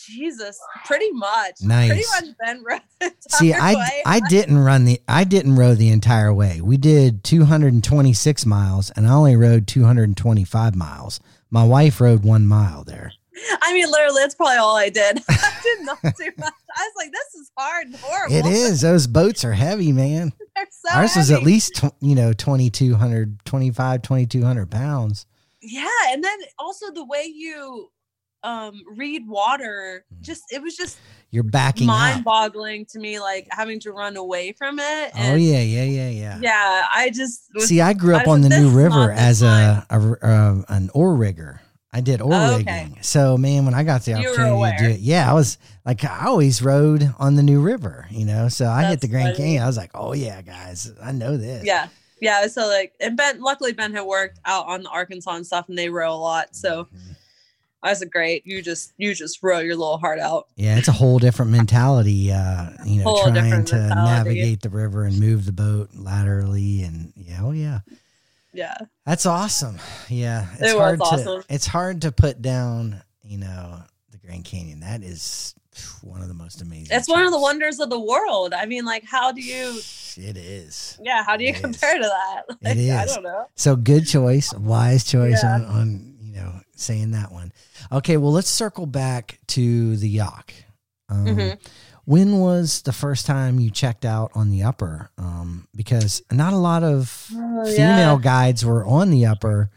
Jesus, 0.06 0.58
pretty 0.84 1.10
much. 1.12 1.56
Pretty 1.58 1.66
Nice. 1.66 2.20
much 2.22 2.34
Ben 2.44 2.62
rode 2.64 2.80
the 3.00 3.12
See, 3.30 3.52
I 3.52 3.74
way. 3.74 4.02
I 4.06 4.20
didn't 4.20 4.58
run 4.58 4.84
the 4.84 5.00
I 5.08 5.24
didn't 5.24 5.56
row 5.56 5.74
the 5.74 5.88
entire 5.88 6.32
way. 6.32 6.60
We 6.60 6.76
did 6.76 7.24
226 7.24 8.46
miles 8.46 8.90
and 8.90 9.06
I 9.06 9.12
only 9.12 9.36
rode 9.36 9.66
225 9.66 10.74
miles. 10.74 11.20
My 11.50 11.64
wife 11.64 12.00
rode 12.00 12.24
1 12.24 12.46
mile 12.46 12.84
there. 12.84 13.12
I 13.62 13.74
mean, 13.74 13.90
literally, 13.90 14.20
that's 14.22 14.34
probably 14.34 14.56
all 14.56 14.76
I 14.76 14.88
did. 14.88 15.18
I 15.28 15.52
did 15.62 15.84
not 15.84 16.00
do 16.02 16.30
much. 16.38 16.54
I 16.74 16.80
was 16.82 16.92
like, 16.96 17.12
this 17.12 17.34
is 17.40 17.50
hard 17.56 17.86
and 17.86 17.96
horrible. 17.96 18.34
It 18.34 18.46
is. 18.46 18.80
Those 18.80 19.06
boats 19.06 19.44
are 19.44 19.52
heavy, 19.52 19.92
man. 19.92 20.32
They're 20.56 20.66
so 20.70 20.94
Ours 20.96 21.16
was 21.16 21.30
at 21.30 21.42
least, 21.42 21.84
you 22.00 22.14
know, 22.14 22.32
2200 22.32 23.44
25 23.44 24.02
2200 24.02 24.70
pounds. 24.70 25.26
Yeah, 25.60 25.88
and 26.10 26.24
then 26.24 26.38
also 26.58 26.90
the 26.92 27.04
way 27.04 27.24
you 27.32 27.90
um 28.42 28.82
read 28.96 29.26
water, 29.26 30.04
Mm. 30.14 30.20
just 30.20 30.42
it 30.50 30.62
was 30.62 30.76
just 30.76 30.98
You're 31.30 31.42
backing 31.42 31.88
up. 31.88 31.96
mind-boggling 31.96 32.86
to 32.86 32.98
me, 32.98 33.18
like 33.20 33.48
having 33.50 33.80
to 33.80 33.92
run 33.92 34.16
away 34.16 34.52
from 34.52 34.78
it. 34.78 35.12
Oh 35.18 35.34
yeah, 35.34 35.60
yeah, 35.60 35.84
yeah, 35.84 36.08
yeah. 36.10 36.38
yeah. 36.40 36.86
I 36.94 37.10
just 37.10 37.44
was, 37.54 37.66
See, 37.68 37.80
I 37.80 37.92
grew 37.92 38.14
up 38.16 38.26
I 38.28 38.30
on 38.30 38.40
the 38.42 38.48
New 38.48 38.70
River 38.70 39.10
as 39.12 39.42
a, 39.42 39.86
a, 39.90 40.00
a 40.00 40.64
an 40.68 40.90
oar 40.94 41.14
rigger. 41.14 41.60
I 41.92 42.00
did 42.02 42.20
oar 42.20 42.30
Oh, 42.34 42.56
rigging. 42.58 42.68
okay. 42.68 42.92
So 43.00 43.38
man, 43.38 43.64
when 43.64 43.72
I 43.74 43.82
got 43.82 44.02
the 44.02 44.10
You 44.12 44.28
opportunity 44.28 44.76
to 44.76 44.84
do 44.84 44.90
it, 44.94 45.00
yeah, 45.00 45.30
I 45.30 45.32
was 45.34 45.56
like, 45.86 46.04
I 46.04 46.26
always 46.26 46.60
rode 46.62 47.10
on 47.18 47.36
the 47.36 47.42
New 47.42 47.60
River, 47.62 48.06
you 48.10 48.26
know. 48.26 48.48
So 48.48 48.66
I 48.68 48.84
hit 48.84 49.00
the 49.00 49.08
Grand 49.08 49.28
funny. 49.28 49.36
Canyon. 49.38 49.62
I 49.62 49.66
was 49.66 49.78
like, 49.78 49.90
oh 49.94 50.12
yeah, 50.12 50.42
guys, 50.42 50.92
I 51.02 51.12
know 51.12 51.36
this. 51.36 51.64
yeah. 51.64 51.88
Yeah, 52.20 52.46
so 52.46 52.66
like, 52.66 52.94
and 53.00 53.14
Ben, 53.16 53.42
luckily 53.42 53.72
Ben 53.74 53.92
had 53.92 54.04
worked 54.04 54.40
out 54.46 54.66
on 54.66 54.82
the 54.82 54.88
Arkansas 54.88 55.32
and 55.36 55.46
stuff, 55.46 55.68
and 55.68 55.76
they 55.76 55.90
row 55.90 56.14
a 56.14 56.16
lot. 56.16 56.54
So 56.56 56.84
Mhm. 56.84 57.15
I 57.86 57.92
like, 57.92 58.10
great. 58.10 58.46
You 58.46 58.62
just, 58.62 58.92
you 58.96 59.14
just 59.14 59.42
row 59.42 59.58
your 59.60 59.76
little 59.76 59.98
heart 59.98 60.18
out. 60.18 60.48
Yeah, 60.56 60.76
it's 60.78 60.88
a 60.88 60.92
whole 60.92 61.18
different 61.18 61.50
mentality. 61.50 62.32
Uh, 62.32 62.70
you 62.84 63.02
know, 63.04 63.20
trying 63.22 63.34
to 63.34 63.42
mentality. 63.42 63.94
navigate 63.94 64.62
the 64.62 64.68
river 64.70 65.04
and 65.04 65.18
move 65.18 65.44
the 65.46 65.52
boat 65.52 65.90
laterally, 65.94 66.82
and 66.82 67.12
yeah, 67.16 67.40
oh 67.42 67.52
yeah. 67.52 67.80
Yeah. 68.52 68.74
That's 69.04 69.26
awesome. 69.26 69.78
Yeah, 70.08 70.46
it's 70.54 70.72
It 70.72 70.76
hard 70.78 70.98
to 71.00 71.44
it's 71.48 71.66
hard 71.66 72.02
to 72.02 72.12
put 72.12 72.40
down. 72.42 73.02
You 73.22 73.38
know, 73.38 73.80
the 74.12 74.18
Grand 74.18 74.44
Canyon. 74.44 74.80
That 74.80 75.02
is 75.02 75.54
one 76.02 76.22
of 76.22 76.28
the 76.28 76.34
most 76.34 76.62
amazing. 76.62 76.96
It's 76.96 77.08
one 77.08 77.24
of 77.26 77.32
the 77.32 77.40
wonders 77.40 77.80
of 77.80 77.90
the 77.90 78.00
world. 78.00 78.54
I 78.54 78.64
mean, 78.66 78.84
like, 78.86 79.04
how 79.04 79.30
do 79.32 79.42
you, 79.42 79.78
It 80.16 80.36
is. 80.38 80.98
yeah, 81.02 81.22
how 81.22 81.36
do 81.36 81.44
you 81.44 81.50
It 81.50 81.56
is. 81.56 81.60
compare 81.60 81.96
to 81.98 82.02
that? 82.02 82.42
Like, 82.62 82.78
I 82.78 83.04
don't 83.04 83.22
know. 83.24 83.46
So 83.56 83.76
good 83.76 84.06
choice, 84.06 84.54
wise 84.54 85.04
choice 85.04 85.42
Yeah. 85.42 85.56
on, 85.56 85.64
on 85.66 86.15
saying 86.76 87.10
that 87.12 87.32
one. 87.32 87.52
Okay, 87.90 88.16
well 88.16 88.32
let's 88.32 88.48
circle 88.48 88.86
back 88.86 89.38
to 89.48 89.96
the 89.96 90.08
Yough. 90.08 90.42
Um, 91.08 91.26
Mhm. 91.26 91.58
When 92.04 92.38
was 92.38 92.82
the 92.82 92.92
first 92.92 93.26
time 93.26 93.58
you 93.58 93.68
checked 93.70 94.04
out 94.04 94.30
on 94.34 94.50
the 94.50 94.62
upper? 94.62 95.10
Um, 95.18 95.66
because 95.74 96.22
not 96.30 96.52
a 96.52 96.56
lot 96.56 96.84
of 96.84 97.28
Oh, 97.34 97.64
female 97.66 98.18
guides 98.18 98.64
were 98.64 98.84
on 98.86 99.10
the 99.10 99.26
upper. 99.26 99.70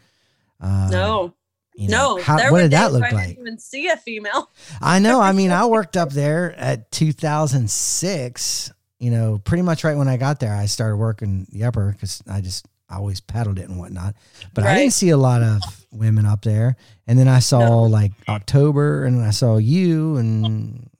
Uh, 0.60 0.88
No, 0.92 1.34
you 1.74 1.88
know, 1.88 2.16
no. 2.18 2.22
how- 2.22 2.52
what 2.52 2.60
did 2.60 2.70
that 2.70 2.92
look 2.92 3.02
I 3.02 3.10
like? 3.10 3.26
didn't 3.30 3.40
even 3.40 3.58
see 3.58 3.88
a 3.88 3.96
female. 3.96 4.48
I 4.80 5.00
know. 5.00 5.20
I 5.20 5.32
mean, 5.32 5.50
I 5.50 5.64
worked 5.66 5.96
up 5.96 6.10
there 6.10 6.52
at 6.56 6.92
2006. 6.92 8.72
You 8.98 9.10
know, 9.10 9.38
pretty 9.42 9.62
much 9.62 9.82
right 9.82 9.96
when 9.96 10.08
I 10.08 10.16
got 10.18 10.40
there, 10.40 10.54
I 10.54 10.66
started 10.66 10.96
working 10.96 11.46
the 11.50 11.64
upper 11.64 11.90
because 11.92 12.22
I 12.28 12.42
just 12.42 12.66
I 12.90 12.96
always 12.96 13.20
paddled 13.20 13.58
it 13.58 13.68
and 13.68 13.78
whatnot. 13.78 14.14
But 14.52 14.64
I 14.66 14.74
didn't 14.76 14.92
see 14.94 15.10
a 15.10 15.16
lot 15.16 15.42
of 15.42 15.60
women 15.92 16.26
up 16.26 16.42
there. 16.42 16.76
And 17.06 17.18
then 17.18 17.28
I 17.28 17.38
saw 17.38 17.60
No. 17.60 17.82
like 17.84 18.12
October, 18.28 19.04
and 19.04 19.22
I 19.22 19.30
saw 19.30 19.56
you, 19.58 20.16
and 20.16 20.90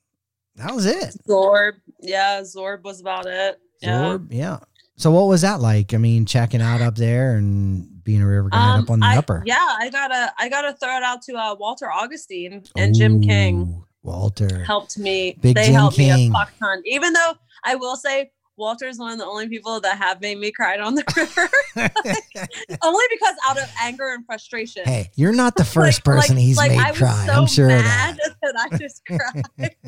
that 0.57 0.75
was 0.75 0.87
it. 0.87 1.17
Zorb, 1.29 1.73
yeah, 2.01 2.41
Zorb 2.43 2.83
was 2.85 3.01
about 3.01 3.27
it. 3.27 3.59
Yeah. 3.81 4.03
Zorb, 4.03 4.29
yeah. 4.31 4.59
So 4.97 5.11
what 5.11 5.27
was 5.29 5.41
that 5.43 5.61
like? 5.61 5.95
I 5.95 5.97
mean, 5.97 6.27
checking 6.27 6.61
out 6.61 6.81
up 6.81 6.95
there 6.95 7.37
and 7.37 8.05
being 8.05 8.23
a 8.23 8.27
river 8.27 8.51
guide 8.51 8.81
up 8.81 8.91
on 8.91 9.01
the 9.01 9.07
Um, 9.07 9.13
I- 9.13 9.17
upper. 9.17 9.43
Yeah, 9.47 9.57
I 9.79 9.89
gotta, 9.91 10.33
I 10.39 10.49
gotta 10.49 10.75
throw 10.75 10.97
it 10.97 11.03
out 11.03 11.23
to 11.23 11.35
uh, 11.37 11.55
Walter 11.55 11.91
Augustine 11.91 12.65
and 12.77 12.95
Jim 12.95 13.21
King. 13.23 13.83
Walter. 14.03 14.65
helped 14.65 14.99
me. 14.99 15.37
Big 15.41 15.55
they 15.57 15.65
Jim 15.67 15.75
helped 15.75 15.97
King. 15.97 16.15
me 16.15 16.29
a 16.29 16.33
fuck 16.33 16.53
ton. 16.59 16.83
Even 16.87 17.13
though 17.13 17.33
I 17.65 17.75
will 17.77 17.97
say 17.97 18.31
Walter's 18.61 18.99
one 18.99 19.11
of 19.13 19.19
the 19.19 19.25
only 19.27 19.49
people 19.49 19.81
that 19.81 19.99
have 19.99 20.21
made 20.21 20.39
me 20.39 20.53
cry 20.53 20.79
on 20.79 20.95
the 20.95 21.05
river. 21.17 21.49
only 22.83 23.05
because 23.11 23.35
out 23.49 23.59
of 23.59 23.69
anger 23.83 24.13
and 24.13 24.25
frustration. 24.27 24.85
hey, 24.85 25.11
you're 25.17 25.33
not 25.33 25.57
the 25.57 25.65
first 25.77 25.99
Like- 26.07 26.17
person 26.17 26.37
like- 26.37 26.45
he's 26.45 26.57
like, 26.57 26.71
made 26.71 26.79
I 26.81 26.91
was 26.91 26.99
cry. 26.99 27.27
So 27.27 27.33
I'm 27.33 27.47
sure 27.47 27.67
mad 27.69 28.19
that. 28.23 28.37
that. 28.43 28.69
I 28.73 28.77
just 28.79 29.03
cried. 29.07 29.85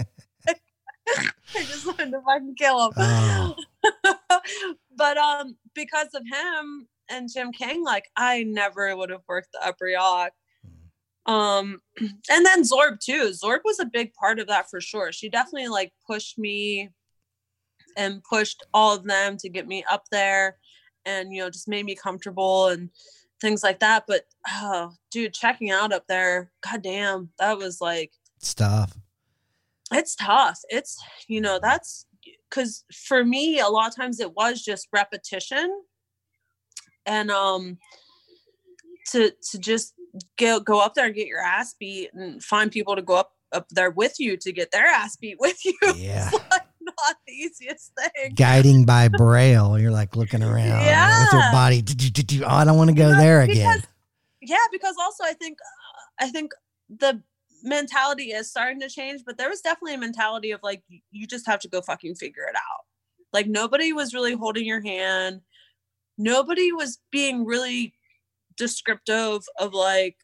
I 1.54 1.64
just 1.64 1.86
wanted 1.86 2.10
to 2.12 2.20
fucking 2.22 2.54
kill 2.56 2.86
him. 2.86 2.92
Oh. 2.96 3.54
but 4.96 5.16
um, 5.18 5.56
because 5.74 6.08
of 6.14 6.22
him 6.26 6.88
and 7.10 7.28
Jim 7.32 7.52
King, 7.52 7.84
like 7.84 8.08
I 8.16 8.44
never 8.44 8.96
would 8.96 9.10
have 9.10 9.22
worked 9.28 9.48
the 9.52 9.64
upper 9.66 9.86
Yough. 9.88 10.30
Um, 11.26 11.80
and 12.00 12.46
then 12.46 12.62
Zorb 12.62 13.00
too. 13.00 13.30
Zorb 13.30 13.60
was 13.64 13.78
a 13.78 13.84
big 13.84 14.12
part 14.14 14.38
of 14.38 14.46
that 14.48 14.70
for 14.70 14.80
sure. 14.80 15.12
She 15.12 15.28
definitely 15.28 15.68
like 15.68 15.92
pushed 16.06 16.38
me 16.38 16.90
and 17.96 18.22
pushed 18.24 18.64
all 18.72 18.96
of 18.96 19.04
them 19.04 19.36
to 19.36 19.48
get 19.48 19.66
me 19.66 19.84
up 19.90 20.04
there 20.10 20.56
and 21.04 21.32
you 21.32 21.40
know 21.40 21.50
just 21.50 21.68
made 21.68 21.84
me 21.84 21.94
comfortable 21.94 22.68
and 22.68 22.90
things 23.40 23.62
like 23.62 23.80
that 23.80 24.04
but 24.06 24.22
oh 24.48 24.92
dude 25.10 25.32
checking 25.32 25.70
out 25.70 25.92
up 25.92 26.06
there 26.06 26.50
god 26.62 26.82
damn 26.82 27.28
that 27.38 27.58
was 27.58 27.80
like 27.80 28.12
Stuff. 28.38 28.96
it's 29.92 30.14
tough 30.14 30.60
it's 30.68 31.02
you 31.28 31.40
know 31.40 31.58
that's 31.60 32.06
because 32.48 32.84
for 32.92 33.24
me 33.24 33.58
a 33.58 33.68
lot 33.68 33.88
of 33.88 33.96
times 33.96 34.20
it 34.20 34.34
was 34.34 34.62
just 34.62 34.88
repetition 34.92 35.82
and 37.06 37.30
um 37.30 37.78
to 39.10 39.32
to 39.50 39.58
just 39.58 39.94
go 40.38 40.60
go 40.60 40.80
up 40.80 40.94
there 40.94 41.06
and 41.06 41.14
get 41.14 41.26
your 41.26 41.40
ass 41.40 41.74
beat 41.78 42.10
and 42.14 42.42
find 42.42 42.70
people 42.70 42.94
to 42.94 43.02
go 43.02 43.14
up 43.16 43.32
up 43.52 43.66
there 43.70 43.90
with 43.90 44.18
you 44.18 44.36
to 44.36 44.52
get 44.52 44.70
their 44.70 44.86
ass 44.86 45.16
beat 45.16 45.36
with 45.38 45.64
you 45.64 45.76
Yeah. 45.96 46.30
Not 47.06 47.16
the 47.26 47.32
easiest 47.32 47.92
thing 47.94 48.34
Guiding 48.34 48.84
by 48.84 49.08
braille. 49.08 49.78
You're 49.78 49.90
like 49.90 50.16
looking 50.16 50.42
around 50.42 50.66
yeah. 50.66 51.24
with 51.24 51.32
your 51.32 51.52
body. 51.52 51.82
"Do-do-do-do. 51.82 52.44
Oh, 52.44 52.48
I 52.48 52.64
don't 52.64 52.76
want 52.76 52.90
to 52.90 52.96
go 52.96 53.08
there 53.16 53.46
because- 53.46 53.58
again. 53.58 53.82
yeah 54.40 54.66
because 54.72 54.96
also 55.00 55.22
i 55.24 55.32
think 55.32 55.56
i 56.18 56.28
think 56.28 56.52
the 56.88 57.22
mentality 57.62 58.32
is 58.32 58.50
starting 58.50 58.80
to 58.80 58.88
change 58.88 59.22
but 59.24 59.38
there 59.38 59.48
was 59.48 59.60
definitely 59.60 59.94
a 59.94 59.98
mentality 59.98 60.50
of 60.50 60.60
like 60.64 60.82
you 61.12 61.26
just 61.28 61.46
have 61.46 61.60
to 61.60 61.68
go 61.68 61.80
fucking 61.80 62.14
figure 62.16 62.42
it 62.48 62.56
out 62.56 62.84
like 63.32 63.46
nobody 63.46 63.92
was 63.92 64.12
really 64.12 64.34
holding 64.34 64.66
your 64.66 64.80
hand 64.80 65.40
nobody 66.18 66.72
was 66.72 66.98
being 67.12 67.44
really 67.44 67.94
descriptive 68.56 69.42
of 69.58 69.72
like 69.72 70.16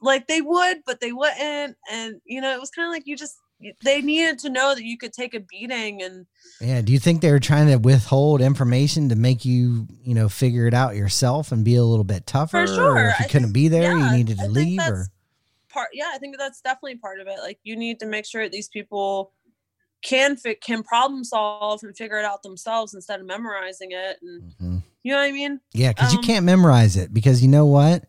like 0.00 0.26
they 0.26 0.40
would 0.40 0.78
but 0.84 1.00
they 1.00 1.12
wouldn't 1.12 1.76
and 1.90 2.20
you 2.24 2.40
know 2.40 2.52
it 2.52 2.60
was 2.60 2.70
kind 2.70 2.86
of 2.86 2.92
like 2.92 3.06
you 3.06 3.16
just 3.16 3.36
they 3.82 4.02
needed 4.02 4.38
to 4.40 4.50
know 4.50 4.74
that 4.74 4.84
you 4.84 4.98
could 4.98 5.12
take 5.12 5.34
a 5.34 5.40
beating 5.40 6.02
and 6.02 6.26
Yeah. 6.60 6.80
Do 6.82 6.92
you 6.92 6.98
think 6.98 7.20
they 7.20 7.32
were 7.32 7.40
trying 7.40 7.68
to 7.68 7.76
withhold 7.76 8.40
information 8.40 9.08
to 9.08 9.16
make 9.16 9.44
you, 9.44 9.86
you 10.02 10.14
know, 10.14 10.28
figure 10.28 10.66
it 10.66 10.74
out 10.74 10.96
yourself 10.96 11.52
and 11.52 11.64
be 11.64 11.76
a 11.76 11.84
little 11.84 12.04
bit 12.04 12.26
tougher? 12.26 12.62
Or 12.62 12.66
sure. 12.66 13.08
if 13.08 13.18
you 13.20 13.24
I 13.24 13.28
couldn't 13.28 13.52
be 13.52 13.68
there, 13.68 13.96
yeah, 13.96 14.10
you 14.10 14.16
needed 14.16 14.38
to 14.38 14.44
think 14.44 14.54
leave 14.54 14.80
or 14.80 15.06
part 15.70 15.88
yeah 15.92 16.12
i 16.14 16.18
think 16.18 16.36
that's 16.38 16.60
definitely 16.60 16.94
part 16.94 17.18
of 17.18 17.26
it 17.26 17.36
like 17.40 17.58
you 17.64 17.74
need 17.74 17.98
to 17.98 18.06
make 18.06 18.24
sure 18.24 18.44
that 18.44 18.52
these 18.52 18.68
people 18.68 19.32
can 20.02 20.36
fit 20.36 20.60
can 20.60 20.84
problem 20.84 21.24
solve 21.24 21.82
and 21.82 21.96
figure 21.96 22.16
it 22.16 22.24
out 22.24 22.44
themselves 22.44 22.94
instead 22.94 23.18
of 23.18 23.26
memorizing 23.26 23.90
it 23.90 24.18
and 24.22 24.52
Mhm. 24.62 24.82
you 25.02 25.10
know 25.12 25.18
what 25.18 25.24
i 25.24 25.32
mean 25.32 25.58
Yeah, 25.72 25.88
because 25.92 26.12
you 26.12 26.18
Um, 26.20 26.24
can't 26.24 26.46
memorize 26.46 26.96
it 26.96 27.12
because 27.12 27.42
you 27.42 27.48
know 27.48 27.66
what? 27.66 28.04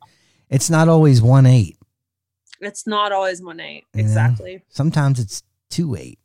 It's 0.47 0.69
not 0.69 0.87
always 0.87 1.23
one 1.23 1.47
eight. 1.47 1.77
It's 2.67 2.85
not 2.87 3.11
always 3.11 3.41
one 3.41 3.59
eight 3.59 3.83
You 3.93 4.01
know? 4.01 4.07
exactly 4.07 4.63
Sometimes 4.69 5.19
it's 5.19 5.43
two 5.69 5.95
eight. 5.95 6.19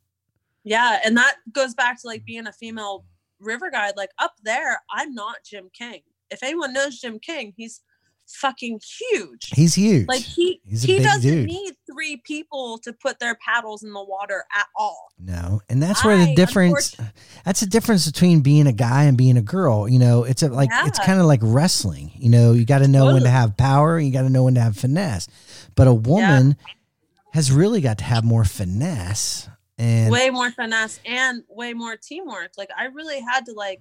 yeah 0.65 0.99
and 1.05 1.17
that 1.17 1.37
goes 1.53 1.75
back 1.75 2.01
to 2.01 2.07
like 2.07 2.25
being 2.25 2.47
a 2.47 2.53
female 2.53 3.05
river 3.41 3.71
guide 3.71 3.95
like 3.97 4.11
up 4.19 4.35
there 4.43 4.81
i'm 4.93 5.15
not 5.15 5.37
jim 5.45 5.71
king 5.73 6.01
if 6.31 6.43
anyone 6.43 6.73
knows 6.75 6.99
jim 7.01 7.19
king 7.19 7.55
he's 7.57 7.81
fucking 8.29 8.79
huge 9.11 9.51
He's 9.55 9.75
huge. 9.75 10.07
like 10.07 10.21
he 10.21 10.61
he 10.69 10.99
doesn't 11.01 11.23
dude. 11.23 11.47
need 11.47 11.75
three 12.01 12.17
people 12.17 12.79
to 12.79 12.93
put 12.93 13.19
their 13.19 13.35
paddles 13.35 13.83
in 13.83 13.93
the 13.93 14.03
water 14.03 14.45
at 14.57 14.67
all. 14.75 15.09
No, 15.19 15.61
and 15.69 15.83
that's 15.83 16.05
where 16.05 16.17
the 16.17 16.31
I, 16.31 16.35
difference. 16.35 16.97
That's 17.45 17.61
the 17.61 17.67
difference 17.67 18.11
between 18.11 18.41
being 18.41 18.67
a 18.67 18.73
guy 18.73 19.05
and 19.05 19.17
being 19.17 19.37
a 19.37 19.43
girl. 19.43 19.89
You 19.89 19.99
know, 19.99 20.25
it's 20.25 20.43
a, 20.43 20.49
like 20.49 20.71
it's 20.73 20.99
kind 20.99 21.21
of 21.21 21.27
like 21.27 21.41
wrestling. 21.43 22.11
You 22.17 22.31
know, 22.31 22.53
you 22.53 22.65
got 22.65 22.79
to 22.79 22.89
know 22.89 23.07
when 23.07 23.23
to 23.23 23.29
have 23.29 23.57
power. 23.57 23.99
You 23.99 24.13
got 24.13 24.23
to 24.23 24.31
know 24.31 24.45
when 24.45 24.55
to 24.55 24.61
have 24.61 24.77
finesse. 24.77 25.29
But 25.75 25.87
a 25.89 25.95
woman 25.95 26.57
has 27.33 27.53
really 27.53 27.81
got 27.81 27.99
to 27.99 28.05
have 28.05 28.25
more 28.25 28.45
finesse. 28.45 29.49
And 29.79 30.11
way 30.11 30.29
more 30.31 30.51
finesse 30.51 31.01
and 31.07 31.43
way 31.49 31.73
more 31.73 31.97
teamwork. 31.97 32.53
Like 32.59 32.71
I 32.77 32.87
really 32.87 33.21
had 33.21 33.47
to 33.47 33.53
like 33.53 33.81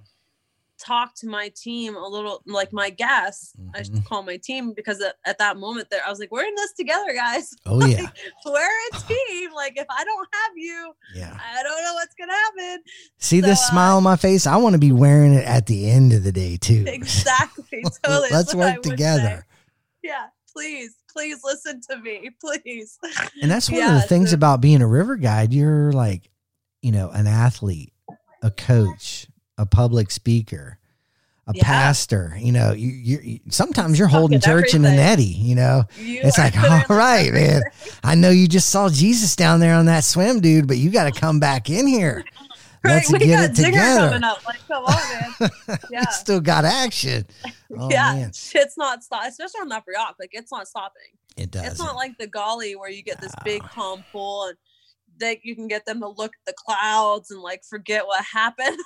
talk 0.79 1.13
to 1.15 1.27
my 1.27 1.51
team 1.55 1.95
a 1.95 2.07
little 2.07 2.41
like 2.45 2.71
my 2.73 2.89
guests. 2.89 3.53
I 3.75 3.83
should 3.83 3.93
Mhm. 3.95 4.05
call 4.05 4.23
my 4.23 4.37
team 4.37 4.73
because 4.73 5.01
at, 5.01 5.15
at 5.25 5.37
that 5.39 5.57
moment 5.57 5.89
there 5.89 6.01
I 6.05 6.09
was 6.09 6.19
like, 6.19 6.31
We're 6.31 6.43
in 6.45 6.55
this 6.55 6.73
together, 6.73 7.13
guys. 7.13 7.53
oh 7.65 7.85
yeah, 7.85 8.07
We're 8.45 8.87
a 8.93 8.97
team. 9.07 9.53
Like 9.53 9.73
if 9.77 9.87
I 9.89 10.03
don't 10.03 10.27
have 10.33 10.51
you, 10.55 10.93
yeah. 11.15 11.37
I 11.39 11.63
don't 11.63 11.83
know 11.83 11.93
what's 11.95 12.15
gonna 12.15 12.33
happen. 12.33 12.83
See 13.17 13.41
this 13.41 13.59
uh, 13.61 13.69
smile 13.71 13.97
on 13.97 14.03
my 14.03 14.15
face? 14.15 14.47
I 14.47 14.57
want 14.57 14.73
to 14.73 14.79
be 14.79 14.91
wearing 14.91 15.33
it 15.33 15.45
at 15.45 15.65
the 15.65 15.89
end 15.89 16.13
of 16.13 16.23
the 16.23 16.31
day 16.31 16.57
too. 16.57 16.85
Exactly. 16.87 17.83
Totally. 18.03 18.29
Let's 18.29 18.31
That's 18.31 18.55
what 18.55 18.67
I 18.67 18.69
work 18.71 18.77
would 18.77 18.85
say. 18.85 18.89
together. 18.91 19.45
Yeah. 20.03 20.27
Please, 20.51 20.95
please 21.13 21.39
listen 21.43 21.79
to 21.89 21.97
me. 21.97 22.31
Please. 22.41 22.97
And 23.41 23.51
that's 23.51 23.69
one 23.69 23.81
of 23.83 23.93
the 23.93 24.01
things 24.01 24.31
so- 24.31 24.35
about 24.35 24.61
being 24.61 24.81
a 24.81 24.87
river 24.87 25.15
guide. 25.15 25.53
You're 25.53 25.91
like, 25.91 26.29
you 26.81 26.91
know, 26.91 27.09
an 27.11 27.27
athlete, 27.27 27.93
a 28.41 28.49
coach, 28.49 29.27
a 29.59 29.65
public 29.65 30.09
speaker, 30.11 30.77
a 31.47 31.51
Yeah. 31.53 31.63
pastor. 31.63 32.35
You 32.39 32.51
know, 32.51 32.71
you, 32.73 32.89
you, 33.21 33.39
sometimes 33.49 33.99
you're 33.99 34.07
holding 34.07 34.39
church 34.39 34.73
in 34.73 34.85
an 34.85 34.93
everything. 34.93 35.05
eddy. 35.11 35.23
You 35.25 35.55
know, 35.55 35.83
You 35.99 36.21
it's 36.23 36.37
like, 36.37 36.57
all 36.57 36.83
right, 36.95 37.31
man. 37.33 37.61
everything. 37.63 37.99
I 38.03 38.15
know 38.15 38.29
you 38.29 38.47
just 38.47 38.69
saw 38.69 38.89
Jesus 38.89 39.35
down 39.35 39.59
there 39.59 39.75
on 39.75 39.85
that 39.87 40.03
swim, 40.03 40.39
dude, 40.39 40.67
but 40.67 40.77
you 40.77 40.89
got 40.91 41.13
to 41.13 41.19
come 41.19 41.39
back 41.39 41.69
in 41.69 41.85
here. 41.87 42.23
Right, 42.81 42.93
Let's 42.93 43.11
we 43.11 43.19
get 43.19 43.35
got 43.35 43.59
it 43.59 43.61
together. 43.65 44.07
coming 44.07 44.23
up. 44.23 44.47
Like, 44.47 44.65
come 44.65 44.85
on, 44.85 45.29
man. 45.41 45.77
Yeah. 45.91 46.05
Still 46.11 46.39
got 46.39 46.63
action. 46.63 47.25
Oh 47.77 47.89
yeah, 47.91 48.13
man, 48.13 48.31
shit's 48.31 48.77
not 48.77 49.03
stop, 49.03 49.23
especially 49.27 49.59
on 49.63 49.71
upper 49.73 49.91
Yough. 49.91 50.13
Like 50.17 50.29
it's 50.31 50.49
not 50.49 50.65
stopping. 50.65 51.01
it 51.35 51.51
does. 51.51 51.65
It's 51.73 51.77
not 51.79 51.97
like 51.97 52.17
the 52.17 52.25
Gauley 52.25 52.77
where 52.77 52.89
you 52.89 53.03
get 53.03 53.19
this 53.19 53.33
big 53.43 53.63
calm 53.63 54.05
pool 54.13 54.45
and 54.45 54.57
that 55.17 55.43
you 55.43 55.55
can 55.57 55.67
get 55.67 55.85
them 55.85 55.99
to 55.99 56.07
look 56.07 56.31
at 56.31 56.45
the 56.45 56.53
clouds 56.53 57.31
and 57.31 57.41
like 57.41 57.65
forget 57.65 58.07
what 58.07 58.23
happened. 58.23 58.77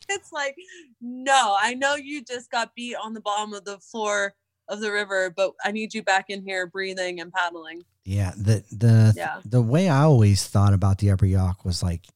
it's 0.08 0.32
like, 0.32 0.56
no, 1.00 1.56
I 1.60 1.74
know 1.74 1.94
you 1.96 2.22
just 2.22 2.50
got 2.50 2.74
beat 2.74 2.96
on 2.96 3.14
the 3.14 3.20
bottom 3.20 3.52
of 3.54 3.64
the 3.64 3.78
floor 3.78 4.34
of 4.68 4.80
the 4.80 4.90
river, 4.92 5.30
but 5.34 5.52
I 5.64 5.72
need 5.72 5.92
you 5.94 6.02
back 6.02 6.26
in 6.28 6.42
here 6.42 6.66
breathing 6.66 7.20
and 7.20 7.32
paddling. 7.32 7.82
Yeah, 8.04 8.32
the 8.36 8.64
the 8.72 9.12
Yeah. 9.16 9.40
the 9.44 9.60
way 9.62 9.88
I 9.88 10.02
always 10.02 10.46
thought 10.46 10.72
about 10.72 10.98
the 10.98 11.10
Upper 11.10 11.26
Yough 11.26 11.54
was 11.64 11.82
like, 11.82 12.06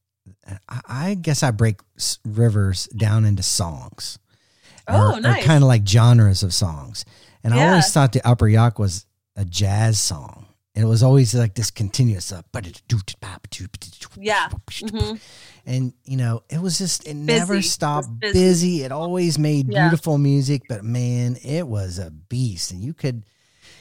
uh, 0.49 0.55
I, 0.67 0.81
I 1.11 1.13
guess 1.15 1.43
I 1.43 1.51
break 1.51 1.79
rivers 2.25 2.87
down 2.87 3.25
into 3.25 3.43
songs. 3.43 4.19
Oh, 4.89 5.19
nice. 5.19 5.43
kind 5.45 5.63
of 5.63 5.67
like 5.67 5.85
genres 5.87 6.43
of 6.43 6.53
songs, 6.53 7.03
and 7.43 7.53
I 7.53 7.67
always 7.69 7.91
thought 7.91 8.13
the 8.13 8.25
Upper 8.27 8.47
Yough 8.47 8.71
was 8.77 9.05
a 9.35 9.43
jazz 9.45 9.99
song. 9.99 10.46
And 10.77 10.85
it 10.85 10.87
was 10.87 11.01
always 11.01 11.33
like 11.33 11.55
this 11.55 11.71
continuous, 11.71 12.31
uh, 12.31 12.43
Yeah. 14.15 14.47
and 15.65 15.93
you 16.05 16.17
know, 16.17 16.43
it 16.51 16.61
was 16.61 16.77
just 16.77 17.07
it 17.07 17.15
never 17.15 17.63
stopped 17.63 18.07
Just 18.21 18.21
busy. 18.21 18.39
busy. 18.77 18.83
It 18.83 18.91
always 18.91 19.39
made 19.39 19.71
Yeah. 19.71 19.87
beautiful 19.89 20.19
music, 20.19 20.61
but 20.69 20.83
man, 20.83 21.37
it 21.43 21.67
was 21.67 21.97
a 21.97 22.11
beast, 22.11 22.69
and 22.71 22.83
you 22.83 22.93
could, 22.93 23.23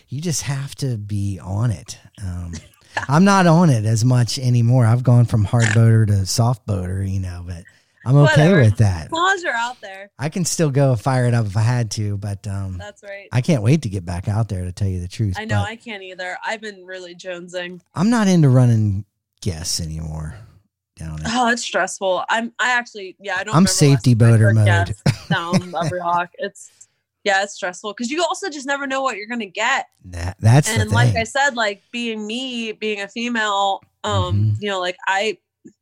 you 0.09 0.23
just 0.23 0.41
have 0.43 0.75
to 0.77 0.97
be 0.97 1.39
on 1.39 1.71
it. 1.71 1.99
Um, 2.25 2.55
I'm 3.09 3.25
not 3.25 3.47
on 3.47 3.69
it 3.69 3.85
as 3.85 4.03
much 4.03 4.39
anymore. 4.39 4.87
I've 4.87 5.03
gone 5.05 5.27
from 5.27 5.45
hard 5.45 5.75
boater 5.75 6.07
to 6.07 6.25
soft 6.25 6.65
boater, 6.67 7.05
you 7.05 7.21
know, 7.21 7.45
but 7.47 7.65
I'm 8.07 8.17
okay 8.17 8.23
Whatever. 8.45 8.61
with 8.61 8.77
that. 8.79 9.07
As 9.07 9.13
long 9.13 9.35
as 9.35 9.43
you're 9.43 9.53
out 9.53 9.81
there, 9.81 10.11
I 10.19 10.29
can 10.29 10.45
still 10.45 10.71
go 10.71 10.95
fire 10.97 11.27
it 11.27 11.35
up 11.35 11.47
if 11.47 11.57
I 11.57 11.63
had 11.63 11.91
to, 11.93 12.17
but 12.17 12.47
um, 12.47 12.79
that's 12.79 13.03
right. 13.03 13.29
I 13.33 13.41
can't 13.41 13.63
wait 13.63 13.83
to 13.83 13.89
get 13.89 14.05
back 14.05 14.29
out 14.29 14.49
there 14.49 14.65
to 14.65 14.73
tell 14.73 14.89
you 14.89 15.01
the 15.01 15.09
truth. 15.09 15.35
I 15.39 15.45
know 15.45 15.61
but 15.61 15.69
I 15.69 15.77
can't 15.77 16.03
either. 16.03 16.39
I've 16.45 16.61
been 16.61 16.85
really 16.87 17.15
jonesing. 17.15 17.81
I'm 17.95 18.09
not 18.11 18.29
into 18.29 18.49
running 18.49 19.05
guests 19.41 19.81
anymore 19.81 20.37
down 20.97 21.19
it. 21.21 21.27
Oh, 21.29 21.49
it's 21.51 21.63
stressful. 21.63 22.25
I'm. 22.29 22.53
I 22.59 22.71
actually, 22.73 23.17
yeah, 23.21 23.37
I 23.37 23.45
don't. 23.45 23.55
I'm 23.55 23.67
safety 23.67 24.15
boater 24.15 24.53
mode. 24.53 24.95
Down 25.29 25.75
Upper 25.75 25.97
Rock. 25.97 26.31
It's 26.39 26.71
yeah, 27.25 27.43
it's 27.43 27.55
stressful 27.55 27.93
because 27.93 28.11
you 28.11 28.23
also 28.23 28.49
just 28.49 28.67
never 28.67 28.87
know 28.87 29.03
what 29.03 29.17
you're 29.17 29.27
gonna 29.27 29.47
get. 29.47 29.87
That, 30.07 30.37
that's 30.39 30.73
the 30.73 30.83
and 30.83 30.91
like. 30.93 31.17
I 31.17 31.25
said, 31.25 31.57
like 31.57 31.83
being 31.91 32.27
me, 32.27 32.73
being 32.73 33.01
a 33.01 33.09
female, 33.09 33.83
um, 34.05 34.55
Mhm. 34.55 34.63
you 34.63 34.69
know, 34.71 34.81
like 34.81 34.97
I, 35.09 35.39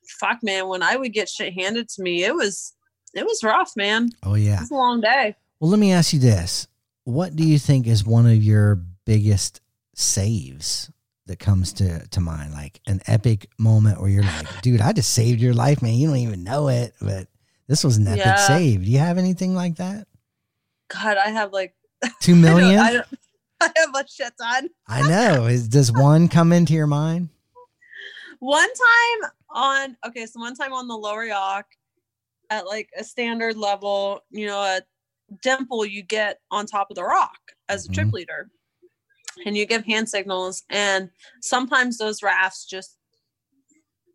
fuck, 0.08 0.42
man, 0.42 0.68
when 0.68 0.82
I 0.82 0.96
would 0.96 1.12
get 1.12 1.28
shit 1.28 1.52
handed 1.54 1.88
to 1.90 2.02
me, 2.02 2.24
it 2.24 2.34
was, 2.34 2.74
it 3.14 3.24
was 3.24 3.42
rough, 3.42 3.72
man. 3.76 4.10
oh 4.22 4.34
yeah. 4.34 4.60
was 4.60 4.70
a 4.70 4.74
long 4.74 5.00
day. 5.00 5.36
Well, 5.60 5.70
let 5.70 5.78
me 5.80 5.92
ask 5.92 6.12
you 6.12 6.18
this: 6.18 6.66
What 7.04 7.36
do 7.36 7.44
you 7.44 7.58
think 7.58 7.86
is 7.86 8.04
one 8.04 8.26
of 8.26 8.42
your 8.42 8.80
biggest 9.04 9.60
saves 9.94 10.90
that 11.26 11.38
comes 11.38 11.72
to 11.74 12.06
to 12.08 12.20
mind? 12.20 12.52
Like 12.52 12.80
an 12.86 13.00
epic 13.06 13.48
moment 13.58 14.00
where 14.00 14.10
you're 14.10 14.24
like, 14.24 14.62
"Dude, 14.62 14.80
I 14.80 14.92
just 14.92 15.12
saved 15.12 15.40
your 15.40 15.54
life, 15.54 15.80
man. 15.80 15.94
You 15.94 16.08
don't 16.08 16.16
even 16.18 16.44
know 16.44 16.68
it, 16.68 16.94
but 17.00 17.28
this 17.68 17.84
was 17.84 17.96
an 17.96 18.08
epic 18.08 18.24
Yeah. 18.26 18.36
save." 18.36 18.84
Do 18.84 18.90
you 18.90 18.98
have 18.98 19.16
anything 19.16 19.54
like 19.54 19.76
that? 19.76 20.06
God, 20.88 21.16
I 21.16 21.30
have 21.30 21.52
like 21.52 21.74
two 22.20 22.34
million. 22.34 22.78
I, 22.78 22.92
don't. 22.92 23.06
I, 23.60 23.66
I, 23.66 23.68
don't, 23.68 23.76
I 23.76 23.80
have 23.80 23.94
a 23.94 24.08
shit 24.08 24.32
ton. 24.38 24.68
I 24.88 25.08
know. 25.08 25.46
Is 25.46 25.68
does 25.68 25.90
one 25.92 26.28
come 26.28 26.52
into 26.52 26.74
your 26.74 26.86
mind? 26.88 27.28
One 28.40 28.68
time 28.68 29.30
on 29.54 29.96
okay, 30.06 30.26
so 30.26 30.40
one 30.40 30.54
time 30.54 30.72
on 30.72 30.88
the 30.88 30.96
lower 30.96 31.24
Yough 31.24 31.62
at 32.50 32.66
like 32.66 32.90
a 32.98 33.02
standard 33.04 33.56
level, 33.56 34.20
you 34.30 34.46
know, 34.46 34.60
a 34.60 34.80
dimple 35.42 35.86
you 35.86 36.02
get 36.02 36.40
on 36.50 36.66
top 36.66 36.90
of 36.90 36.96
the 36.96 37.02
rock 37.04 37.38
as 37.68 37.86
a 37.86 37.88
trip 37.88 38.08
Mhm. 38.08 38.12
leader. 38.12 38.50
And 39.46 39.56
you 39.56 39.66
give 39.66 39.84
hand 39.84 40.08
signals 40.08 40.62
and 40.70 41.10
sometimes 41.40 41.98
those 41.98 42.22
rafts 42.22 42.66
just 42.66 42.98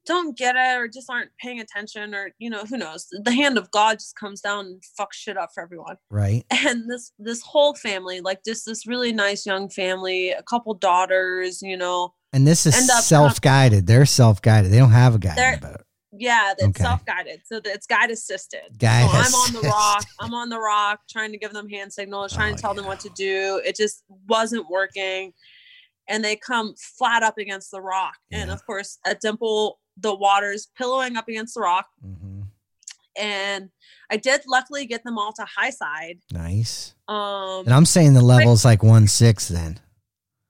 don't 0.05 0.37
get 0.37 0.55
it 0.55 0.77
or 0.77 0.87
just 0.87 1.09
aren't 1.09 1.29
paying 1.41 1.59
attention 1.59 2.15
or 2.15 2.31
you 2.39 2.49
know 2.49 2.63
who 2.63 2.77
knows 2.77 3.07
the 3.11 3.31
hand 3.31 3.57
of 3.57 3.69
god 3.69 3.99
just 3.99 4.15
comes 4.15 4.41
down 4.41 4.65
and 4.65 4.83
fucks 4.99 5.13
shit 5.13 5.37
up 5.37 5.49
for 5.53 5.61
everyone 5.61 5.97
Right. 6.09 6.45
and 6.51 6.89
this 6.89 7.11
this 7.19 7.41
whole 7.43 7.75
family 7.75 8.21
like 8.21 8.43
just 8.43 8.65
this 8.65 8.87
really 8.87 9.11
nice 9.11 9.45
young 9.45 9.69
family 9.69 10.31
a 10.31 10.41
couple 10.43 10.73
daughters 10.73 11.61
you 11.61 11.77
know 11.77 12.13
And 12.33 12.45
this 12.45 12.65
is 12.65 12.75
self 13.05 13.41
guided. 13.41 13.87
They're 13.87 14.05
self 14.05 14.41
guided. 14.41 14.71
They 14.71 14.77
don't 14.77 14.91
have 14.91 15.15
a 15.15 15.19
guide 15.19 15.37
They're- 15.37 15.53
in 15.53 15.59
the 15.61 15.67
boat. 15.67 15.81
Yeah, 16.11 16.53
it's 16.53 16.63
Okay. 16.63 16.81
self-guided. 16.83 17.43
So 17.45 17.61
it's 17.63 17.85
guide 17.85 18.09
assisted. 18.09 18.77
Guide 18.79 19.09
so 19.09 19.15
I'm 19.15 19.33
on 19.35 19.53
the 19.53 19.61
rock. 19.69 20.05
I'm 20.19 20.33
on 20.33 20.49
the 20.49 20.59
rock 20.59 21.01
trying 21.07 21.31
to 21.33 21.37
give 21.37 21.53
them 21.53 21.69
hand 21.69 21.93
signals, 21.93 22.33
trying 22.33 22.53
Oh, 22.53 22.55
to 22.55 22.61
tell 22.61 22.73
them 22.73 22.85
what 22.87 22.99
to 23.01 23.09
do. 23.15 23.61
It 23.63 23.75
just 23.75 24.03
wasn't 24.27 24.67
working. 24.71 25.33
And 26.07 26.25
they 26.25 26.35
come 26.35 26.73
flat 26.97 27.21
up 27.21 27.37
against 27.37 27.69
the 27.69 27.79
rock. 27.79 28.15
And 28.31 28.49
of 28.49 28.65
course, 28.65 28.97
at 29.05 29.21
Dimple, 29.21 29.79
the 29.97 30.13
water's 30.15 30.65
pillowing 30.75 31.15
up 31.15 31.27
against 31.27 31.53
the 31.53 31.61
rock. 31.61 31.85
hmm 32.01 32.41
And 33.15 33.69
I 34.09 34.17
did 34.17 34.41
luckily 34.47 34.87
get 34.87 35.03
them 35.03 35.19
all 35.19 35.31
to 35.33 35.45
high 35.45 35.69
side. 35.69 36.19
Nice. 36.31 36.95
Um 37.07 37.65
And 37.65 37.73
I'm 37.73 37.85
saying 37.85 38.15
the 38.15 38.21
level's 38.23 38.65
like 38.65 38.81
one 38.81 39.07
six 39.07 39.47
then. 39.47 39.79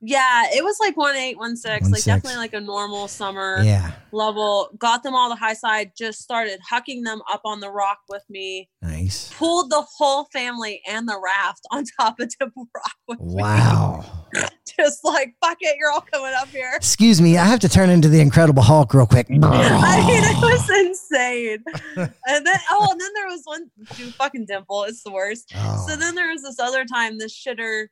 Yeah, 0.01 0.43
it 0.53 0.63
was 0.63 0.77
like 0.79 0.95
one 0.95 1.15
eight, 1.15 1.37
one 1.37 1.57
six, 1.57 1.81
One 1.83 1.91
like 1.91 2.01
six. 2.01 2.05
definitely 2.05 2.37
like 2.37 2.53
a 2.53 2.61
normal 2.61 3.07
summer. 3.09 3.61
Yeah. 3.61 3.91
level, 4.11 4.69
got 4.77 5.03
them 5.03 5.13
all 5.13 5.29
the 5.29 5.35
high 5.35 5.53
side, 5.53 5.91
just 5.97 6.21
started 6.21 6.59
hucking 6.71 7.03
them 7.03 7.21
up 7.31 7.41
on 7.45 7.59
the 7.59 7.69
rock 7.69 7.99
with 8.07 8.23
me, 8.29 8.69
Nice. 8.81 9.29
pulled 9.33 9.69
the 9.69 9.81
whole 9.97 10.25
family 10.33 10.81
and 10.89 11.07
the 11.07 11.19
raft 11.21 11.61
on 11.71 11.83
top 11.99 12.19
of 12.19 12.29
Dimple 12.39 12.67
Rock 12.75 12.95
with 13.07 13.19
Wow. 13.19 14.05
me. 14.33 14.41
Just 14.77 15.03
like, 15.03 15.33
fuck 15.43 15.57
it, 15.61 15.75
you're 15.77 15.91
all 15.91 15.99
coming 16.01 16.31
up 16.37 16.47
here. 16.47 16.71
Excuse 16.75 17.19
me, 17.19 17.37
I 17.37 17.43
have 17.45 17.59
to 17.61 17.67
turn 17.69 17.89
into 17.89 18.07
the 18.07 18.21
Incredible 18.21 18.61
Hulk 18.63 18.93
real 18.93 19.05
quick. 19.07 19.27
I 19.29 19.33
mean, 19.33 19.41
it 19.43 20.37
was 20.37 20.69
insane. 20.69 21.57
And 21.97 22.45
then, 22.47 22.55
oh, 22.69 22.87
and 22.91 23.01
then 23.01 23.09
there 23.15 23.27
was 23.27 23.41
one 23.43 23.69
dude, 23.97 24.13
fucking 24.15 24.45
Dimple. 24.45 24.83
It's 24.85 25.03
the 25.03 25.11
worst. 25.11 25.51
Oh, 25.55 25.85
So 25.87 25.95
then 25.97 26.15
there 26.15 26.29
was 26.29 26.43
this 26.43 26.59
other 26.59 26.85
time 26.85 27.17
this 27.17 27.33
shitter 27.37 27.87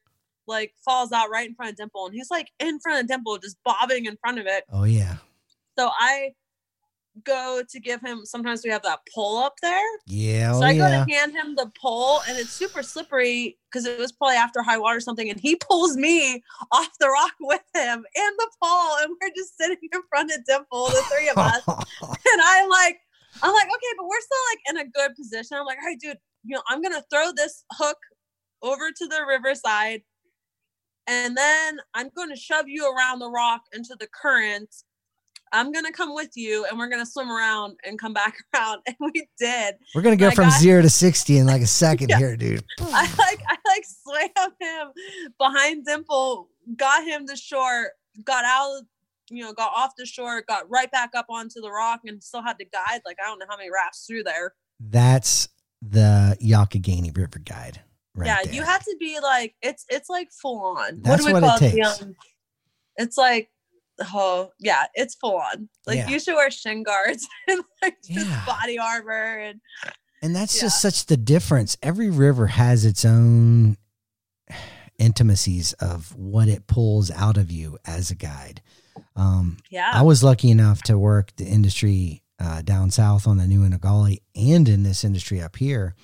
like 0.48 0.74
falls 0.84 1.12
out 1.12 1.30
right 1.30 1.48
in 1.48 1.56
front 1.56 1.72
of 1.72 1.78
Dimple, 1.78 2.08
and 2.08 2.16
he's 2.16 2.32
like 2.32 2.52
in 2.60 2.80
front 2.80 3.02
of 3.02 3.08
Dimple, 3.08 3.38
just 3.38 3.58
bobbing 3.64 4.06
in 4.06 4.18
front 4.18 4.40
of 4.40 4.46
it. 4.48 4.64
oh 4.72 4.84
yeah. 4.84 5.18
So 5.78 5.92
I 5.94 6.32
go 7.24 7.64
to 7.68 7.80
give 7.80 8.02
him. 8.02 8.26
Sometimes 8.26 8.62
we 8.64 8.70
have 8.70 8.84
that 8.84 9.00
pole 9.14 9.38
up 9.38 9.56
there. 9.62 9.86
Yeah. 10.06 10.52
Oh 10.54 10.60
so 10.60 10.66
I 10.66 10.74
go 10.74 10.88
yeah. 10.88 11.06
to 11.06 11.12
hand 11.12 11.34
him 11.34 11.56
the 11.56 11.72
pole, 11.80 12.22
and 12.28 12.38
it's 12.38 12.52
super 12.52 12.84
slippery 12.84 13.58
because 13.72 13.86
it 13.86 14.00
was 14.00 14.12
probably 14.12 14.36
after 14.36 14.62
high 14.62 14.78
water 14.78 14.98
or 14.98 15.02
something. 15.02 15.30
And 15.30 15.40
he 15.40 15.56
pulls 15.70 15.98
me 15.98 16.44
off 16.72 16.90
the 17.00 17.10
rock 17.10 17.34
with 17.40 17.64
him 17.74 18.06
and 18.16 18.36
the 18.38 18.52
pole, 18.62 18.98
and 19.02 19.16
we're 19.22 19.32
just 19.36 19.58
sitting 19.58 19.78
in 19.92 20.02
front 20.10 20.32
of 20.32 20.46
Dimple, 20.46 20.88
the 20.88 21.04
three 21.14 21.30
of 21.30 21.38
us. 21.38 21.62
and 21.68 22.42
I'm 22.44 22.70
like, 22.70 23.00
I'm 23.42 23.54
like, 23.54 23.68
okay, 23.68 23.94
but 23.98 24.08
we're 24.08 24.22
still 24.22 24.38
like 24.52 24.60
in 24.70 24.88
a 24.88 24.92
good 24.92 25.16
position. 25.16 25.58
I'm 25.58 25.66
like, 25.66 25.78
all 25.82 25.88
right, 25.88 26.00
dude, 26.00 26.18
you 26.44 26.56
know, 26.56 26.64
I'm 26.68 26.82
gonna 26.82 27.04
throw 27.12 27.32
this 27.36 27.64
hook 27.74 27.98
over 28.62 28.92
to 28.92 29.08
the 29.08 29.26
riverside, 29.28 30.02
and 31.08 31.36
then 31.36 31.80
I'm 31.94 32.10
going 32.16 32.30
to 32.30 32.36
shove 32.36 32.68
you 32.68 32.92
around 32.94 33.20
the 33.20 33.30
rock 33.30 33.62
into 33.74 33.96
the 34.00 34.08
current. 34.08 34.74
I'm 35.54 35.72
gonna 35.72 35.94
come 35.94 36.14
with 36.14 36.32
you, 36.36 36.66
and 36.70 36.78
we're 36.78 36.90
gonna 36.90 37.06
swim 37.06 37.32
around 37.32 37.78
and 37.86 37.98
come 37.98 38.12
back 38.14 38.36
around. 38.54 38.82
And 38.86 38.98
we 39.00 39.30
did. 39.40 39.76
We're 39.96 40.02
gonna 40.02 40.18
go 40.18 40.28
I 40.28 40.36
from 40.36 40.50
got- 40.50 40.60
zero 40.60 40.82
to 40.82 40.90
sixty 40.90 41.38
in 41.38 41.46
like 41.48 41.62
a 41.62 41.68
second 41.68 42.10
Yeah. 42.10 42.18
here, 42.18 42.36
dude. 42.36 42.66
I 42.82 43.04
like 43.18 43.42
I 43.48 43.56
like 43.66 43.86
swam 43.86 44.52
him 44.60 44.88
behind 45.40 45.86
Dimple, 45.86 46.50
got 46.76 47.06
him 47.06 47.26
to 47.28 47.38
shore, 47.38 47.92
got 48.26 48.44
out, 48.44 48.82
you 49.30 49.42
know, 49.42 49.54
got 49.54 49.72
off 49.74 49.94
the 49.98 50.06
shore, 50.06 50.44
got 50.46 50.70
right 50.70 50.92
back 50.92 51.12
up 51.16 51.28
onto 51.30 51.62
the 51.62 51.72
rock, 51.72 52.02
and 52.06 52.22
still 52.22 52.42
had 52.44 52.60
to 52.60 52.66
guide. 52.66 53.00
Like 53.06 53.16
I 53.24 53.28
don't 53.30 53.40
know 53.40 53.46
how 53.50 53.56
many 53.56 53.70
rafts 53.72 54.06
through 54.06 54.24
there. 54.24 54.54
That's 54.82 55.48
the 55.82 56.36
Youghiogheny 56.42 57.16
River 57.16 57.40
Guide. 57.40 57.84
Right 58.18 58.26
yeah, 58.28 58.38
there. 58.44 58.54
you 58.54 58.64
have 58.64 58.84
to 58.84 58.96
be 59.00 59.20
like 59.22 59.56
it's 59.62 59.86
it's 59.90 60.10
like 60.10 60.30
full 60.32 60.60
on. 60.78 61.02
That's 61.02 61.22
what 61.24 61.30
do 61.30 61.34
we 61.36 61.42
what 61.42 61.44
call 61.44 61.58
it? 61.58 61.72
The, 61.72 61.78
takes. 61.82 62.02
um, 62.02 62.16
it's 62.98 63.18
like 63.18 63.50
oh 64.16 64.52
yeah, 64.60 64.86
it's 64.96 65.16
full 65.16 65.38
on. 65.38 65.70
Like 65.86 65.98
Yeah. 65.98 66.08
you 66.10 66.20
should 66.20 66.36
wear 66.36 66.50
shin 66.52 66.84
guards 66.84 67.28
and 67.48 67.62
like 67.82 67.98
just 68.04 68.28
Yeah. 68.28 68.44
body 68.46 68.78
armor 68.80 69.38
and 69.40 69.62
And 70.22 70.36
that's 70.36 70.56
Yeah. 70.56 70.62
just 70.64 70.82
such 70.82 71.06
the 71.06 71.18
difference. 71.18 71.78
Every 71.84 72.10
river 72.10 72.48
has 72.48 72.86
its 72.86 73.06
own 73.06 73.78
intimacies 74.98 75.74
of 75.74 76.16
what 76.16 76.48
it 76.48 76.66
pulls 76.68 77.12
out 77.12 77.38
of 77.38 77.52
you 77.52 77.78
as 77.86 78.10
a 78.10 78.16
guide. 78.16 78.62
Um, 79.16 79.58
yeah. 79.70 79.92
I 79.94 80.02
was 80.02 80.24
lucky 80.24 80.50
enough 80.50 80.82
to 80.84 80.98
work 80.98 81.36
the 81.36 81.46
industry 81.46 82.24
uh, 82.40 82.62
down 82.62 82.90
south 82.92 83.28
on 83.28 83.38
the 83.38 83.48
New 83.48 83.64
and 83.64 83.80
Gauley 83.80 84.22
and 84.36 84.68
in 84.68 84.84
this 84.84 85.04
industry 85.04 85.42
up 85.42 85.56
here. 85.56 85.96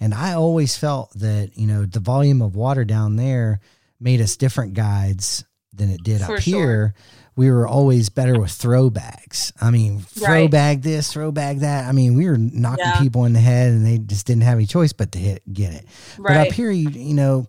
And 0.00 0.12
I 0.14 0.34
always 0.34 0.76
felt 0.76 1.12
that, 1.18 1.52
you 1.56 1.66
know, 1.66 1.84
the 1.86 2.00
volume 2.00 2.42
of 2.42 2.56
water 2.56 2.84
down 2.84 3.16
there 3.16 3.60
made 4.00 4.20
us 4.20 4.36
different 4.36 4.74
guides 4.74 5.44
than 5.72 5.90
it 5.90 6.02
did 6.02 6.20
For 6.20 6.34
up 6.36 6.40
sure. 6.40 6.58
here. 6.60 6.94
We 7.36 7.50
were 7.50 7.66
always 7.66 8.10
better 8.10 8.38
with 8.38 8.52
throw 8.52 8.90
bags. 8.90 9.52
I 9.60 9.70
mean, 9.70 10.00
throw 10.00 10.28
Right. 10.42 10.50
bag 10.50 10.82
this, 10.82 11.12
throw 11.12 11.32
bag 11.32 11.60
that. 11.60 11.88
I 11.88 11.92
mean, 11.92 12.14
we 12.14 12.26
were 12.28 12.38
knocking 12.38 12.84
Yeah. 12.84 13.00
people 13.00 13.24
in 13.24 13.32
the 13.32 13.40
head 13.40 13.72
and 13.72 13.84
they 13.84 13.98
just 13.98 14.24
didn't 14.26 14.44
have 14.44 14.56
any 14.58 14.66
choice 14.66 14.92
but 14.92 15.10
to 15.12 15.18
hit, 15.18 15.42
get 15.52 15.72
it. 15.74 15.86
But 16.18 16.36
up 16.36 16.52
here, 16.52 16.70
you 16.70 16.90
you 16.90 17.14
know, 17.14 17.46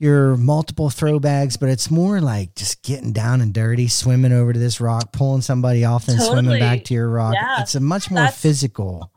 you're 0.00 0.36
multiple 0.36 0.90
throw 0.90 1.20
bags, 1.20 1.56
but 1.58 1.68
it's 1.68 1.90
more 1.92 2.20
like 2.20 2.54
just 2.56 2.82
getting 2.82 3.12
down 3.12 3.40
and 3.40 3.52
dirty, 3.54 3.86
swimming 3.86 4.32
over 4.32 4.52
to 4.52 4.58
this 4.58 4.80
rock, 4.80 5.12
pulling 5.12 5.42
somebody 5.42 5.84
off, 5.84 6.08
and 6.08 6.20
swimming 6.20 6.58
back 6.58 6.84
to 6.86 6.94
your 6.94 7.08
rock. 7.08 7.34
Yeah. 7.34 7.60
It's 7.60 7.74
a 7.76 7.80
much 7.80 8.10
more 8.10 8.20
That's- 8.20 8.40
physical. 8.40 9.12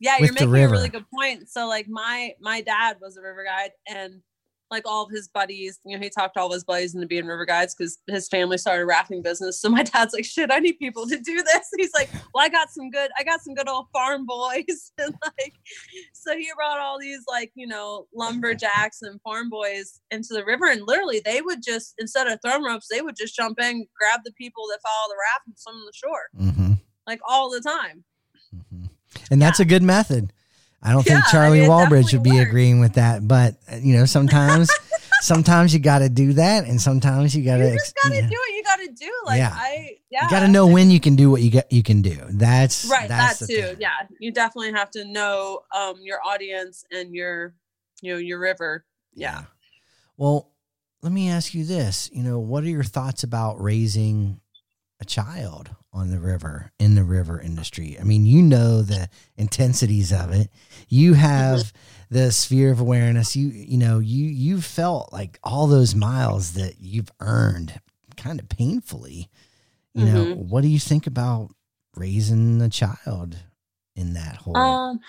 Yeah 0.00 0.16
you're 0.18 0.32
making 0.32 0.48
a 0.48 0.68
really 0.68 0.88
good 0.88 1.06
point. 1.14 1.48
So 1.48 1.66
like 1.66 1.88
my 1.88 2.34
my 2.40 2.60
dad 2.60 2.96
was 3.00 3.16
a 3.16 3.22
river 3.22 3.44
guide 3.44 3.70
and 3.88 4.20
like 4.68 4.82
all 4.84 5.04
of 5.04 5.12
his 5.12 5.28
buddies 5.28 5.78
you 5.84 5.96
know 5.96 6.02
he 6.02 6.10
talked 6.10 6.36
all 6.36 6.48
of 6.48 6.52
his 6.52 6.64
buddies 6.64 6.92
into 6.92 7.06
being 7.06 7.24
river 7.24 7.46
guides 7.46 7.72
because 7.72 7.98
his 8.08 8.26
family 8.26 8.58
started 8.58 8.82
a 8.82 8.86
rafting 8.86 9.22
business. 9.22 9.60
So 9.60 9.68
my 9.68 9.84
dad's 9.84 10.12
like 10.12 10.24
shit 10.24 10.50
i 10.50 10.58
need 10.58 10.78
people 10.78 11.06
to 11.06 11.18
do 11.20 11.42
this. 11.42 11.68
He's 11.76 11.94
like 11.94 12.10
well 12.34 12.44
i 12.44 12.48
got 12.48 12.70
some 12.70 12.90
good 12.90 13.10
i 13.18 13.22
got 13.22 13.42
some 13.42 13.54
good 13.54 13.68
old 13.68 13.86
farm 13.92 14.26
boys. 14.26 14.92
And 14.98 15.14
like 15.22 15.54
so 16.12 16.36
he 16.36 16.50
brought 16.56 16.80
all 16.80 16.98
these 16.98 17.20
like 17.28 17.52
you 17.54 17.66
know 17.66 18.06
lumberjacks 18.14 19.02
and 19.02 19.20
farm 19.22 19.50
boys 19.50 20.00
into 20.10 20.34
the 20.34 20.44
river 20.44 20.66
and 20.66 20.82
literally 20.86 21.20
they 21.24 21.42
would 21.42 21.62
just 21.62 21.94
instead 21.98 22.26
of 22.26 22.40
throwing 22.44 22.64
ropes 22.64 22.88
they 22.90 23.02
would 23.02 23.16
just 23.16 23.36
jump 23.36 23.60
in 23.60 23.86
grab 23.98 24.20
the 24.24 24.32
people 24.32 24.64
that 24.70 24.80
follow 24.82 25.08
the 25.08 25.16
raft 25.32 25.46
and 25.46 25.58
swim 25.58 25.76
to 25.76 25.86
the 25.86 25.92
shore. 25.92 26.52
Hmm 26.52 26.72
like 27.06 27.20
all 27.28 27.50
the 27.50 27.60
time. 27.60 28.04
Hmm 28.70 28.85
And 29.30 29.40
that's 29.40 29.60
a 29.60 29.64
good 29.64 29.82
method. 29.82 30.32
I 30.82 30.92
don't 30.92 31.02
think 31.02 31.16
Yeah, 31.24 31.30
Charlie 31.32 31.60
it 31.64 31.68
Walbridge 31.68 32.12
would 32.12 32.22
be 32.22 32.30
works. 32.32 32.48
agreeing 32.48 32.80
with 32.80 32.94
that, 32.94 33.26
but 33.26 33.56
uh, 33.72 33.76
you 33.76 33.94
know, 33.96 34.04
sometimes, 34.04 34.70
sometimes 35.20 35.72
you 35.74 35.80
got 35.80 35.98
to 36.00 36.08
do 36.08 36.34
that, 36.34 36.64
and 36.66 36.80
sometimes 36.80 37.34
you 37.34 37.44
got 37.44 37.56
you 37.58 37.64
to. 37.70 37.72
just 37.72 37.94
gotta 38.02 38.20
do 38.20 38.26
what 38.28 38.50
you 38.54 38.62
gotta 38.62 38.88
do. 38.92 39.12
Like 39.24 39.38
Yeah. 39.38 39.50
I, 39.52 39.96
yeah, 40.10 40.24
You 40.24 40.30
got 40.30 40.40
to 40.40 40.48
know 40.48 40.66
when 40.66 40.90
you 40.90 41.00
can 41.00 41.16
do 41.16 41.30
what 41.30 41.42
you 41.42 41.50
get. 41.50 41.72
You 41.72 41.82
can 41.82 42.02
do. 42.02 42.16
That's 42.30 42.84
right. 42.84 43.08
That's 43.08 43.40
that 43.40 43.46
too. 43.48 43.60
thing. 43.62 43.76
Yeah, 43.80 43.90
you 44.20 44.30
definitely 44.32 44.72
have 44.72 44.90
to 44.92 45.04
know 45.04 45.62
um 45.74 45.96
your 46.02 46.18
audience 46.24 46.84
and 46.92 47.12
your, 47.14 47.54
you 48.02 48.12
know, 48.12 48.18
your 48.18 48.38
river. 48.38 48.84
Yeah. 49.14 49.44
Well, 50.16 50.50
let 51.02 51.10
me 51.12 51.30
ask 51.30 51.52
you 51.54 51.64
this. 51.64 52.10
You 52.12 52.22
know, 52.22 52.38
what 52.38 52.62
are 52.64 52.68
your 52.68 52.84
thoughts 52.84 53.24
about 53.24 53.60
raising 53.60 54.40
a 55.00 55.04
child 55.04 55.70
on 55.96 56.10
the 56.10 56.20
river 56.20 56.70
in 56.78 56.94
the 56.94 57.02
river 57.04 57.40
industry? 57.40 57.96
I 57.98 58.04
mean, 58.04 58.26
you 58.26 58.42
know 58.42 58.82
the 58.82 59.08
intensities 59.36 60.12
of 60.12 60.30
it. 60.30 60.50
You 60.88 61.14
have 61.14 61.72
the 62.10 62.30
sphere 62.30 62.70
of 62.70 62.80
awareness. 62.80 63.34
You 63.34 63.48
you 63.48 63.78
know, 63.78 63.98
you 63.98 64.26
you 64.26 64.60
felt 64.60 65.12
like 65.12 65.38
all 65.42 65.66
those 65.66 65.94
miles 65.94 66.52
that 66.52 66.74
you've 66.78 67.10
earned 67.20 67.80
kind 68.16 68.38
of 68.38 68.48
painfully. 68.48 69.28
You 69.94 70.04
know, 70.04 70.34
what 70.34 70.60
do 70.60 70.68
you 70.68 70.78
think 70.78 71.06
about 71.06 71.54
raising 71.94 72.60
a 72.60 72.68
child 72.68 73.36
in 73.94 74.12
that 74.12 74.36
whole 74.36 74.54
Um, 74.56 75.00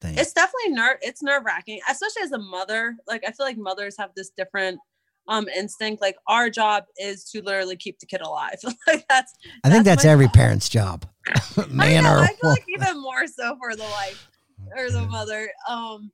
thing? 0.00 0.16
it's 0.16 0.32
definitely 0.32 0.70
nerve. 0.70 0.96
It's 1.02 1.22
nerve 1.22 1.44
wracking, 1.44 1.80
especially 1.88 2.22
as 2.22 2.32
a 2.32 2.38
mother. 2.38 2.96
Like 3.06 3.22
I 3.28 3.32
feel 3.32 3.44
like 3.44 3.58
mothers 3.58 3.96
have 3.98 4.14
this 4.16 4.30
different 4.30 4.80
um 5.28 5.48
instinct. 5.48 6.02
Like 6.02 6.16
our 6.26 6.50
job 6.50 6.84
is 6.98 7.24
to 7.30 7.42
literally 7.42 7.76
keep 7.76 7.98
the 7.98 8.06
kid 8.06 8.20
alive. 8.20 8.58
like 8.86 9.06
that's 9.08 9.34
I 9.64 9.70
think 9.70 9.84
that's 9.84 10.02
that's 10.02 10.04
every 10.04 10.26
job. 10.26 10.34
parent's 10.34 10.68
job. 10.68 11.06
Man 11.70 12.04
I, 12.04 12.08
know, 12.08 12.16
or 12.16 12.24
I 12.24 12.34
feel 12.34 12.50
like 12.50 12.64
even 12.68 13.00
more 13.00 13.26
so 13.26 13.56
for 13.56 13.76
the 13.76 13.84
wife 13.84 14.28
or 14.76 14.90
the 14.90 15.02
mother. 15.02 15.50
Um, 15.68 16.10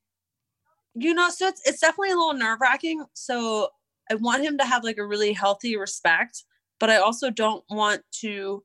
you 0.95 1.15
know, 1.15 1.31
so 1.31 1.47
it's 1.47 1.63
it's 1.67 1.81
definitely 1.81 2.11
a 2.11 2.17
little 2.17 2.35
nerve 2.35 2.61
wracking. 2.61 3.05
So 3.15 3.69
I 4.11 4.15
want 4.17 4.43
him 4.43 4.59
to 4.59 4.65
have 4.65 4.85
like 4.85 4.99
a 4.99 5.07
really 5.07 5.33
healthy 5.33 5.77
respect, 5.77 6.45
but 6.81 6.91
I 6.91 6.97
also 6.97 7.31
don't 7.31 7.65
want 7.71 8.03
to 8.21 8.65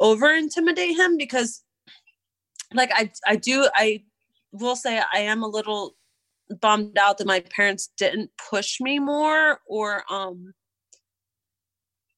over 0.00 0.32
intimidate 0.34 0.96
him 0.96 1.16
because, 1.16 1.62
like, 2.72 2.90
I 2.94 3.10
I 3.26 3.36
do 3.36 3.68
I 3.74 4.02
will 4.52 4.76
say 4.76 5.00
I 5.12 5.20
am 5.20 5.42
a 5.42 5.48
little 5.48 5.96
bummed 6.60 6.98
out 6.98 7.18
that 7.18 7.26
my 7.26 7.40
parents 7.40 7.90
didn't 7.96 8.30
push 8.50 8.80
me 8.80 8.98
more 8.98 9.60
or 9.66 10.04
um 10.10 10.52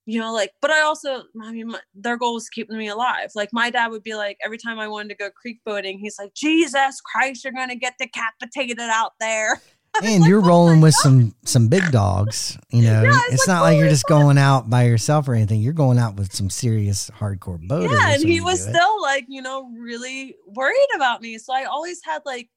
you 0.06 0.20
know 0.20 0.32
like 0.32 0.52
but 0.60 0.70
i 0.70 0.80
also 0.80 1.22
i 1.42 1.52
mean 1.52 1.68
my, 1.68 1.80
their 1.94 2.16
goal 2.16 2.34
was 2.34 2.48
keeping 2.48 2.76
me 2.76 2.88
alive. 2.88 3.30
Like 3.34 3.50
my 3.52 3.70
dad 3.70 3.88
would 3.88 4.02
be 4.02 4.14
like 4.14 4.36
every 4.44 4.58
time 4.58 4.78
i 4.78 4.88
wanted 4.88 5.10
to 5.10 5.14
go 5.14 5.30
creek 5.30 5.60
boating 5.64 5.98
he's 5.98 6.18
like 6.18 6.34
jesus 6.34 7.00
christ 7.00 7.44
you're 7.44 7.52
gonna 7.52 7.76
get 7.76 7.94
decapitated 7.98 8.78
out 8.80 9.12
there. 9.20 9.60
And 10.02 10.24
you're 10.24 10.40
rolling 10.40 10.80
with 10.80 10.94
some 10.94 11.36
some 11.44 11.68
big 11.68 11.92
dogs 11.92 12.58
you 12.70 12.82
know? 12.82 13.04
Yeah, 13.04 13.16
it's, 13.26 13.34
it's 13.34 13.46
like, 13.46 13.54
not 13.54 13.62
like 13.62 13.78
you're 13.78 13.88
just 13.88 14.06
going 14.06 14.38
out 14.38 14.68
by 14.68 14.86
yourself 14.86 15.28
or 15.28 15.34
anything. 15.34 15.60
You're 15.60 15.72
going 15.72 16.00
out 16.00 16.16
with 16.16 16.34
some 16.34 16.50
serious 16.50 17.10
hardcore 17.10 17.60
boaters 17.68 17.92
yeah 17.92 18.14
and 18.14 18.24
he 18.24 18.40
was 18.40 18.60
still 18.60 19.00
like 19.02 19.24
you 19.28 19.40
know 19.40 19.70
really 19.78 20.34
worried 20.48 20.88
about 20.96 21.22
me. 21.22 21.38
So 21.38 21.54
i 21.54 21.62
always 21.62 22.00
had 22.04 22.22
like 22.26 22.48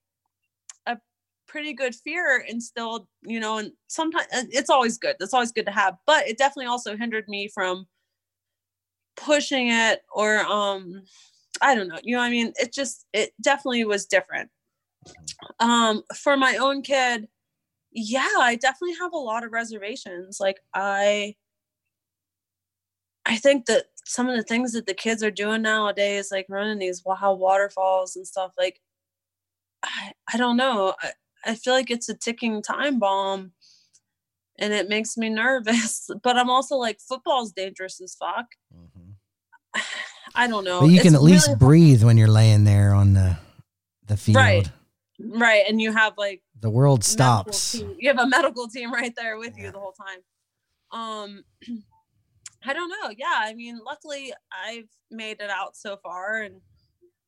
pretty 1.48 1.74
good 1.74 1.96
fear 1.96 2.46
instilled 2.48 3.08
you 3.24 3.40
know 3.40 3.58
and 3.58 3.72
sometimes 3.88 4.28
it's 4.32 4.70
always 4.70 4.98
good 4.98 5.16
that's 5.20 5.34
always 5.34 5.52
good 5.52 5.66
to 5.66 5.72
have 5.72 5.96
but 6.06 6.28
it 6.28 6.38
definitely 6.38 6.66
also 6.66 6.96
hindered 6.98 7.28
me 7.28 7.48
from 7.48 7.88
pushing 9.16 9.70
it 9.70 10.02
or 10.14 10.40
um 10.42 11.02
i 11.62 11.74
don't 11.74 11.88
know 11.88 12.00
you 12.04 12.16
know 12.16 12.22
i 12.22 12.30
mean? 12.30 12.54
It 12.58 12.74
just 12.74 13.06
it 13.14 13.32
definitely 13.42 13.84
was 13.86 14.06
different. 14.06 14.50
Um 15.60 16.04
for 16.16 16.38
my 16.38 16.58
own 16.58 16.82
kid 16.82 17.28
yeah 17.92 18.28
i 18.40 18.56
definitely 18.56 18.96
have 19.00 19.14
a 19.14 19.18
lot 19.18 19.44
of 19.44 19.52
reservations 19.52 20.40
like 20.40 20.60
i 20.74 21.34
i 23.26 23.36
think 23.38 23.66
that 23.66 23.86
some 24.06 24.30
of 24.30 24.38
the 24.38 24.44
things 24.44 24.74
that 24.74 24.86
the 24.86 24.94
kids 24.94 25.24
are 25.24 25.32
doing 25.32 25.64
nowadays 25.64 26.30
like 26.32 26.46
running 26.50 26.78
these 26.78 27.04
wild 27.06 27.40
waterfalls 27.40 28.16
and 28.16 28.28
stuff 28.28 28.52
like 28.58 28.80
i, 29.84 30.12
I 30.34 30.38
don't 30.38 30.58
know 30.58 30.94
I, 31.02 31.12
I 31.46 31.56
feel 31.56 31.74
like 31.74 31.90
it's 31.92 32.10
a 32.10 32.14
ticking 32.16 32.62
time 32.62 33.00
bomb 33.00 33.52
and 34.60 34.74
it 34.74 34.90
makes 34.90 35.18
me 35.18 35.30
nervous 35.44 36.10
but 36.24 36.36
i'm 36.38 36.50
also 36.50 36.76
like 36.78 37.00
football's 37.00 37.52
dangerous 37.52 38.02
as 38.02 38.16
fuck 38.16 38.46
Mhm. 38.76 39.14
i 40.36 40.48
don't 40.48 40.64
know 40.64 40.82
but 40.82 40.88
you 40.88 40.98
can 41.00 41.08
It's 41.08 41.16
at 41.16 41.22
least 41.24 41.48
really- 41.48 41.60
breathe 41.60 42.04
when 42.04 42.18
you're 42.18 42.28
laying 42.28 42.64
there 42.64 42.94
on 42.94 43.14
the 43.14 43.38
the 44.08 44.18
field 44.18 44.38
Right. 44.38 44.72
right 45.20 45.64
and 45.68 45.82
you 45.82 45.92
have 45.94 46.14
like 46.18 46.42
the 46.60 46.70
world 46.72 47.04
stops 47.04 47.74
team- 47.74 47.96
You 48.00 48.10
have 48.10 48.20
a 48.20 48.28
medical 48.28 48.68
team 48.68 48.92
right 48.92 49.14
there 49.16 49.38
with 49.38 49.56
Yeah. 49.58 49.66
you 49.66 49.72
the 49.72 49.80
whole 49.80 49.94
time. 49.94 50.22
Um, 50.92 51.44
I 52.66 52.74
don't 52.74 52.90
know. 52.90 53.12
Yeah, 53.16 53.32
I 53.44 53.54
mean, 53.54 53.80
luckily 53.86 54.34
I've 54.52 54.90
made 55.12 55.40
it 55.40 55.50
out 55.52 55.76
so 55.78 55.98
far, 56.02 56.42
and 56.42 56.62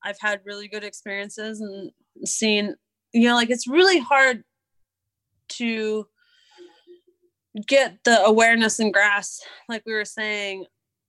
I've 0.04 0.18
had 0.20 0.42
really 0.46 0.68
good 0.68 0.84
experiences 0.84 1.62
and 1.62 1.92
seen. 2.28 2.76
You 3.14 3.28
know, 3.28 3.36
like 3.36 3.50
it's 3.50 3.68
really 3.68 4.00
hard 4.00 4.44
to 5.50 6.06
get 7.68 7.98
the 8.04 8.24
awareness 8.24 8.80
and 8.80 8.94
grasp, 8.94 9.42
like 9.68 9.84
we 9.86 9.94
were 9.94 10.06
saying, 10.06 10.66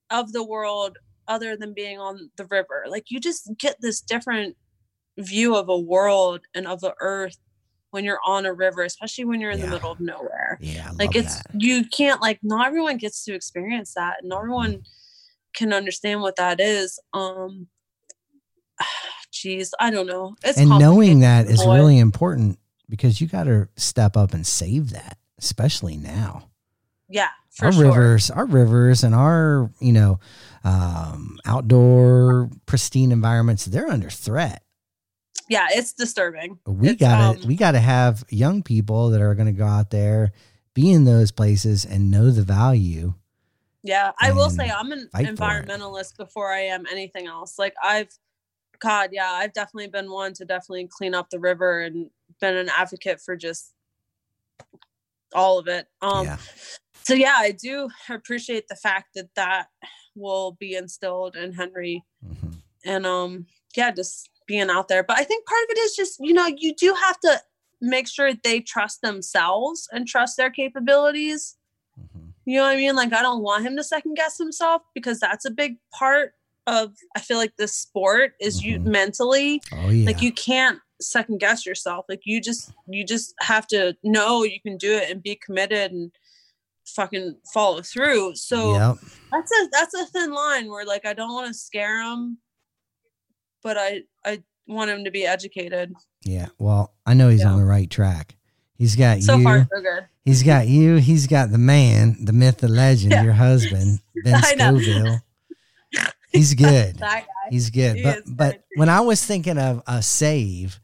of 0.09 0.31
the 0.33 0.43
world 0.43 0.97
other 1.27 1.55
than 1.55 1.73
being 1.73 1.99
on 1.99 2.31
the 2.37 2.45
river. 2.45 2.85
Like 2.89 3.05
you 3.09 3.19
just 3.19 3.51
get 3.59 3.75
this 3.79 4.01
different 4.01 4.55
view 5.17 5.55
of 5.55 5.69
a 5.69 5.77
world 5.79 6.41
and 6.55 6.67
of 6.67 6.81
the 6.81 6.95
earth 6.99 7.37
when 7.91 8.03
you're 8.03 8.19
on 8.25 8.45
a 8.45 8.53
river, 8.53 8.83
especially 8.83 9.25
when 9.25 9.39
you're 9.39 9.51
in 9.51 9.59
Yeah. 9.59 9.65
the 9.65 9.71
middle 9.71 9.91
of 9.91 9.99
nowhere. 9.99 10.57
Yeah, 10.61 10.89
Like 10.97 11.15
it's 11.15 11.35
that. 11.37 11.45
you 11.61 11.85
can't 11.85 12.21
like 12.21 12.39
not 12.41 12.67
everyone 12.67 12.97
gets 12.97 13.23
to 13.25 13.33
experience 13.35 13.93
that. 13.93 14.17
and 14.21 14.29
Not 14.29 14.39
everyone 14.39 14.81
can 15.53 15.71
understand 15.73 16.21
what 16.21 16.37
that 16.37 16.59
is. 16.59 16.99
Um 17.13 17.67
geez, 19.31 19.73
I 19.79 19.89
don't 19.89 20.07
know. 20.07 20.35
It's 20.43 20.57
and 20.57 20.69
knowing 20.69 21.21
that 21.21 21.47
is 21.47 21.63
boy. 21.63 21.75
really 21.75 21.99
important 21.99 22.59
because 22.89 23.21
you 23.21 23.27
got 23.27 23.45
to 23.45 23.69
step 23.75 24.17
up 24.17 24.33
and 24.33 24.45
save 24.45 24.91
that, 24.91 25.17
especially 25.39 25.97
now. 25.97 26.49
yeah, 27.09 27.29
for 27.49 27.65
our 27.65 27.71
sure. 27.73 27.85
rivers, 27.85 28.29
our 28.29 28.45
rivers, 28.45 29.03
and 29.03 29.15
our 29.15 29.71
you 29.79 29.93
know 29.93 30.19
um, 30.63 31.39
outdoor 31.45 32.49
pristine 32.65 33.11
environments, 33.11 33.65
they're 33.65 33.89
under 33.89 34.09
threat. 34.09 34.63
Yeah, 35.49 35.67
it's 35.71 35.93
disturbing. 35.93 36.59
We 36.65 36.95
gotta 36.95 37.39
um, 37.41 37.47
we 37.47 37.55
gotta 37.55 37.79
have 37.79 38.23
young 38.29 38.63
people 38.63 39.09
that 39.09 39.21
are 39.21 39.35
going 39.35 39.47
to 39.47 39.51
go 39.51 39.65
out 39.65 39.89
there, 39.89 40.31
be 40.73 40.91
in 40.91 41.03
those 41.03 41.31
places, 41.31 41.83
and 41.83 42.09
know 42.09 42.31
the 42.31 42.43
value. 42.43 43.15
Yeah, 43.83 44.11
I 44.19 44.31
will 44.31 44.49
say 44.49 44.69
I'm 44.69 44.91
an 44.91 45.09
fight 45.11 45.25
for 45.25 45.31
it. 45.31 45.37
environmentalist 45.37 46.15
before 46.15 46.53
I 46.53 46.61
am 46.61 46.85
anything 46.91 47.27
else. 47.27 47.57
Like 47.57 47.73
I've 47.83 48.15
God, 48.81 49.09
yeah, 49.13 49.31
I've 49.31 49.53
definitely 49.53 49.87
been 49.87 50.11
one 50.11 50.33
to 50.33 50.45
definitely 50.45 50.87
clean 50.91 51.13
up 51.13 51.29
the 51.29 51.39
river 51.39 51.81
and 51.81 52.09
been 52.39 52.57
an 52.57 52.69
advocate 52.75 53.21
for 53.21 53.35
just 53.35 53.73
all 55.33 55.59
of 55.59 55.67
it. 55.67 55.87
Um 56.01 56.25
yeah, 56.25 56.37
so 57.03 57.13
yeah, 57.13 57.35
I 57.37 57.51
do 57.51 57.89
appreciate 58.09 58.67
the 58.67 58.75
fact 58.75 59.09
that 59.15 59.29
that 59.35 59.67
will 60.15 60.53
be 60.59 60.75
instilled 60.75 61.35
in 61.35 61.53
Henry 61.53 62.03
Mhm. 62.25 62.61
and 62.83 63.05
um 63.05 63.47
yeah, 63.75 63.91
just 63.91 64.29
being 64.47 64.69
out 64.69 64.87
there. 64.89 65.03
But 65.03 65.17
I 65.17 65.23
think 65.23 65.45
part 65.45 65.63
of 65.63 65.69
it 65.69 65.77
is 65.77 65.95
just, 65.95 66.19
you 66.19 66.33
know, 66.33 66.47
you 66.47 66.75
do 66.75 66.93
have 66.93 67.19
to 67.21 67.41
make 67.79 68.07
sure 68.07 68.33
they 68.33 68.59
trust 68.59 69.01
themselves 69.01 69.87
and 69.93 70.05
trust 70.07 70.35
their 70.35 70.49
capabilities. 70.49 71.55
Mhm. 71.97 72.33
You 72.45 72.57
know 72.57 72.63
what 72.63 72.73
I 72.73 72.75
mean? 72.77 72.95
Like 72.95 73.13
I 73.13 73.21
don't 73.21 73.43
want 73.43 73.65
him 73.65 73.77
to 73.77 73.83
second 73.83 74.15
guess 74.15 74.37
himself 74.37 74.81
because 74.93 75.19
that's 75.19 75.45
a 75.45 75.51
big 75.51 75.77
part 75.93 76.33
of 76.67 76.93
I 77.15 77.19
feel 77.19 77.37
like 77.37 77.55
this 77.57 77.73
sport 77.75 78.33
is 78.39 78.63
you 78.63 78.79
Mhm. 78.79 78.85
mentally 78.85 79.61
oh 79.73 79.89
yeah, 79.89 80.05
like 80.05 80.21
you 80.21 80.31
can't 80.31 80.79
second 81.01 81.39
guess 81.39 81.65
yourself. 81.65 82.05
Like 82.07 82.21
you 82.25 82.39
just 82.39 82.71
you 82.87 83.03
just 83.05 83.33
have 83.41 83.65
to 83.67 83.95
know 84.03 84.43
you 84.43 84.61
can 84.61 84.77
do 84.77 84.93
it 84.93 85.09
and 85.09 85.21
be 85.23 85.35
committed 85.43 85.91
and 85.91 86.11
fucking 86.85 87.37
follow 87.53 87.81
through. 87.81 88.35
So 88.35 88.73
yep. 88.75 88.97
that's 89.31 89.51
a 89.51 89.69
that's 89.71 89.93
a 89.95 90.05
thin 90.07 90.31
line 90.33 90.69
where 90.69 90.85
like 90.85 91.05
I 91.05 91.13
don't 91.13 91.33
want 91.33 91.47
to 91.47 91.53
scare 91.53 92.01
him, 92.03 92.37
but 93.63 93.77
I 93.77 94.03
I 94.25 94.43
want 94.67 94.91
him 94.91 95.03
to 95.05 95.11
be 95.11 95.25
educated. 95.25 95.93
yeah. 96.23 96.47
Well, 96.59 96.93
I 97.05 97.13
know 97.15 97.29
he's 97.29 97.41
Yeah. 97.41 97.51
on 97.53 97.59
the 97.59 97.65
right 97.65 97.89
track. 97.89 98.35
He's 98.77 98.95
got 98.95 99.21
So 99.21 99.37
you. 99.37 99.43
far 99.43 99.67
so 99.73 99.81
good. 99.81 100.05
He's 100.23 100.43
got 100.43 100.67
you. 100.67 100.95
He's 100.97 101.25
got 101.27 101.51
the 101.51 101.57
man, 101.57 102.17
the 102.23 102.33
myth, 102.33 102.57
the 102.59 102.67
legend, 102.67 103.11
Yeah. 103.11 103.23
your 103.23 103.33
husband, 103.33 103.99
Ben. 104.23 104.41
Scoville. 104.43 105.19
He's 106.31 106.53
good. 106.55 107.01
He's 107.49 107.69
good. 107.69 107.97
He 107.97 108.03
but 108.03 108.23
but 108.27 108.51
good. 108.53 108.63
when 108.75 108.89
I 108.89 109.01
was 109.01 109.23
thinking 109.23 109.57
of 109.57 109.81
a 109.87 110.01
save, 110.01 110.79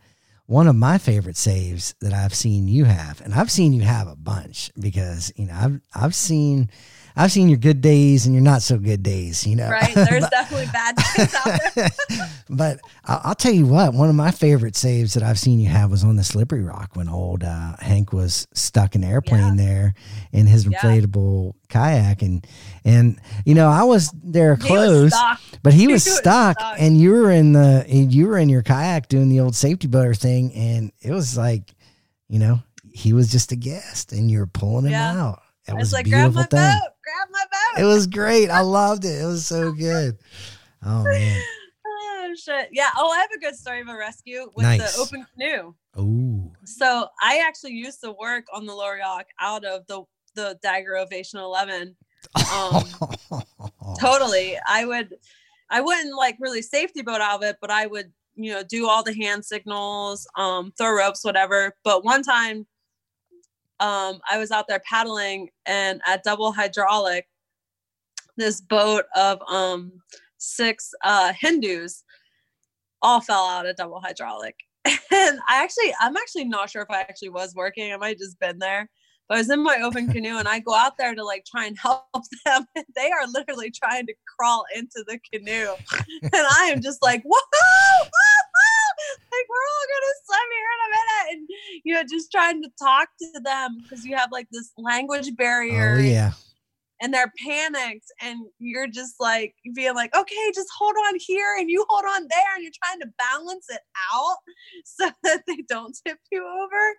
one 0.45 0.67
of 0.67 0.75
my 0.75 0.97
favorite 0.97 1.37
saves 1.37 1.95
that 2.01 2.13
I've 2.13 2.33
seen 2.33 2.67
you 2.67 2.85
have, 2.85 3.21
and 3.21 3.33
I've 3.33 3.51
seen 3.51 3.73
you 3.73 3.81
have 3.81 4.07
a 4.07 4.15
bunch 4.15 4.71
because 4.79 5.31
you 5.35 5.47
know 5.47 5.53
I've 5.53 5.81
I've 5.93 6.15
seen 6.15 6.69
I've 7.17 7.31
seen 7.31 7.49
your 7.49 7.57
good 7.57 7.81
days 7.81 8.25
and 8.25 8.35
your 8.35 8.43
not 8.43 8.61
so 8.61 8.77
good 8.77 9.01
days. 9.03 9.45
You 9.47 9.55
know, 9.55 9.69
Right. 9.69 9.93
There's 9.93 10.21
But- 10.21 10.31
definitely 10.31 10.67
bad 10.71 10.95
days 10.95 11.35
out 11.35 11.59
there. 11.75 11.89
but 12.49 12.79
I'll, 13.05 13.21
I'll 13.25 13.35
tell 13.35 13.51
you 13.53 13.65
what, 13.65 13.93
one 13.93 14.09
of 14.09 14.15
my 14.15 14.31
favorite 14.31 14.75
saves 14.75 15.13
that 15.15 15.23
I've 15.23 15.39
seen 15.39 15.59
you 15.59 15.69
have 15.69 15.89
was 15.91 16.03
on 16.03 16.15
the 16.15 16.23
Slippery 16.23 16.61
Rock 16.63 16.91
when 16.95 17.09
old 17.09 17.43
uh, 17.43 17.75
Hank 17.79 18.13
was 18.13 18.47
stuck 18.53 18.95
in 18.95 19.03
an 19.03 19.09
airplane 19.09 19.55
there 19.57 19.93
in 20.31 20.45
his 20.47 20.65
Yeah. 20.65 20.79
inflatable 20.79 21.53
kayak, 21.69 22.21
and 22.21 22.45
and 22.85 23.19
you 23.45 23.53
know 23.55 23.67
I 23.69 23.83
was 23.83 24.11
there 24.23 24.55
He 24.55 24.71
was 24.71 25.11
close, 25.11 25.13
but 25.63 25.73
he 25.73 25.81
He 25.87 25.87
was 25.87 26.05
was 26.05 26.17
stuck, 26.17 26.59
stuck. 26.59 26.75
and 26.79 26.97
you 26.99 27.11
were 27.11 27.31
in 27.31 27.53
the 27.53 27.83
you 27.87 28.27
were 28.27 28.37
in 28.37 28.49
your 28.49 28.61
kayak 28.63 29.07
doing 29.09 29.29
the 29.29 29.39
old 29.41 29.55
safety 29.55 29.87
boater 29.87 30.13
thing, 30.13 30.53
and 30.53 30.91
it 31.01 31.11
was 31.11 31.37
like, 31.37 31.73
you 32.29 32.39
know, 32.39 32.61
he 32.91 33.13
was 33.13 33.31
just 33.31 33.51
a 33.51 33.55
guest, 33.55 34.11
and 34.13 34.29
you 34.31 34.39
were 34.39 34.47
pulling 34.47 34.85
him 34.85 34.91
Yeah. 34.91 35.21
out. 35.21 35.41
It 35.67 35.71
I 35.71 35.73
was 35.75 35.87
was 35.87 35.93
like, 35.93 36.07
grab 36.09 36.33
my 36.33 36.43
thing. 36.43 36.59
boat, 36.59 36.89
grab 37.03 37.27
my 37.31 37.43
boat. 37.51 37.81
It 37.81 37.85
was 37.85 38.07
great. 38.07 38.49
I 38.49 38.61
loved 38.79 39.05
it. 39.05 39.21
It 39.21 39.25
was 39.25 39.45
so 39.45 39.71
good. 39.87 40.17
Oh 40.85 41.03
man. 41.03 41.41
oh 41.85 42.35
shit. 42.41 42.69
Yeah. 42.71 42.89
Oh, 42.97 43.09
I 43.11 43.17
have 43.19 43.31
a 43.35 43.39
good 43.39 43.55
story 43.55 43.81
of 43.81 43.87
a 43.87 43.95
rescue 43.97 44.49
with 44.55 44.63
Nice. 44.65 44.95
the 44.95 45.01
open 45.01 45.25
canoe. 45.33 45.73
Ooh. 45.99 46.51
So 46.65 47.07
I 47.21 47.43
actually 47.45 47.73
used 47.73 48.01
to 48.03 48.11
work 48.11 48.45
on 48.53 48.65
the 48.65 48.73
Lower 48.73 48.97
Yough 48.97 49.23
out 49.39 49.65
of 49.65 49.85
the 49.87 50.03
the 50.35 50.57
Dagger 50.61 50.95
Ovation 50.97 51.39
11. 51.39 51.95
Um, 52.53 52.83
Totally. 53.99 54.57
I 54.67 54.85
would 54.85 55.15
I 55.69 55.81
wouldn't 55.81 56.15
like 56.15 56.37
really 56.39 56.61
safety 56.61 57.01
boat 57.01 57.21
out 57.21 57.37
of 57.37 57.43
it, 57.43 57.57
but 57.59 57.71
I 57.71 57.87
would, 57.87 58.11
you 58.35 58.53
know, 58.53 58.63
do 58.63 58.87
all 58.87 59.03
the 59.03 59.13
hand 59.13 59.43
signals, 59.45 60.27
um, 60.37 60.71
throw 60.77 60.95
ropes, 60.95 61.23
whatever. 61.25 61.73
But 61.83 62.05
one 62.05 62.23
time 62.23 62.65
um 63.79 64.19
I 64.29 64.37
was 64.37 64.51
out 64.51 64.65
there 64.67 64.81
paddling 64.89 65.49
and 65.65 66.01
at 66.05 66.23
double 66.23 66.51
hydraulic, 66.51 67.27
this 68.37 68.61
boat 68.61 69.05
of 69.15 69.39
um 69.47 69.93
six 70.37 70.91
uh 71.03 71.33
Hindus 71.39 72.03
all 73.01 73.21
fell 73.21 73.45
out 73.45 73.65
at 73.65 73.77
double 73.77 73.99
hydraulic. 73.99 74.55
And 75.09 75.39
I 75.49 75.63
actually 75.63 75.93
I'm 75.99 76.17
actually 76.17 76.45
not 76.45 76.69
sure 76.69 76.81
if 76.81 76.91
I 76.91 77.01
actually 77.01 77.29
was 77.29 77.55
working. 77.55 77.93
I 77.93 77.97
might 77.97 78.09
have 78.09 78.17
just 78.17 78.39
been 78.39 78.59
there. 78.59 78.89
But 79.27 79.35
I 79.35 79.37
was 79.39 79.49
in 79.49 79.63
my 79.63 79.79
open 79.83 80.07
canoe 80.13 80.37
and 80.37 80.47
I 80.47 80.59
go 80.59 80.73
out 80.73 80.97
there 80.97 81.13
to 81.13 81.23
like 81.23 81.45
try 81.45 81.65
and 81.65 81.77
help 81.77 82.05
them. 82.45 82.65
And 82.75 82.85
they 82.95 83.11
are 83.11 83.27
literally 83.27 83.71
trying 83.71 84.05
to 84.07 84.13
crawl 84.37 84.65
into 84.75 85.03
the 85.07 85.19
canoe. 85.31 85.73
And 86.21 86.31
I 86.33 86.71
am 86.73 86.81
just 86.81 87.01
like, 87.01 87.23
whoa, 87.23 88.07
like 89.31 89.47
we're 89.49 89.67
all 89.71 89.87
gonna 89.93 90.15
swim 90.25 90.49
here 90.57 90.71
in 90.75 90.81
a 90.87 90.89
minute. 90.97 91.27
And 91.33 91.81
you 91.83 91.93
know, 91.93 92.03
just 92.09 92.31
trying 92.31 92.61
to 92.63 92.69
talk 92.81 93.09
to 93.19 93.39
them 93.43 93.77
because 93.81 94.05
you 94.05 94.15
have 94.15 94.29
like 94.31 94.47
this 94.51 94.71
language 94.77 95.35
barrier 95.35 95.95
Oh 95.97 96.01
yeah. 96.01 96.31
and 97.01 97.13
they're 97.13 97.31
panicked 97.45 98.11
and 98.21 98.39
you're 98.59 98.87
just 98.87 99.15
like 99.19 99.53
being 99.75 99.93
like 99.95 100.15
okay 100.15 100.51
just 100.55 100.67
hold 100.77 100.95
on 101.07 101.15
here 101.19 101.55
and 101.59 101.69
you 101.69 101.85
hold 101.89 102.03
on 102.05 102.27
there 102.29 102.55
and 102.55 102.63
you're 102.63 102.71
trying 102.83 102.99
to 103.01 103.07
balance 103.17 103.65
it 103.69 103.81
out 104.13 104.37
so 104.85 105.09
that 105.23 105.43
they 105.47 105.63
don't 105.69 105.95
tip 106.05 106.17
you 106.31 106.43
over 106.45 106.95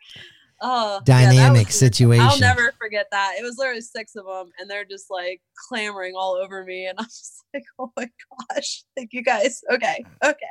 oh 0.61 1.01
yeah, 1.07 1.23
Dynamic 1.31 1.67
was- 1.69 1.79
situation. 1.79 2.27
I'll 2.27 2.39
never 2.39 2.73
forget 2.79 3.07
that. 3.13 3.35
It 3.39 3.43
was 3.45 3.57
literally 3.59 3.81
six 3.81 4.17
of 4.17 4.27
them, 4.27 4.51
and 4.59 4.69
they're 4.69 4.85
just 4.85 5.07
like 5.11 5.41
clamoring 5.69 6.15
all 6.17 6.35
over 6.35 6.65
me, 6.65 6.87
and 6.87 6.99
I'm 6.99 7.05
just 7.07 7.45
like, 7.55 7.63
"Oh 7.79 7.93
my 7.97 8.09
gosh! 8.55 8.83
Thank 8.97 9.13
you 9.13 9.23
guys. 9.23 9.63
Okay, 9.71 10.05
okay." 10.25 10.47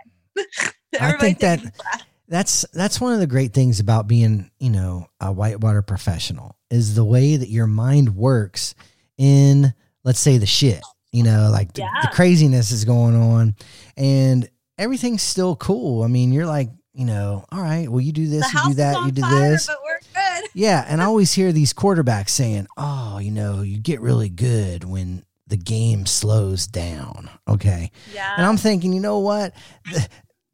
Everybody 0.94 1.34
think 1.34 1.40
that-. 1.40 2.04
That's 2.30 2.66
that's 2.74 3.00
one 3.00 3.14
of 3.14 3.20
the 3.20 3.28
great 3.28 3.54
things 3.54 3.80
about 3.80 4.08
being, 4.08 4.52
you 4.60 4.70
know, 4.70 5.08
a 5.22 5.32
whitewater 5.32 5.82
professional 5.82 6.58
is 6.70 6.94
the 6.94 7.06
way 7.06 7.38
that 7.38 7.50
your 7.50 7.68
mind 7.68 8.16
works 8.18 8.76
in 9.18 9.74
let's 10.04 10.20
say 10.20 10.38
the 10.38 10.46
shit. 10.46 10.82
You 11.14 11.24
know, 11.24 11.50
like 11.52 11.72
the, 11.74 11.88
the 12.02 12.10
craziness 12.12 12.72
is 12.72 12.84
going 12.84 13.16
on 13.16 13.56
and 13.96 14.50
everything's 14.78 15.24
still 15.24 15.56
cool. 15.56 16.04
I 16.04 16.08
mean, 16.08 16.34
you're 16.34 16.46
like, 16.46 16.70
you 16.94 17.06
know, 17.06 17.46
all 17.50 17.62
right, 17.62 17.88
well 17.88 18.02
you 18.02 18.12
do 18.12 18.28
this, 18.28 18.54
you 18.54 18.60
do 18.70 18.74
that, 18.76 19.06
you 19.06 19.12
do 19.12 19.22
fire, 19.22 19.52
this. 19.52 19.68
but 19.68 19.78
we're 19.84 20.00
good. 20.00 20.50
Yeah, 20.54 20.84
and 20.88 21.02
I 21.02 21.06
always 21.06 21.34
hear 21.34 21.52
these 21.52 21.74
quarterbacks 21.74 22.30
saying, 22.30 22.68
"Oh, 22.78 23.20
you 23.20 23.32
know, 23.32 23.62
you 23.62 23.78
get 23.80 24.02
really 24.02 24.30
good 24.30 24.84
when 24.84 25.24
the 25.48 25.58
game 25.58 26.06
slows 26.06 26.66
down." 26.68 27.30
Okay, 27.48 27.92
Yeah, 28.14 28.34
and 28.38 28.46
I'm 28.46 28.58
thinking, 28.58 28.94
you 28.94 29.00
know 29.00 29.20
what? 29.20 29.54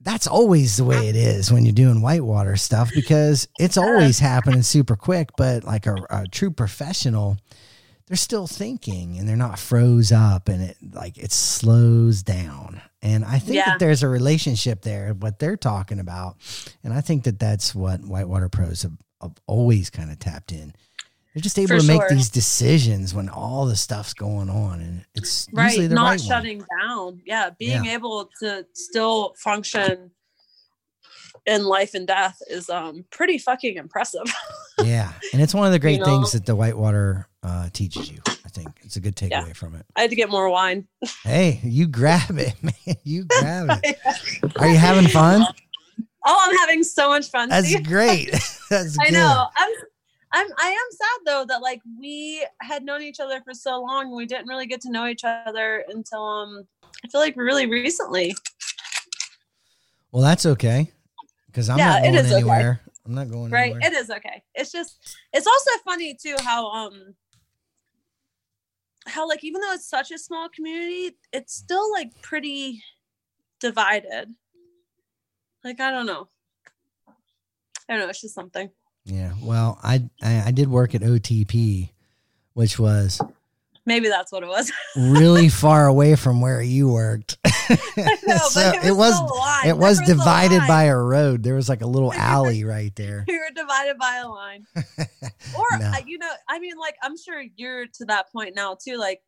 That's 0.04 0.28
always 0.28 0.78
the 0.78 0.84
way 0.84 1.08
it 1.08 1.16
is 1.16 1.52
when 1.52 1.64
you're 1.66 1.74
doing 1.74 2.02
whitewater 2.02 2.58
stuff 2.58 2.92
because 2.94 3.48
it's 3.60 3.78
always 3.78 4.20
happening 4.32 4.62
super 4.62 4.96
quick. 4.96 5.30
But 5.38 5.64
like 5.64 5.86
a, 5.88 5.96
a 6.10 6.26
true 6.28 6.52
professional, 6.52 7.38
they're 8.08 8.18
still 8.18 8.48
thinking 8.48 9.18
and 9.18 9.28
they're 9.28 9.36
not 9.38 9.60
froze 9.60 10.12
up, 10.12 10.50
and 10.50 10.62
it 10.62 10.78
like 10.94 11.18
it 11.18 11.32
slows 11.32 12.22
down. 12.24 12.82
And 13.02 13.24
I 13.26 13.40
think 13.40 13.56
Yeah. 13.56 13.66
that 13.72 13.80
there's 13.80 14.04
a 14.04 14.08
relationship 14.10 14.82
there, 14.82 15.14
what 15.14 15.40
they're 15.40 15.58
talking 15.58 16.00
about, 16.00 16.36
and 16.84 16.94
I 16.94 17.02
think 17.02 17.24
that 17.24 17.40
that's 17.40 17.74
what 17.74 18.02
whitewater 18.02 18.50
pros 18.50 18.84
have, 18.84 18.94
have 19.22 19.34
always 19.48 19.90
kind 19.90 20.12
of 20.12 20.20
tapped 20.20 20.52
in. 20.52 20.74
They're 21.34 21.42
just 21.42 21.58
able 21.58 21.70
For 21.70 21.80
to 21.80 21.88
make 21.88 22.02
sure. 22.02 22.10
these 22.12 22.30
decisions 22.30 23.14
when 23.16 23.28
all 23.30 23.66
the 23.66 23.76
stuff's 23.76 24.14
going 24.14 24.50
on, 24.50 24.82
and 24.82 25.06
it's 25.16 25.48
right 25.52 25.78
the 25.78 25.90
not 25.90 26.04
right 26.04 26.10
one. 26.20 26.28
shutting 26.28 26.64
down 26.82 27.22
yeah 27.26 27.50
being 27.58 27.86
Yeah. 27.86 27.94
able 27.96 28.30
to 28.42 28.66
still 28.74 29.34
function 29.38 30.12
in 31.46 31.66
life 31.66 31.94
and 31.94 32.08
death 32.08 32.38
is 32.50 32.70
um 32.70 33.04
pretty 33.12 33.38
fucking 33.38 33.76
impressive 33.78 34.24
Yeah, 34.84 35.12
and 35.32 35.42
it's 35.42 35.54
one 35.54 35.68
of 35.68 35.72
the 35.72 35.78
great 35.80 36.00
know? 36.00 36.06
things 36.06 36.32
that 36.32 36.46
the 36.48 36.56
whitewater 36.56 37.28
uh, 37.44 37.70
teaches 37.74 38.10
you. 38.12 38.20
I 38.28 38.50
think 38.50 38.70
it's 38.82 38.96
a 38.96 39.00
good 39.00 39.16
takeaway 39.16 39.48
Yeah. 39.48 39.54
from 39.54 39.76
it. 39.76 39.86
i 39.96 40.02
had 40.02 40.10
to 40.10 40.16
get 40.16 40.32
more 40.32 40.50
wine 40.50 40.88
Hey, 41.24 41.60
you 41.64 41.86
grab 41.88 42.38
it, 42.40 42.56
man. 42.64 42.74
You 43.04 43.26
grab 43.26 43.80
it. 43.84 43.98
Are 44.58 44.68
you 44.68 44.78
having 44.78 45.08
fun? 45.08 45.46
Oh, 46.26 46.40
I'm 46.50 46.58
having 46.58 46.84
so 46.84 47.08
much 47.10 47.30
fun. 47.30 47.50
That's 47.50 47.68
Steve. 47.70 47.86
great. 47.86 48.32
That's 48.70 48.98
I 49.00 49.06
good. 49.06 49.14
know. 49.14 49.46
I'm 49.56 49.70
I'm 50.34 50.48
I 50.58 50.70
am 50.70 50.78
sad 50.92 51.20
though 51.26 51.46
that 51.46 51.62
like 51.62 51.82
we 52.00 52.46
had 52.62 52.84
known 52.84 53.02
each 53.04 53.20
other 53.20 53.42
for 53.44 53.54
so 53.54 53.80
long 53.82 54.08
and 54.08 54.16
we 54.16 54.26
didn't 54.26 54.48
really 54.48 54.66
get 54.66 54.82
to 54.82 54.92
know 54.92 55.06
each 55.08 55.24
other 55.24 55.86
until 55.90 56.24
um 56.24 56.68
I 57.06 57.08
feel 57.10 57.22
like 57.22 57.36
really 57.36 57.68
recently. 57.68 58.36
Well, 60.12 60.24
that's 60.24 60.46
okay 60.46 60.92
because 61.48 61.70
I'm 61.70 61.78
Yeah, 61.78 61.94
not 61.94 62.02
going 62.04 62.16
is 62.16 62.26
okay. 62.26 62.36
anywhere. 62.36 62.82
I'm 63.06 63.14
not 63.14 63.30
going 63.30 63.46
anywhere. 63.46 63.60
Right. 63.62 63.72
anywhere. 63.76 63.92
It 63.92 63.94
is 63.94 64.10
okay. 64.10 64.44
It's 64.56 64.72
just 64.72 65.18
it's 65.34 65.48
also 65.48 65.72
funny 65.86 66.16
too 66.16 66.36
how 66.42 66.68
um 66.72 67.16
how 69.06 69.28
like 69.28 69.44
even 69.44 69.62
though 69.62 69.74
it's 69.74 69.88
such 69.88 70.12
a 70.12 70.18
small 70.18 70.50
community, 70.50 71.16
it's 71.32 71.54
still 71.54 71.92
like 71.92 72.10
pretty 72.22 72.82
divided. 73.60 74.34
Like 75.64 75.80
I 75.80 75.92
don't 75.92 76.08
know. 76.08 76.28
I 77.08 77.94
don't 77.94 78.00
know, 78.00 78.10
it's 78.10 78.22
just 78.22 78.34
something. 78.34 78.70
Yeah. 79.06 79.34
Well, 79.42 79.80
I, 79.84 80.10
I 80.22 80.44
I 80.48 80.52
did 80.52 80.70
work 80.70 80.96
at 80.96 81.02
OTP, 81.02 81.90
which 82.54 82.80
was 82.80 83.20
Maybe 83.86 84.08
that's 84.08 84.32
what 84.32 84.44
it 84.44 84.48
was. 84.48 84.72
really 84.96 85.50
far 85.50 85.88
away 85.88 86.16
from 86.16 86.40
where 86.40 86.62
you 86.62 86.90
worked. 86.90 87.38
Know, 88.26 88.38
so 88.50 88.72
but 88.74 88.84
it 88.86 88.92
was, 88.92 89.16
still 89.16 89.28
a 89.32 89.38
line. 89.40 89.68
it 89.68 89.78
was 89.78 89.98
There 90.00 90.04
a 90.04 90.18
divided 90.18 90.62
by 90.68 90.84
a 90.86 90.98
road. 90.98 91.44
There 91.44 91.56
was 91.56 91.70
like 91.70 91.82
a 91.82 91.88
little 91.88 92.12
alley 92.12 92.64
right 92.66 92.94
there. 92.96 93.24
we 93.28 93.38
were 93.38 93.50
divided 93.56 93.98
by 93.98 94.18
a 94.18 94.28
line. 94.28 94.66
Or 94.78 95.80
No. 95.80 95.86
uh, 95.86 95.96
you 96.06 96.18
know, 96.18 96.30
I 96.50 96.60
mean, 96.60 96.78
like 96.78 96.96
I'm 97.02 97.16
sure 97.18 97.42
you're 97.56 97.86
to 97.86 98.06
that 98.06 98.32
point 98.34 98.56
now 98.56 98.76
too. 98.82 98.98
Like 98.98 99.22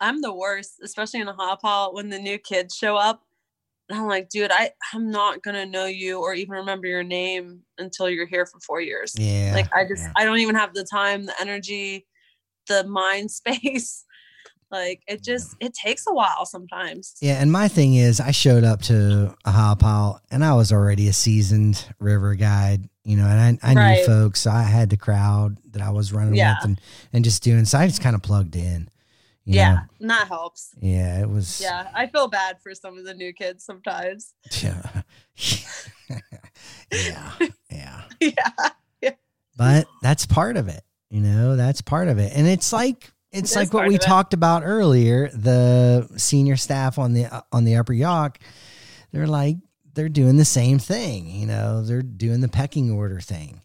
I'm 0.00 0.22
the 0.22 0.32
worst, 0.32 0.80
especially 0.82 1.20
in 1.20 1.28
a 1.28 1.34
hot 1.34 1.60
pot 1.60 1.92
when 1.94 2.08
the 2.08 2.18
new 2.18 2.38
kids 2.38 2.74
show 2.74 2.96
up. 2.96 3.25
And 3.88 3.98
I'm 3.98 4.06
like, 4.08 4.28
dude, 4.28 4.50
I 4.52 4.70
I'm 4.92 5.10
not 5.10 5.42
gonna 5.42 5.66
know 5.66 5.86
you 5.86 6.18
or 6.20 6.34
even 6.34 6.52
remember 6.54 6.86
your 6.88 7.04
name 7.04 7.62
until 7.78 8.08
you're 8.10 8.26
here 8.26 8.44
for 8.46 8.58
four 8.60 8.80
years. 8.80 9.14
Yeah. 9.16 9.52
like 9.54 9.72
I 9.74 9.84
just 9.84 10.02
yeah. 10.04 10.12
I 10.16 10.24
don't 10.24 10.38
even 10.38 10.54
have 10.56 10.74
the 10.74 10.84
time, 10.84 11.26
the 11.26 11.34
energy, 11.40 12.06
the 12.68 12.84
mind 12.86 13.30
space. 13.40 14.04
like 14.72 15.00
it 15.06 15.22
just 15.22 15.54
it 15.60 15.72
takes 15.74 16.04
a 16.08 16.12
while 16.12 16.44
sometimes. 16.46 17.14
Yeah, 17.20 17.40
and 17.40 17.52
my 17.52 17.68
thing 17.68 17.94
is, 17.94 18.18
I 18.20 18.32
showed 18.32 18.64
up 18.64 18.82
to 18.82 19.36
Ohiopyle, 19.46 20.18
and 20.32 20.44
I 20.44 20.54
was 20.54 20.72
already 20.72 21.06
a 21.06 21.12
seasoned 21.12 21.86
river 22.00 22.34
guide, 22.34 22.88
you 23.04 23.16
know, 23.16 23.26
and 23.26 23.60
I, 23.62 23.70
I 23.70 23.74
Right. 23.74 23.98
knew 24.00 24.04
folks, 24.04 24.40
so 24.40 24.50
I 24.50 24.62
had 24.64 24.90
the 24.90 24.96
crowd 24.96 25.58
that 25.70 25.80
I 25.82 25.90
was 25.90 26.12
running 26.12 26.34
Yeah. 26.34 26.56
with, 26.58 26.64
and 26.64 26.80
and 27.12 27.24
just 27.24 27.44
doing. 27.44 27.64
So 27.64 27.78
I 27.78 27.86
just 27.86 28.02
kind 28.02 28.16
of 28.16 28.22
plugged 28.22 28.56
in. 28.56 28.90
You 29.46 29.56
Yeah, 29.56 29.72
know. 29.74 29.80
and 30.00 30.10
that 30.10 30.26
helps. 30.28 30.70
yeah, 30.80 31.20
it 31.20 31.30
was. 31.30 31.60
Yeah, 31.60 31.88
I 31.94 32.08
feel 32.08 32.26
bad 32.28 32.60
for 32.60 32.74
some 32.74 32.98
of 32.98 33.04
the 33.04 33.14
new 33.14 33.32
kids 33.32 33.64
sometimes. 33.64 34.34
yeah, 34.62 34.82
yeah, 36.90 38.02
yeah. 38.20 38.50
yeah. 39.00 39.10
But 39.56 39.86
that's 40.02 40.26
part 40.26 40.56
of 40.56 40.68
it, 40.68 40.82
you 41.10 41.20
know. 41.20 41.56
That's 41.56 41.80
part 41.80 42.08
of 42.08 42.18
it, 42.18 42.32
and 42.34 42.46
it's 42.46 42.72
like 42.72 43.12
it's 43.32 43.50
It 43.50 43.52
is 43.52 43.56
like 43.56 43.72
what 43.72 43.88
we 43.88 43.98
talked 43.98 44.34
about 44.34 44.62
earlier. 44.64 45.28
The 45.30 46.08
senior 46.16 46.56
staff 46.56 46.98
on 46.98 47.12
the 47.12 47.44
on 47.52 47.64
the 47.64 47.76
upper 47.76 47.92
Yough, 47.92 48.32
they're 49.12 49.26
like 49.26 49.56
they're 49.94 50.08
doing 50.08 50.36
the 50.36 50.44
same 50.44 50.78
thing. 50.78 51.26
You 51.28 51.46
know, 51.46 51.82
they're 51.82 52.02
doing 52.02 52.40
the 52.40 52.48
pecking 52.48 52.90
order 52.90 53.20
thing, 53.20 53.62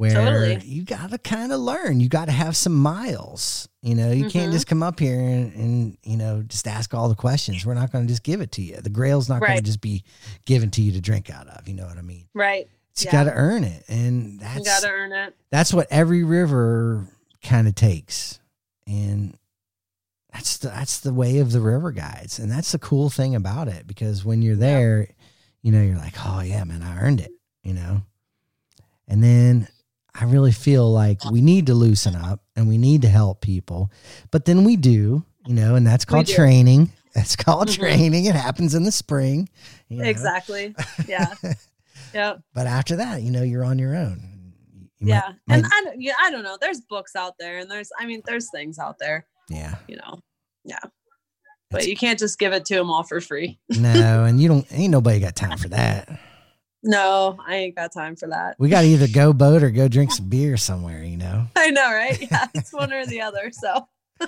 where 0.00 0.14
Totally. 0.14 0.64
you 0.64 0.82
got 0.82 1.10
to 1.10 1.18
kind 1.18 1.52
of 1.52 1.60
learn. 1.60 2.00
You 2.00 2.08
got 2.08 2.24
to 2.24 2.32
have 2.32 2.56
some 2.56 2.74
miles. 2.74 3.68
You 3.82 3.94
know, 3.94 4.10
you 4.12 4.30
can't 4.30 4.48
Mhm. 4.50 4.52
just 4.54 4.66
come 4.66 4.82
up 4.82 4.98
here 4.98 5.20
and, 5.20 5.52
and 5.54 5.98
you 6.02 6.16
know 6.16 6.42
just 6.42 6.66
ask 6.66 6.94
all 6.94 7.10
the 7.10 7.14
questions. 7.14 7.66
We're 7.66 7.74
not 7.74 7.92
going 7.92 8.06
to 8.06 8.08
just 8.10 8.22
give 8.22 8.40
it 8.40 8.50
to 8.52 8.62
you. 8.62 8.76
The 8.76 8.88
Grail's 8.88 9.28
not 9.28 9.40
going 9.40 9.56
to 9.58 9.62
just 9.62 9.82
be 9.82 10.02
given 10.46 10.70
to 10.70 10.82
you 10.82 10.92
to 10.92 11.00
drink 11.02 11.28
out 11.28 11.48
of. 11.48 11.68
You 11.68 11.74
know 11.74 11.84
what 11.86 11.98
I 11.98 12.02
mean? 12.02 12.24
Right. 12.34 12.66
You 12.98 13.04
Yeah. 13.06 13.12
got 13.12 13.24
to 13.24 13.32
earn 13.34 13.62
it, 13.64 13.84
and 13.88 14.32
You 14.32 14.38
that's 14.38 14.64
gotta 14.66 14.90
earn 14.90 15.12
it. 15.12 15.34
that's 15.50 15.72
what 15.74 15.86
every 15.90 16.24
river 16.24 17.06
kind 17.42 17.68
of 17.68 17.74
takes 17.74 18.38
and 18.86 19.36
that's 20.32 20.58
the, 20.58 20.68
that's 20.68 21.00
the 21.00 21.12
way 21.12 21.38
of 21.38 21.52
the 21.52 21.60
river 21.60 21.90
guides 21.92 22.38
and 22.38 22.50
that's 22.50 22.72
the 22.72 22.78
cool 22.78 23.08
thing 23.10 23.34
about 23.34 23.66
it 23.68 23.86
because 23.86 24.24
when 24.24 24.42
you're 24.42 24.56
there 24.56 25.08
you 25.62 25.72
know 25.72 25.80
you're 25.82 25.96
like 25.96 26.14
oh 26.26 26.40
yeah 26.40 26.62
man 26.64 26.82
i 26.82 27.00
earned 27.00 27.20
it 27.20 27.32
you 27.62 27.72
know 27.72 28.02
and 29.08 29.24
then 29.24 29.66
i 30.14 30.24
really 30.24 30.52
feel 30.52 30.90
like 30.90 31.24
we 31.30 31.40
need 31.40 31.66
to 31.66 31.74
loosen 31.74 32.14
up 32.14 32.40
and 32.56 32.68
we 32.68 32.78
need 32.78 33.02
to 33.02 33.08
help 33.08 33.40
people 33.40 33.90
but 34.30 34.44
then 34.44 34.64
we 34.64 34.76
do 34.76 35.24
you 35.46 35.54
know 35.54 35.74
and 35.74 35.86
that's 35.86 36.04
called 36.04 36.26
training 36.26 36.90
that's 37.14 37.36
called 37.36 37.68
Mhm. 37.68 37.74
training 37.78 38.24
it 38.26 38.34
happens 38.34 38.74
in 38.74 38.84
the 38.84 38.92
spring 38.92 39.48
you 39.88 39.98
know. 39.98 40.04
Exactly. 40.08 40.74
Yeah. 41.08 41.34
yeah. 42.14 42.34
but 42.54 42.66
after 42.66 42.96
that 42.96 43.22
you 43.22 43.30
know 43.30 43.42
you're 43.42 43.64
on 43.64 43.78
your 43.78 43.96
own 43.96 44.20
You 45.00 45.06
might- 45.08 45.14
Yeah. 45.14 45.32
might- 45.48 45.56
And 45.56 45.66
I 45.66 45.80
don't, 45.84 46.00
yeah, 46.00 46.14
I 46.22 46.30
don't 46.30 46.44
know. 46.44 46.56
There's 46.60 46.80
books 46.82 47.16
out 47.16 47.34
there 47.38 47.58
and 47.58 47.70
there's, 47.70 47.88
I 47.98 48.06
mean, 48.06 48.22
there's 48.26 48.48
things 48.50 48.78
out 48.78 48.98
there, 49.00 49.26
yeah 49.48 49.76
you 49.88 49.96
know. 49.96 50.20
Yeah. 50.64 50.78
That's- 50.82 50.92
But 51.70 51.88
you 51.88 51.96
can't 51.96 52.18
just 52.18 52.38
give 52.38 52.52
it 52.52 52.64
to 52.66 52.74
them 52.74 52.90
all 52.90 53.02
for 53.04 53.20
free. 53.20 53.58
No, 53.70 54.24
and 54.24 54.40
you 54.40 54.48
don't. 54.48 54.66
Ain't 54.72 54.90
nobody 54.92 55.20
got 55.20 55.34
time 55.36 55.56
for 55.56 55.68
that. 55.70 56.08
No, 56.82 57.36
I 57.46 57.56
ain't 57.56 57.76
got 57.76 57.92
time 57.92 58.16
for 58.16 58.28
that. 58.28 58.56
We 58.58 58.68
got 58.70 58.82
to 58.82 58.86
either 58.86 59.06
go 59.06 59.32
boat 59.32 59.62
or 59.62 59.70
go 59.70 59.86
drink 59.88 60.12
some 60.12 60.28
beer 60.28 60.56
somewhere. 60.56 61.02
You 61.04 61.16
know. 61.18 61.46
I 61.56 61.70
know, 61.70 61.90
right? 61.92 62.18
Yeah. 62.20 62.46
It's 62.54 62.72
one 62.72 62.92
or 62.92 63.04
the 63.06 63.20
other. 63.20 63.50
So, 63.52 63.86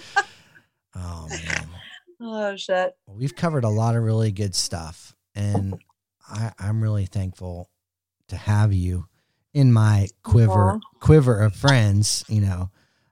Oh 0.94 1.26
man, 1.30 1.68
oh, 2.20 2.56
shit. 2.56 2.94
we've 3.06 3.34
covered 3.34 3.64
a 3.64 3.68
lot 3.70 3.96
of 3.96 4.02
really 4.02 4.30
good 4.30 4.54
stuff, 4.54 5.14
and 5.34 5.78
I, 6.28 6.52
I'm 6.58 6.82
really 6.82 7.06
thankful 7.06 7.70
to 8.28 8.36
have 8.36 8.74
you 8.74 9.06
in 9.54 9.72
my 9.72 10.08
quiver 10.22 10.72
Aw. 10.72 10.80
quiver 11.00 11.40
of 11.40 11.54
friends. 11.56 12.24
You 12.28 12.42
know. 12.42 12.70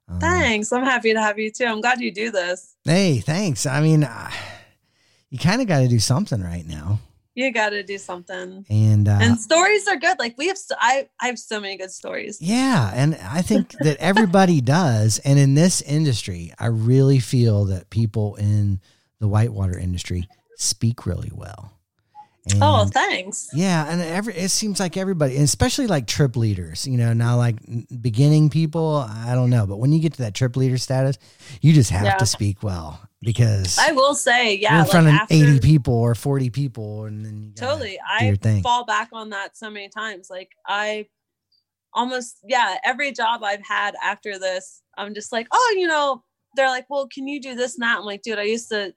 Um, 0.09 0.19
Thanks. 0.21 0.73
I'm 0.73 0.85
happy 0.85 1.15
to 1.15 1.21
have 1.23 1.39
you 1.39 1.51
too. 1.51 1.65
I'm 1.65 1.81
glad 1.81 2.01
you 2.01 2.11
do 2.11 2.31
this. 2.31 2.75
Hey, 2.85 3.19
thanks. 3.21 3.65
I 3.65 3.81
mean, 3.81 4.03
uh, 4.05 4.31
you 5.31 5.39
kind 5.39 5.63
of 5.63 5.69
got 5.69 5.79
to 5.81 5.89
do 5.89 6.01
something 6.01 6.43
right 6.43 6.67
now, 6.67 6.99
You 7.41 7.53
got 7.53 7.71
to 7.71 7.83
do 7.83 7.97
something. 7.99 8.67
and 8.69 9.09
uh, 9.09 9.19
and 9.21 9.41
stories 9.41 9.89
are 9.89 9.97
good. 9.97 10.19
Like 10.19 10.35
we 10.37 10.49
have, 10.49 10.59
so, 10.59 10.75
I, 10.79 11.09
I 11.21 11.27
have 11.27 11.39
so 11.39 11.59
many 11.61 11.77
good 11.79 11.91
stories. 11.91 12.39
Yeah, 12.41 12.91
and 12.95 13.15
I 13.17 13.41
think 13.43 13.73
that 13.81 13.97
everybody 13.99 14.61
does. 14.61 15.19
And 15.25 15.39
in 15.39 15.55
this 15.55 15.81
industry, 15.83 16.53
I 16.59 16.67
really 16.67 17.19
feel 17.19 17.65
that 17.67 17.89
people 17.91 18.35
in 18.37 18.81
the 19.21 19.29
whitewater 19.29 19.79
industry 19.79 20.29
speak 20.57 21.07
really 21.07 21.31
well. 21.35 21.73
And 22.51 22.63
Oh, 22.63 22.85
thanks. 22.87 23.49
yeah, 23.55 23.87
and 23.89 24.01
every 24.01 24.35
it 24.35 24.51
seems 24.51 24.81
like 24.81 24.97
everybody, 24.97 25.37
especially 25.37 25.87
like 25.87 26.07
trip 26.07 26.37
leaders, 26.37 26.87
you 26.87 26.97
know, 26.99 27.13
now 27.13 27.37
like 27.37 27.57
beginning 28.01 28.51
people, 28.51 29.07
I 29.09 29.35
don't 29.35 29.51
know, 29.51 29.67
but 29.67 29.79
when 29.79 29.93
you 29.93 30.01
get 30.01 30.15
to 30.15 30.23
that 30.23 30.35
trip 30.35 30.57
leader 30.57 30.79
status, 30.79 31.17
you 31.61 31.73
just 31.73 31.91
have 31.91 32.05
Yeah. 32.05 32.17
to 32.17 32.27
speak 32.27 32.63
well 32.63 33.01
because 33.23 33.79
I 33.79 33.93
will 33.93 34.15
say, 34.15 34.55
yeah, 34.57 34.81
in 34.81 34.87
front 34.87 35.07
like 35.07 35.15
of 35.15 35.21
after, 35.23 35.35
80 35.35 35.61
people 35.61 35.95
or 35.95 36.15
40 36.15 36.51
people, 36.51 37.05
and 37.05 37.25
then 37.25 37.43
you 37.43 37.53
totally. 37.53 37.99
i 38.09 38.35
fall 38.63 38.85
back 38.85 39.11
on 39.13 39.31
that 39.31 39.57
so 39.57 39.71
many 39.71 39.89
times. 39.89 40.29
Like 40.31 40.53
i 40.67 41.07
almost 41.93 42.39
yeah 42.47 42.77
every 42.85 43.11
job 43.11 43.43
i've 43.43 43.67
had 43.67 43.97
after 44.01 44.39
this 44.39 44.83
i'm 44.97 45.13
just 45.13 45.33
like 45.33 45.49
oh 45.51 45.75
you 45.77 45.89
know 45.89 46.23
they're 46.55 46.69
like 46.69 46.87
well 46.89 47.09
can 47.09 47.27
you 47.27 47.41
do 47.41 47.57
this 47.57 47.75
and 47.75 47.83
that? 47.83 47.99
I'm 47.99 48.05
like 48.05 48.23
dude 48.23 48.39
i 48.39 48.45
used 48.45 48.69
to 48.69 48.95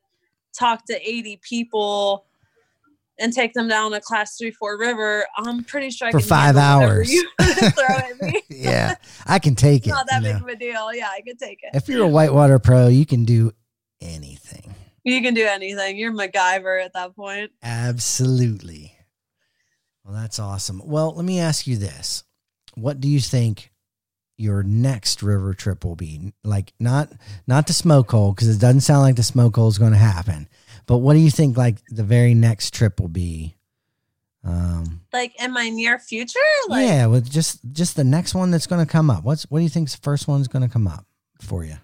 talk 0.56 0.86
to 0.86 1.10
80 1.10 1.40
people 1.42 2.26
and 3.20 3.34
take 3.34 3.54
them 3.54 3.68
down 3.68 3.94
a 3.94 4.02
class 4.02 4.38
three 4.38 4.52
four 4.52 4.78
river. 4.78 5.26
I'm 5.38 5.64
pretty 5.64 5.92
sure 5.92 6.08
I 6.08 6.12
For 6.12 6.20
can 6.20 6.28
five 6.28 6.58
hours. 6.58 7.12
you 7.14 7.28
throw 7.42 7.86
at 7.86 8.22
me. 8.22 8.42
Yeah, 8.50 8.96
I 9.28 9.38
can 9.40 9.56
take 9.56 9.86
it's 9.86 9.88
it. 9.88 9.92
not 9.92 10.08
that 10.10 10.24
big 10.24 10.36
know. 10.36 10.42
of 10.42 10.48
a 10.48 10.56
deal. 10.56 10.94
Yeah 10.94 11.10
i 11.10 11.22
can 11.22 11.38
take 11.38 11.60
it. 11.62 11.76
If 11.76 11.88
you're 11.88 12.04
a 12.04 12.08
whitewater 12.08 12.60
pro, 12.60 12.88
you 12.88 13.06
can 13.06 13.24
do 13.24 13.52
anything. 14.04 14.76
you 15.04 15.22
can 15.22 15.34
do 15.34 15.45
anything 15.45 15.97
you're 15.97 16.12
macgyver 16.14 16.84
at 16.84 16.93
that 16.93 17.16
point 17.16 17.51
Absolutely. 17.62 18.93
Well, 20.04 20.14
that's 20.16 20.39
awesome. 20.39 20.82
Well, 20.84 21.14
let 21.16 21.24
me 21.24 21.39
ask 21.39 21.66
you 21.66 21.78
this. 21.78 22.24
What 22.76 22.99
do 22.99 23.08
you 23.08 23.20
think 23.22 23.72
your 24.36 24.64
next 24.64 25.24
river 25.24 25.54
trip 25.54 25.86
will 25.86 25.95
be? 25.95 26.34
Like 26.43 26.74
not 26.80 27.12
not 27.47 27.68
the 27.68 27.74
smoke 27.74 28.12
hole 28.12 28.34
because 28.34 28.49
it 28.54 28.60
doesn't 28.60 28.82
sound 28.82 29.04
like 29.04 29.16
the 29.16 29.24
smoke 29.24 29.56
hole 29.56 29.70
is 29.70 29.78
going 29.78 29.93
to 29.93 29.97
happen. 29.97 30.49
But 30.88 30.97
what 30.97 31.14
do 31.14 31.20
you 31.20 31.32
think 31.32 31.56
like 31.56 31.78
the 31.88 32.04
very 32.04 32.34
next 32.34 32.74
trip 32.74 32.99
will 32.99 33.08
be? 33.08 33.56
Um 34.43 35.01
like 35.14 35.41
in 35.41 35.54
my 35.54 35.70
near 35.70 35.99
future 35.99 36.39
like 36.68 36.86
yeah, 36.86 37.06
with 37.06 37.32
just 37.32 37.62
just 37.72 37.95
the 37.95 38.04
next 38.04 38.36
one 38.36 38.51
that's 38.51 38.68
going 38.68 38.86
to 38.86 38.91
come 38.91 39.10
up. 39.10 39.24
What's 39.24 39.43
what 39.43 39.60
do 39.60 39.64
you 39.64 39.70
think's 39.70 39.95
the 39.95 40.01
first 40.01 40.28
one's 40.28 40.49
going 40.49 40.64
to 40.64 40.74
come 40.74 40.88
up 40.88 41.06
for 41.39 41.64
you? 41.64 41.76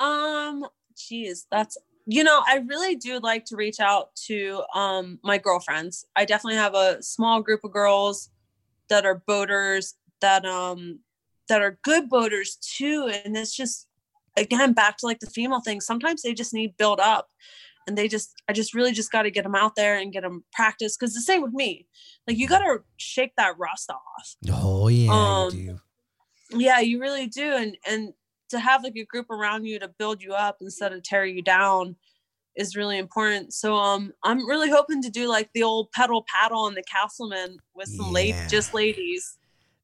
Um, 0.00 0.66
geez, 0.98 1.46
that's 1.50 1.76
you 2.10 2.24
know, 2.24 2.42
I 2.46 2.64
really 2.66 2.96
do 2.96 3.20
like 3.20 3.44
to 3.46 3.56
reach 3.56 3.80
out 3.80 4.14
to 4.26 4.62
um 4.74 5.18
my 5.22 5.38
girlfriends. 5.38 6.06
I 6.16 6.24
definitely 6.24 6.56
have 6.56 6.74
a 6.74 7.02
small 7.02 7.42
group 7.42 7.64
of 7.64 7.72
girls 7.72 8.30
that 8.88 9.04
are 9.04 9.22
boaters 9.26 9.94
that 10.20 10.44
um 10.44 11.00
that 11.48 11.60
are 11.62 11.78
good 11.84 12.08
boaters 12.08 12.56
too. 12.56 13.10
And 13.24 13.36
it's 13.36 13.54
just 13.54 13.88
again 14.36 14.72
back 14.72 14.96
to 14.98 15.06
like 15.06 15.20
the 15.20 15.30
female 15.30 15.60
thing. 15.60 15.80
Sometimes 15.80 16.22
they 16.22 16.34
just 16.34 16.54
need 16.54 16.76
build 16.78 17.00
up. 17.00 17.28
and 17.86 17.96
they 17.96 18.08
just 18.08 18.32
I 18.48 18.52
just 18.52 18.74
really 18.74 18.92
just 18.92 19.12
got 19.12 19.22
to 19.22 19.30
get 19.30 19.44
them 19.44 19.54
out 19.54 19.74
there 19.76 19.98
and 19.98 20.12
get 20.12 20.22
them 20.22 20.44
practice 20.52 20.96
because 20.96 21.14
the 21.14 21.20
same 21.20 21.42
with 21.42 21.52
me. 21.52 21.86
Like 22.26 22.38
you 22.38 22.46
got 22.48 22.60
to 22.60 22.82
shake 22.96 23.32
that 23.36 23.58
rust 23.58 23.90
off. 23.90 24.36
Oh 24.50 24.88
yeah, 24.88 25.12
Um, 25.12 25.48
you 25.54 25.72
do. 25.72 25.80
Yeah, 26.58 26.80
you 26.80 27.00
really 27.00 27.26
do, 27.26 27.52
and 27.52 27.76
and 27.86 28.12
to 28.50 28.58
have 28.60 28.82
like 28.84 28.96
a 28.96 29.04
group 29.04 29.30
around 29.30 29.64
you 29.64 29.78
to 29.78 29.88
build 29.98 30.22
you 30.22 30.32
up 30.32 30.58
instead 30.60 30.92
of 30.92 31.02
tear 31.02 31.24
you 31.24 31.42
down 31.42 31.96
is 32.56 32.74
really 32.76 32.98
important. 32.98 33.52
So 33.54 33.76
um, 33.76 34.12
I'm 34.24 34.46
really 34.48 34.68
hoping 34.70 35.00
to 35.02 35.10
do 35.10 35.28
like 35.28 35.50
the 35.54 35.62
old 35.62 35.92
pedal 35.92 36.24
paddle 36.34 36.66
and 36.66 36.76
the 36.76 36.82
Casselman 36.82 37.56
with 37.74 37.88
some 37.88 38.12
late 38.12 38.34
just 38.50 38.74
ladies. 38.74 39.38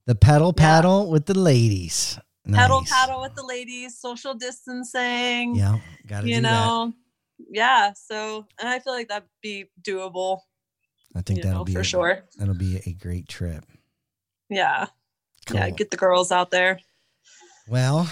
The 0.06 0.14
pedal 0.14 0.52
Yeah. 0.56 0.64
paddle 0.64 1.10
with 1.10 1.26
the 1.26 1.38
ladies. 1.38 2.18
Pedal 2.52 2.80
Nice. 2.80 2.90
paddle 2.90 3.20
with 3.22 3.34
the 3.36 3.44
ladies, 3.44 3.98
social 3.98 4.34
distancing. 4.34 5.54
Yeah, 5.56 5.78
gotta 6.06 6.26
you 6.28 6.36
do 6.36 6.40
that. 6.42 6.50
know 6.50 6.92
yeah 7.50 7.92
so 7.96 8.46
and 8.60 8.68
i 8.68 8.78
feel 8.78 8.92
like 8.92 9.08
that'd 9.08 9.28
be 9.42 9.64
doable 9.82 10.38
I 11.16 11.20
think 11.22 11.42
that'll 11.42 11.58
know 11.60 11.64
be 11.64 11.72
for 11.74 11.80
a, 11.80 11.84
sure 11.84 12.22
That'll 12.38 12.54
be 12.54 12.80
a 12.86 12.92
great 12.92 13.26
trip. 13.28 13.64
yeah 14.48 14.86
yeah 15.52 15.68
get 15.70 15.90
the 15.90 15.96
girls 15.96 16.30
out 16.30 16.52
there 16.52 16.78
Well, 17.66 18.08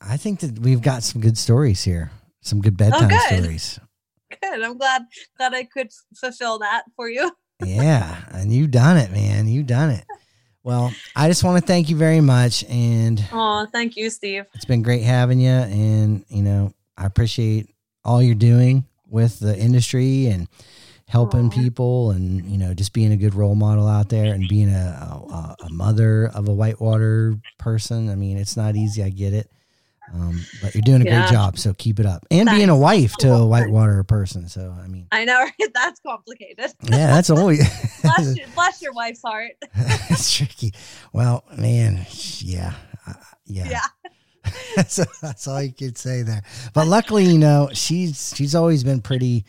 I 0.00 0.16
think 0.16 0.40
that 0.40 0.58
we've 0.58 0.82
got 0.82 1.02
some 1.02 1.20
good 1.20 1.38
stories 1.38 1.82
here. 1.84 2.10
Some 2.40 2.60
good 2.60 2.74
oh, 2.74 2.76
bedtime 2.76 3.04
Oh, 3.04 3.08
good. 3.08 3.42
stories. 3.42 3.80
good 4.42 4.62
i'm 4.62 4.76
glad 4.76 5.02
glad 5.36 5.54
i 5.54 5.62
could 5.64 5.88
fulfill 6.14 6.58
that 6.58 6.82
for 6.96 7.08
you 7.08 7.30
yeah, 7.64 8.22
and 8.32 8.52
you 8.52 8.66
done 8.66 8.98
it, 8.98 9.10
man. 9.10 9.48
You 9.48 9.62
done 9.62 9.88
it. 9.88 10.04
Well, 10.62 10.92
I 11.14 11.26
just 11.28 11.42
want 11.42 11.58
to 11.58 11.66
thank 11.66 11.88
you 11.88 11.96
very 11.96 12.20
much, 12.20 12.64
and 12.68 13.24
oh 13.32 13.66
thank 13.72 13.96
you 13.96 14.10
steve 14.10 14.44
it's 14.52 14.66
been 14.66 14.82
great 14.82 15.02
having 15.02 15.40
you. 15.40 15.48
And 15.48 16.24
you 16.28 16.42
know, 16.42 16.74
I 16.98 17.06
appreciate 17.06 17.70
all 18.04 18.22
you're 18.22 18.34
doing 18.34 18.84
with 19.08 19.38
the 19.40 19.56
industry 19.58 20.26
and 20.26 20.48
helping 21.08 21.48
people, 21.50 22.10
and 22.10 22.44
you 22.44 22.58
know, 22.58 22.74
just 22.74 22.92
being 22.92 23.12
a 23.12 23.16
good 23.16 23.34
role 23.34 23.54
model 23.54 23.88
out 23.88 24.10
there 24.10 24.34
and 24.34 24.46
being 24.48 24.68
a 24.68 25.22
a, 25.30 25.56
a 25.66 25.70
mother 25.72 26.26
of 26.34 26.48
a 26.48 26.52
whitewater 26.52 27.36
person. 27.58 28.10
I 28.10 28.16
mean, 28.16 28.36
it's 28.36 28.56
not 28.56 28.76
easy. 28.76 29.02
I 29.02 29.08
get 29.08 29.32
it. 29.32 29.50
Um, 30.14 30.44
but 30.62 30.74
you're 30.74 30.82
doing 30.82 31.02
a 31.02 31.04
Yeah. 31.04 31.20
great 31.26 31.32
job, 31.32 31.58
so 31.58 31.74
keep 31.74 31.98
it 31.98 32.06
up. 32.06 32.24
And 32.30 32.48
being 32.48 32.68
a 32.68 32.76
wife 32.76 33.16
to 33.16 33.32
a 33.32 33.46
whitewater 33.46 34.02
person, 34.04 34.48
so 34.48 34.74
I 34.82 34.86
mean, 34.86 35.08
i 35.10 35.24
know 35.24 35.40
right? 35.40 35.52
that's 35.74 36.00
complicated 36.00 36.72
yeah, 36.84 37.08
that's 37.08 37.28
always 37.30 37.58
bless, 38.02 38.36
your, 38.36 38.46
bless 38.54 38.82
your 38.82 38.92
wife's 38.92 39.22
heart 39.22 39.52
it's 39.74 40.32
tricky. 40.32 40.72
Well, 41.12 41.44
man, 41.56 42.06
yeah, 42.38 42.74
uh, 43.06 43.14
yeah. 43.46 43.68
yeah 43.68 44.10
that's, 44.76 44.96
that's 45.20 45.48
all 45.48 45.60
you 45.60 45.72
could 45.72 45.98
say 45.98 46.22
there. 46.22 46.42
But 46.72 46.86
luckily, 46.86 47.24
you 47.24 47.38
know, 47.38 47.68
she's 47.72 48.32
she's 48.36 48.54
always 48.54 48.84
been 48.84 49.00
pretty 49.00 49.44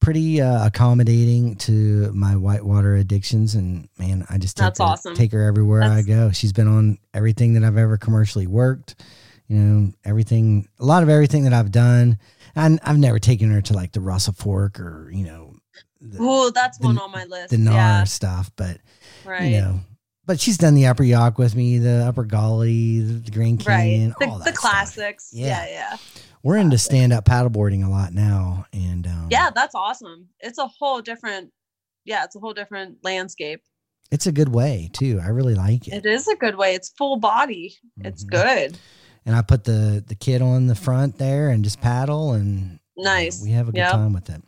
pretty 0.00 0.40
uh, 0.40 0.64
accommodating 0.66 1.56
to 1.56 2.10
my 2.12 2.36
whitewater 2.36 2.96
addictions, 2.96 3.54
and 3.54 3.88
man, 3.98 4.24
I 4.30 4.38
just 4.38 4.56
take 4.56 4.64
That's 4.66 4.78
her, 4.78 4.84
awesome. 4.86 5.14
take 5.14 5.32
her 5.32 5.42
everywhere 5.46 5.82
I 5.82 6.02
go. 6.02 6.30
She's 6.30 6.52
been 6.52 6.68
on 6.68 6.98
everything 7.12 7.54
that 7.54 7.64
I've 7.64 7.76
ever 7.76 7.98
commercially 7.98 8.46
worked. 8.46 9.02
You 9.48 9.56
know, 9.58 9.92
everything, 10.04 10.68
a 10.78 10.84
lot 10.84 11.02
of 11.02 11.08
everything 11.08 11.44
that 11.44 11.52
I've 11.54 11.72
done. 11.72 12.18
And 12.54 12.78
I've 12.82 12.98
never 12.98 13.18
taken 13.18 13.50
her 13.52 13.60
to 13.62 13.72
like 13.72 13.92
the 13.92 14.00
Russell 14.00 14.34
Fork 14.34 14.78
or 14.80 15.10
you 15.12 15.24
know 15.24 15.54
oh 16.18 16.50
that's 16.50 16.78
the- 16.78 16.86
one 16.86 16.98
on 16.98 17.10
my 17.10 17.24
list 17.24 17.50
the 17.50 17.58
NAR 17.58 17.74
yeah 17.74 18.04
stuff, 18.04 18.50
but 18.56 18.78
right 19.24 19.44
you 19.50 19.60
know. 19.60 19.80
But 20.26 20.38
she's 20.40 20.58
done 20.58 20.74
the 20.74 20.86
Upper 20.86 21.04
Yough 21.04 21.32
with 21.38 21.56
me, 21.56 21.78
the 21.78 22.04
Upper 22.06 22.24
Gauley, 22.24 23.24
the, 23.24 23.30
Grand 23.30 23.64
Canyon, 23.64 24.10
right 24.10 24.18
the, 24.18 24.26
all 24.32 24.38
that 24.40 24.44
the 24.44 24.52
classics 24.52 25.30
Yeah. 25.32 25.64
yeah 25.66 25.68
yeah 25.70 25.96
We're 26.42 26.58
into 26.58 26.76
stand 26.78 27.12
up 27.14 27.24
paddleboarding 27.24 27.82
a 27.86 27.88
lot 27.88 28.12
now, 28.12 28.66
and 28.72 29.06
um, 29.06 29.28
yeah 29.30 29.50
that's 29.54 29.74
awesome 29.74 30.28
it's 30.40 30.58
a 30.58 30.66
whole 30.66 31.00
different 31.00 31.50
yeah 32.04 32.24
it's 32.24 32.36
a 32.36 32.40
whole 32.40 32.52
different 32.54 32.98
landscape 33.04 33.62
it's 34.10 34.26
a 34.26 34.32
good 34.32 34.48
way 34.48 34.90
too. 34.92 35.20
I 35.22 35.28
really 35.28 35.54
like 35.54 35.86
it. 35.88 35.94
it 35.94 36.06
is 36.06 36.26
a 36.28 36.36
good 36.36 36.56
way 36.56 36.74
it's 36.74 36.90
full 36.90 37.16
body 37.16 37.76
it's 38.00 38.24
Mhm. 38.24 38.30
good 38.30 38.78
And 39.28 39.36
I 39.36 39.42
put 39.42 39.62
the 39.62 40.02
the 40.06 40.14
kid 40.14 40.40
on 40.40 40.66
the 40.68 40.74
front 40.74 41.18
there 41.18 41.50
and 41.50 41.62
just 41.62 41.80
paddle, 41.82 42.32
and 42.32 42.80
you 42.96 43.04
know, 43.04 43.10
Nice. 43.12 43.42
we 43.42 43.50
have 43.50 43.68
a 43.68 43.72
good 43.72 43.78
Yep. 43.80 43.92
time 43.92 44.12
with 44.14 44.30
it. 44.30 44.42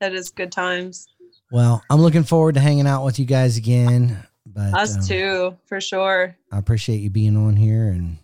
that 0.00 0.14
is 0.14 0.30
good 0.30 0.52
times 0.52 1.08
Well, 1.50 1.82
I'm 1.90 2.00
looking 2.00 2.22
forward 2.22 2.54
to 2.54 2.60
hanging 2.60 2.86
out 2.86 3.04
with 3.04 3.18
you 3.18 3.24
guys 3.26 3.56
again. 3.56 4.22
But 4.46 4.72
us 4.72 4.96
um, 4.96 5.02
too 5.04 5.56
for 5.66 5.80
sure 5.80 6.36
I 6.52 6.58
appreciate 6.58 6.98
you 6.98 7.10
being 7.10 7.36
on 7.36 7.56
here, 7.56 7.88
and 7.88 8.16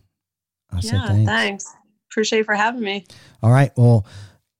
I 0.70 0.78
yeah 0.80 1.06
thanks. 1.08 1.26
thanks. 1.28 1.74
appreciate 2.12 2.46
for 2.46 2.54
having 2.54 2.82
me 2.82 3.04
All 3.42 3.50
right. 3.50 3.72
Well, 3.76 4.06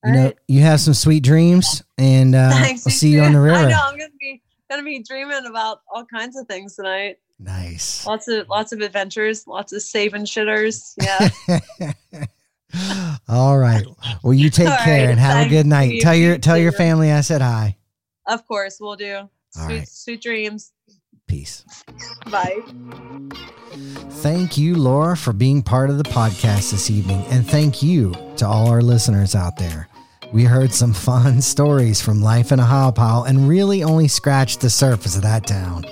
you 0.05 0.11
All 0.11 0.17
know, 0.17 0.25
right. 0.25 0.39
you 0.49 0.61
have 0.63 0.81
some 0.81 0.95
sweet 0.95 1.23
dreams, 1.23 1.85
and 1.97 2.35
uh, 2.35 2.51
thanks 2.59 2.85
I'll 2.87 2.93
see 2.93 3.11
you 3.11 3.21
on 3.23 3.33
the 3.35 3.39
too. 3.39 3.45
i 3.55 3.59
river. 3.63 3.69
know 3.71 3.81
i'm 3.85 3.97
gonna 3.99 4.11
be 4.19 4.43
gonna 4.69 4.83
be 4.83 5.01
dreaming 5.03 5.47
about 5.47 5.83
all 5.95 6.05
kinds 6.05 6.37
of 6.37 6.47
things 6.49 6.75
tonight 6.75 7.19
Nice. 7.43 8.07
lots 8.07 8.29
of 8.29 8.49
lots 8.51 8.73
of 8.73 8.81
adventures 8.83 9.47
lots 9.47 9.73
of 9.73 9.81
saving 9.83 10.23
shitters 10.25 10.93
yeah 11.01 11.91
All 13.29 13.59
right. 13.59 13.85
Well, 14.23 14.33
you 14.33 14.49
take 14.49 14.69
All 14.69 14.77
care 14.77 15.07
right. 15.07 15.11
and 15.11 15.19
have 15.19 15.47
a 15.47 15.49
good 15.49 15.67
night. 15.67 15.89
Steve. 15.89 16.03
Tell 16.03 16.15
your 16.15 16.33
You 16.35 16.39
tell 16.39 16.57
your 16.59 16.71
family 16.73 17.11
I 17.11 17.21
said 17.21 17.41
hi. 17.41 17.77
of 18.27 18.47
course 18.47 18.79
we'll 18.81 18.95
do 18.97 19.29
sweet 19.51 19.67
right. 19.79 19.89
sweet 19.89 20.23
dreams 20.23 20.73
Peace. 21.27 21.65
bye 22.31 22.59
Thank 24.23 24.59
you, 24.59 24.77
Laura, 24.77 25.17
for 25.17 25.33
being 25.33 25.63
part 25.63 25.91
of 25.91 25.97
the 25.99 26.05
podcast 26.05 26.71
this 26.73 26.91
evening, 26.91 27.25
and 27.31 27.47
thank 27.49 27.83
you 27.83 28.13
to 28.37 28.47
all 28.47 28.69
our 28.69 28.83
listeners 28.83 29.35
out 29.35 29.57
there. 29.57 29.89
We 30.33 30.45
heard 30.45 30.73
some 30.73 30.93
fun 31.09 31.41
stories 31.41 32.01
from 32.03 32.21
life 32.21 32.53
in 32.53 32.59
Ohiopyle 32.59 33.27
and 33.29 33.49
really 33.49 33.83
only 33.83 34.09
scratched 34.09 34.61
the 34.61 34.69
surface 34.71 35.17
of 35.17 35.23
that 35.23 35.47
town. 35.47 35.85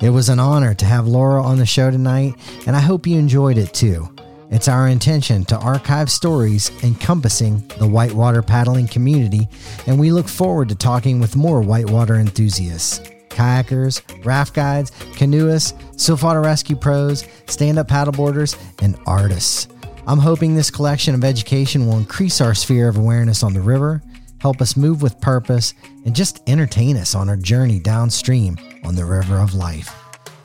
It 0.00 0.10
was 0.10 0.28
an 0.28 0.40
honor 0.40 0.74
to 0.74 0.84
have 0.84 1.06
Laura 1.06 1.42
on 1.42 1.58
the 1.58 1.66
show 1.66 1.90
tonight, 1.90 2.34
and 2.66 2.74
I 2.74 2.80
hope 2.80 3.06
you 3.06 3.18
enjoyed 3.18 3.58
it 3.58 3.72
too. 3.72 4.08
It's 4.50 4.68
our 4.68 4.88
intention 4.88 5.46
to 5.46 5.56
archive 5.56 6.10
stories 6.10 6.70
encompassing 6.82 7.66
the 7.78 7.86
whitewater 7.86 8.42
paddling 8.42 8.86
community, 8.86 9.48
and 9.86 9.98
we 9.98 10.10
look 10.12 10.28
forward 10.28 10.68
to 10.68 10.74
talking 10.74 11.20
with 11.20 11.36
more 11.36 11.62
whitewater 11.62 12.16
enthusiasts, 12.16 13.00
kayakers, 13.30 14.02
raft 14.26 14.52
guides, 14.52 14.90
canoeists, 15.14 15.72
swiftwater 15.96 16.42
rescue 16.42 16.76
pros, 16.76 17.24
stand 17.46 17.78
up 17.78 17.88
paddleboarders, 17.88 18.58
and 18.82 18.98
artists. 19.06 19.68
I'm 20.06 20.18
hoping 20.18 20.54
this 20.54 20.70
collection 20.70 21.14
of 21.14 21.24
education 21.24 21.86
will 21.86 21.96
increase 21.96 22.40
our 22.40 22.54
sphere 22.54 22.88
of 22.88 22.98
awareness 22.98 23.42
on 23.42 23.54
the 23.54 23.60
river, 23.60 24.02
help 24.38 24.60
us 24.60 24.76
move 24.76 25.00
with 25.00 25.20
purpose, 25.20 25.72
and 26.04 26.14
just 26.14 26.42
entertain 26.46 26.96
us 26.98 27.14
on 27.14 27.28
our 27.30 27.36
journey 27.36 27.78
downstream 27.78 28.58
on 28.84 28.94
the 28.94 29.04
river 29.04 29.38
of 29.38 29.54
life. 29.54 29.94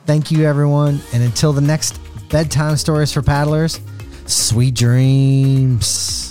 Thank 0.06 0.30
you, 0.30 0.44
everyone, 0.44 1.00
and 1.12 1.22
until 1.22 1.52
the 1.52 1.60
next 1.60 2.00
bedtime 2.28 2.76
stories 2.76 3.12
for 3.12 3.22
paddlers, 3.22 3.80
sweet 4.26 4.74
dreams. 4.74 6.27